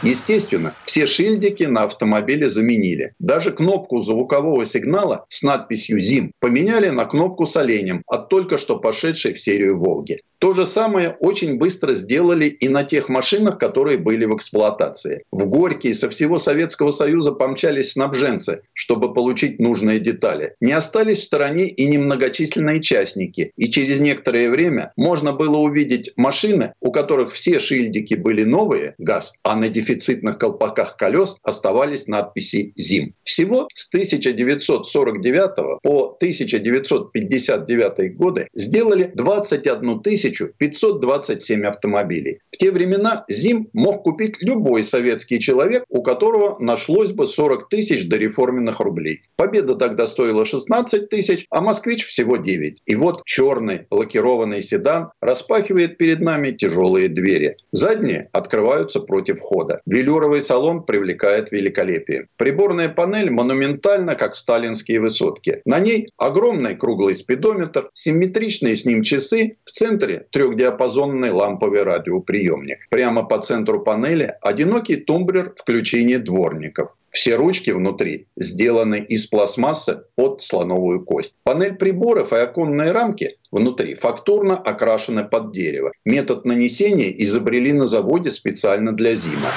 Естественно, 0.03 0.75
все 0.85 1.07
шильдики 1.07 1.65
на 1.65 1.83
автомобиле 1.83 2.49
заменили. 2.49 3.13
Даже 3.19 3.53
кнопку 3.53 4.01
звукового 4.01 4.65
сигнала 4.65 5.27
с 5.29 5.43
надписью 5.43 6.01
«ЗИМ» 6.01 6.33
поменяли 6.41 6.89
на 6.89 7.05
кнопку 7.05 7.45
с 7.45 7.55
оленем 7.57 8.03
от 8.07 8.31
только 8.31 8.57
что 8.57 8.79
пошедшей 8.79 9.35
в 9.35 9.41
серию 9.41 9.79
«Волги». 9.79 10.21
То 10.41 10.55
же 10.55 10.65
самое 10.65 11.17
очень 11.21 11.59
быстро 11.59 11.93
сделали 11.93 12.47
и 12.47 12.71
на 12.71 12.83
тех 12.83 13.11
машинах, 13.11 13.59
которые 13.59 13.99
были 13.99 14.25
в 14.25 14.35
эксплуатации. 14.35 15.25
В 15.31 15.47
Горький 15.47 15.93
со 15.93 16.09
всего 16.09 16.39
Советского 16.39 16.93
Союза 16.93 17.33
помчались 17.33 17.93
снабженцы, 17.93 18.63
чтобы 18.73 19.13
получить 19.13 19.59
нужные 19.59 19.99
детали. 19.99 20.55
Не 20.63 20.73
остались 20.73 21.19
в 21.19 21.25
стороне 21.25 21.69
и 21.69 21.85
немногочисленные 21.85 22.81
частники. 22.81 23.53
И 23.57 23.69
через 23.69 24.01
некоторое 24.01 24.49
время 24.49 24.95
можно 24.97 25.33
было 25.33 25.59
увидеть 25.59 26.13
машины, 26.17 26.73
у 26.81 26.91
которых 26.91 27.35
все 27.35 27.59
шильдики 27.59 28.15
были 28.15 28.45
новые, 28.45 28.95
газ, 28.97 29.35
а 29.43 29.57
на 29.57 29.69
дефицитных 29.69 30.39
колпаках 30.39 30.97
колес 30.97 31.37
оставались 31.43 32.07
надписи 32.07 32.73
«ЗИМ». 32.77 33.13
Всего 33.25 33.69
с 33.75 33.89
1949 33.89 35.83
по 35.83 36.17
1959 36.17 38.17
годы 38.17 38.49
сделали 38.55 39.13
21 39.15 40.01
тысячу 40.01 40.30
1527 40.39 41.65
автомобилей. 41.65 42.41
В 42.53 42.57
те 42.57 42.71
времена 42.71 43.25
ЗИМ 43.29 43.69
мог 43.73 44.03
купить 44.03 44.37
любой 44.41 44.85
советский 44.85 45.41
человек, 45.41 45.85
у 45.89 46.03
которого 46.03 46.57
нашлось 46.59 47.13
бы 47.13 47.27
40 47.27 47.69
тысяч 47.69 48.09
дореформенных 48.09 48.81
рублей. 48.81 49.23
Победа 49.37 49.75
тогда 49.75 50.07
стоила 50.07 50.45
16 50.45 51.09
тысяч, 51.09 51.47
а 51.51 51.61
москвич 51.61 52.07
всего 52.07 52.37
9. 52.37 52.83
И 52.87 52.95
вот 52.95 53.23
черный 53.25 53.87
лакированный 53.91 54.63
седан 54.63 55.11
распахивает 55.21 55.99
перед 55.99 56.21
нами 56.21 56.51
тяжелые 56.51 57.09
двери. 57.09 57.57
Задние 57.73 58.29
открываются 58.33 59.01
против 59.01 59.39
входа. 59.39 59.81
Велюровый 59.87 60.43
салон 60.43 60.85
привлекает 60.85 61.51
великолепие. 61.51 62.29
Приборная 62.37 62.89
панель 62.89 63.31
монументальна, 63.31 64.15
как 64.15 64.35
сталинские 64.35 65.01
высотки. 65.01 65.63
На 65.65 65.79
ней 65.79 66.09
огромный 66.19 66.75
круглый 66.77 67.15
спидометр, 67.15 67.91
симметричные 67.95 68.77
с 68.77 68.85
ним 68.85 69.03
часы, 69.03 69.57
в 69.65 69.71
центре 69.71 70.20
трехдиапазонный 70.31 71.31
ламповый 71.31 71.83
радиоприемник. 71.83 72.89
Прямо 72.91 73.25
по 73.25 73.39
центру 73.39 73.81
панели 73.81 74.35
одинокий 74.43 74.97
тумблер 74.97 75.55
включения 75.57 76.19
дворников. 76.19 76.91
Все 77.11 77.35
ручки 77.35 77.71
внутри 77.71 78.29
сделаны 78.37 79.05
из 79.09 79.27
пластмассы 79.27 80.03
под 80.15 80.41
слоновую 80.41 81.05
кость. 81.05 81.37
Панель 81.43 81.75
приборов 81.75 82.33
и 82.33 82.37
оконные 82.37 82.93
рамки 82.93 83.37
внутри 83.51 83.95
фактурно 83.95 84.57
окрашены 84.57 85.25
под 85.25 85.53
дерево. 85.53 85.93
Метод 86.05 86.45
нанесения 86.45 87.11
изобрели 87.11 87.73
на 87.73 87.87
заводе 87.87 88.31
специально 88.31 88.93
для 88.93 89.17
зима. 89.17 89.51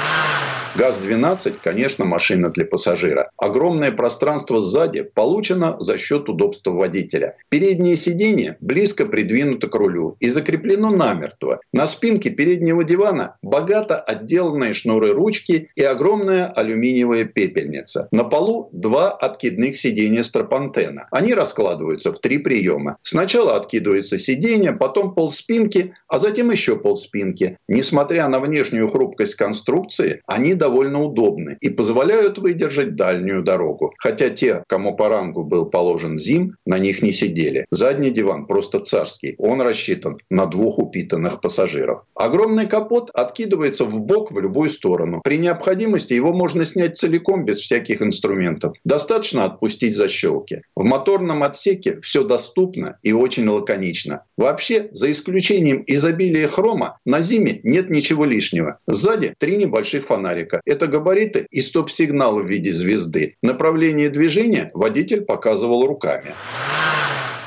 ГАЗ-12, 0.75 1.57
конечно, 1.63 2.03
машина 2.05 2.49
для 2.49 2.65
пассажира. 2.65 3.29
Огромное 3.37 3.91
пространство 3.91 4.59
сзади 4.59 5.03
получено 5.03 5.75
за 5.79 5.99
счет 5.99 6.27
удобства 6.29 6.71
водителя. 6.71 7.37
Переднее 7.49 7.95
сиденье 7.95 8.57
близко 8.59 9.05
придвинуто 9.05 9.67
к 9.67 9.75
рулю 9.75 10.17
и 10.19 10.29
закреплено 10.29 10.89
намертво. 10.89 11.59
На 11.73 11.85
спинке 11.85 12.31
переднего 12.31 12.83
дивана 12.83 13.35
богато 13.43 13.99
отделанные 13.99 14.73
шнуры 14.73 15.13
ручки 15.13 15.69
и 15.75 15.83
огромная 15.83 16.47
алюминиевая 16.47 17.25
пепельница. 17.25 18.07
На 18.11 18.23
полу 18.23 18.69
два 18.71 19.11
откидных 19.11 19.77
сиденья 19.77 20.23
стропантена. 20.23 21.07
Они 21.11 21.35
раскладываются 21.35 22.11
в 22.11 22.19
три 22.19 22.39
приема. 22.39 22.97
Сначала 23.03 23.57
откидывается 23.57 24.17
сиденье, 24.17 24.73
потом 24.73 25.13
пол 25.13 25.31
спинки, 25.31 25.93
а 26.07 26.17
затем 26.17 26.49
еще 26.49 26.77
пол 26.77 26.97
спинки. 26.97 27.59
Несмотря 27.67 28.27
на 28.27 28.39
внешнюю 28.39 28.89
хрупкость 28.89 29.35
конструкции, 29.35 30.21
они 30.25 30.55
довольно 30.63 31.03
удобны 31.03 31.57
и 31.59 31.69
позволяют 31.69 32.37
выдержать 32.37 32.95
дальнюю 32.95 33.43
дорогу. 33.43 33.93
Хотя 33.97 34.29
те, 34.29 34.63
кому 34.67 34.95
по 34.95 35.09
рангу 35.09 35.43
был 35.43 35.65
положен 35.65 36.17
зим, 36.17 36.55
на 36.65 36.79
них 36.79 37.01
не 37.01 37.11
сидели. 37.11 37.65
Задний 37.69 38.11
диван 38.11 38.45
просто 38.45 38.79
царский. 38.79 39.35
Он 39.39 39.61
рассчитан 39.61 40.19
на 40.29 40.45
двух 40.45 40.79
упитанных 40.79 41.41
пассажиров. 41.41 42.03
Огромный 42.15 42.65
капот 42.65 43.09
откидывается 43.13 43.83
в 43.83 43.99
бок 43.99 44.31
в 44.31 44.39
любую 44.39 44.69
сторону. 44.69 45.19
При 45.21 45.37
необходимости 45.37 46.13
его 46.13 46.31
можно 46.31 46.63
снять 46.63 46.95
целиком 46.95 47.43
без 47.43 47.57
всяких 47.57 48.01
инструментов. 48.01 48.73
Достаточно 48.85 49.43
отпустить 49.43 49.97
защелки. 49.97 50.61
В 50.77 50.85
моторном 50.85 51.43
отсеке 51.43 51.99
все 51.99 52.23
доступно 52.23 52.97
и 53.03 53.11
очень 53.11 53.49
лаконично. 53.49 54.23
Вообще, 54.37 54.87
за 54.93 55.11
исключением 55.11 55.83
изобилия 55.87 56.47
хрома, 56.47 56.99
на 57.03 57.19
зиме 57.19 57.59
нет 57.63 57.89
ничего 57.89 58.23
лишнего. 58.23 58.77
Сзади 58.87 59.33
три 59.37 59.57
небольших 59.57 60.05
фонарика 60.05 60.52
человека. 60.53 60.61
Это 60.65 60.87
габариты 60.87 61.47
и 61.49 61.61
стоп-сигнал 61.61 62.39
в 62.39 62.47
виде 62.47 62.73
звезды. 62.73 63.35
Направление 63.41 64.09
движения 64.09 64.71
водитель 64.73 65.21
показывал 65.21 65.85
руками. 65.85 66.33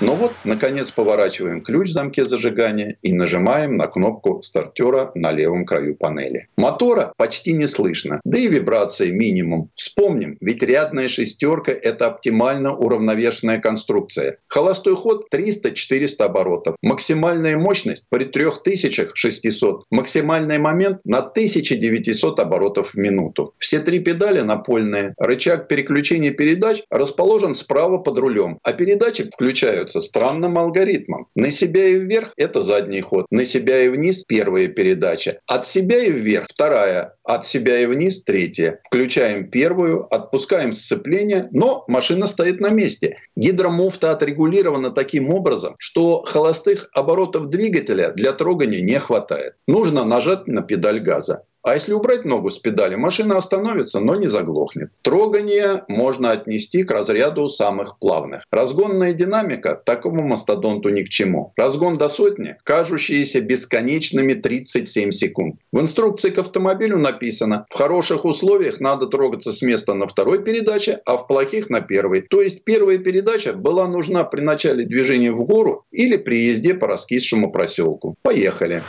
Но 0.01 0.15
вот, 0.15 0.33
наконец, 0.45 0.91
поворачиваем 0.91 1.63
ключ 1.63 1.89
в 1.89 1.93
замке 1.93 2.27
зажигания 2.27 2.99
и 3.03 3.15
нажимаем 3.15 3.77
на 3.77 3.87
кнопку 3.87 4.43
стартера 4.43 5.11
на 5.15 5.33
левом 5.33 5.65
краю 5.65 5.97
панели. 5.97 6.49
Мотора 6.57 7.15
почти 7.17 7.55
не 7.55 7.67
слышно, 7.67 8.21
да 8.25 8.39
и 8.39 8.47
вибрации 8.47 9.11
минимум. 9.11 9.71
Вспомним, 9.75 10.37
ведь 10.41 10.63
рядная 10.63 11.09
шестерка– 11.09 11.73
это 11.83 12.09
оптимально 12.09 12.77
уравновешенная 12.77 13.59
конструкция. 13.59 14.37
Холостой 14.49 14.97
ход 14.97 15.27
300-400 15.33 16.25
оборотов. 16.25 16.77
Максимальная 16.83 17.57
мощность 17.57 18.07
при 18.11 18.25
3600. 18.25 19.85
Максимальный 19.91 20.59
момент 20.59 21.01
на 21.05 21.19
1900 21.19 22.41
оборотов 22.41 22.93
в 22.93 22.97
минуту. 22.97 23.55
Все 23.59 23.81
три 23.81 24.01
педали 24.01 24.41
напольные. 24.41 25.15
Рычаг 25.19 25.69
переключения 25.69 26.33
передач 26.33 26.83
расположен 26.91 27.55
справа 27.55 27.97
под 27.99 28.19
рулем, 28.19 28.59
а 28.63 28.73
передачи 28.75 29.31
включают 29.31 29.86
включаются 29.87 30.01
странным 30.01 30.59
алгоритмом. 30.59 31.29
На 31.35 31.51
себя 31.51 31.85
и 31.85 31.99
вверх– 31.99 32.33
это 32.37 32.63
задний 32.63 33.01
ход, 33.01 33.27
на 33.31 33.45
себя 33.45 33.83
и 33.83 33.89
вниз– 33.89 34.25
первая 34.29 34.69
передача, 34.69 35.39
от 35.47 35.67
себя 35.67 35.99
и 35.99 36.11
вверх– 36.11 36.47
вторая, 36.51 37.15
от 37.25 37.47
себя 37.47 37.79
и 37.81 37.87
вниз– 37.87 38.25
третья. 38.27 38.81
Включаем 38.87 39.51
первую, 39.51 40.07
отпускаем 40.15 40.73
сцепление, 40.73 41.49
но 41.53 41.85
машина 41.89 42.27
стоит 42.27 42.61
на 42.61 42.71
месте. 42.71 43.17
Гидромуфта 43.37 44.11
отрегулирована 44.11 44.91
таким 44.91 45.31
образом, 45.31 45.75
что 45.79 46.23
холостых 46.25 46.89
оборотов 46.93 47.49
двигателя 47.49 48.13
для 48.13 48.33
трогания 48.33 48.83
не 48.83 48.99
хватает. 48.99 49.55
Нужно 49.67 50.05
нажать 50.05 50.47
на 50.47 50.63
педаль 50.63 51.01
газа. 51.01 51.43
А 51.67 51.75
если 51.75 51.95
убрать 51.95 52.25
ногу 52.25 52.53
с 52.53 52.59
педали, 52.59 52.95
машина 52.95 53.39
остановится, 53.39 53.99
но 53.99 54.15
не 54.15 54.29
заглохнет. 54.29 54.93
Трогание 55.03 55.83
можно 55.89 56.31
отнести 56.31 56.85
к 56.85 56.93
разряду 56.93 57.49
самых 57.49 57.99
плавных. 57.99 58.45
Разгонная 58.53 59.13
динамика 59.13 59.75
такому 59.75 60.23
мастодонту 60.23 60.91
ни 60.91 61.03
к 61.03 61.09
чему. 61.09 61.53
Разгон 61.57 61.95
до 61.95 62.09
сотни, 62.09 62.57
кажущиеся 62.63 63.41
бесконечными 63.41 64.35
37 64.35 65.11
секунд. 65.11 65.57
В 65.73 65.81
инструкции 65.81 66.31
к 66.31 66.39
автомобилю 66.39 66.99
написано, 66.99 67.67
в 67.69 67.75
хороших 67.75 68.25
условиях 68.25 68.79
надо 68.79 69.09
трогаться 69.09 69.53
с 69.53 69.61
места 69.61 69.95
на 69.95 70.07
второй 70.07 70.45
передаче, 70.45 71.01
а 71.05 71.17
в 71.17 71.27
плохих 71.27 71.69
на 71.69 71.81
первой. 71.81 72.21
То 72.21 72.43
есть 72.43 72.63
первая 72.63 72.99
передача 72.99 73.55
была 73.55 73.89
нужна 73.89 74.23
при 74.23 74.41
начале 74.41 74.85
движения 74.85 75.33
в 75.33 75.43
гору 75.43 75.85
или 75.91 76.17
при 76.17 76.45
езде 76.45 76.75
по 76.75 76.87
раскисшему 76.87 77.51
проселку. 77.51 78.15
Поехали. 78.23 78.85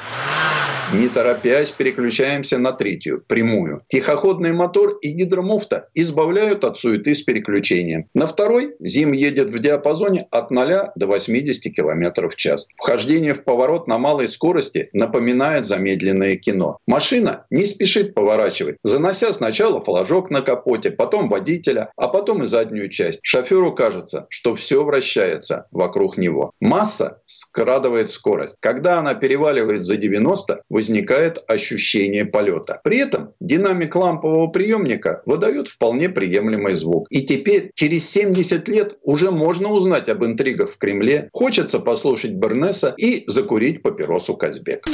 Не 0.93 1.09
торопясь, 1.09 1.71
переключаемся 1.71 2.59
на 2.59 2.71
третью, 2.71 3.21
прямую. 3.27 3.81
Тихоходный 3.89 4.53
мотор 4.53 4.97
и 5.01 5.09
гидромуфта 5.09 5.89
избавляют 5.93 6.63
от 6.63 6.77
суеты 6.77 7.13
с 7.13 7.21
переключением. 7.21 8.07
На 8.13 8.25
второй 8.25 8.73
Зим 8.79 9.11
едет 9.11 9.49
в 9.49 9.59
диапазоне 9.59 10.27
от 10.31 10.49
0 10.49 10.91
до 10.95 11.07
80 11.07 11.75
км 11.75 12.29
в 12.29 12.35
час. 12.37 12.67
Вхождение 12.77 13.33
в 13.33 13.43
поворот 13.43 13.87
на 13.87 13.97
малой 13.97 14.29
скорости 14.29 14.89
напоминает 14.93 15.65
замедленное 15.65 16.37
кино. 16.37 16.77
Машина 16.87 17.45
не 17.49 17.65
спешит 17.65 18.13
поворачивать, 18.13 18.77
занося 18.81 19.33
сначала 19.33 19.81
флажок 19.81 20.29
на 20.29 20.41
капоте, 20.41 20.91
потом 20.91 21.27
водителя, 21.27 21.91
а 21.97 22.07
потом 22.07 22.43
и 22.43 22.45
заднюю 22.45 22.87
часть. 22.89 23.19
Шоферу 23.23 23.75
кажется, 23.75 24.25
что 24.29 24.55
все 24.55 24.85
вращается 24.85 25.67
вокруг 25.71 26.17
него. 26.17 26.53
Масса 26.61 27.19
скрадывает 27.25 28.09
скорость. 28.09 28.55
Когда 28.61 28.99
она 28.99 29.15
переваливает 29.15 29.81
за 29.81 29.97
90, 29.97 30.61
возникает 30.77 31.43
ощущение 31.47 32.23
полета. 32.23 32.79
При 32.83 32.97
этом 32.99 33.31
динамик 33.39 33.95
лампового 33.95 34.45
приемника 34.45 35.23
выдает 35.25 35.69
вполне 35.69 36.07
приемлемый 36.07 36.75
звук. 36.75 37.07
И 37.09 37.23
теперь, 37.23 37.71
через 37.73 38.07
70 38.07 38.67
лет, 38.67 38.95
уже 39.01 39.31
можно 39.31 39.69
узнать 39.69 40.07
об 40.07 40.23
интригах 40.23 40.69
в 40.69 40.77
Кремле, 40.77 41.29
хочется 41.33 41.79
послушать 41.79 42.33
Бернеса 42.33 42.93
и 42.95 43.23
закурить 43.25 43.81
папиросу 43.81 44.35
Казбек. 44.35 44.85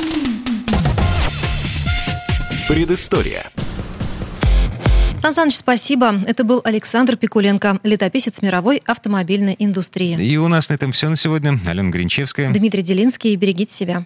Предыстория. 2.69 3.51
Сан 5.21 5.33
Саныч, 5.33 5.55
спасибо. 5.55 6.13
Это 6.25 6.45
был 6.45 6.61
Александр 6.63 7.17
Пикуленко, 7.17 7.79
летописец 7.83 8.41
мировой 8.41 8.81
автомобильной 8.85 9.57
индустрии. 9.59 10.17
И 10.17 10.37
у 10.37 10.47
нас 10.47 10.69
на 10.69 10.75
этом 10.75 10.93
все 10.93 11.09
на 11.09 11.17
сегодня. 11.17 11.59
Алена 11.67 11.89
Гринчевская. 11.89 12.53
Дмитрий 12.53 12.83
Делинский. 12.83 13.35
Берегите 13.35 13.73
себя. 13.73 14.05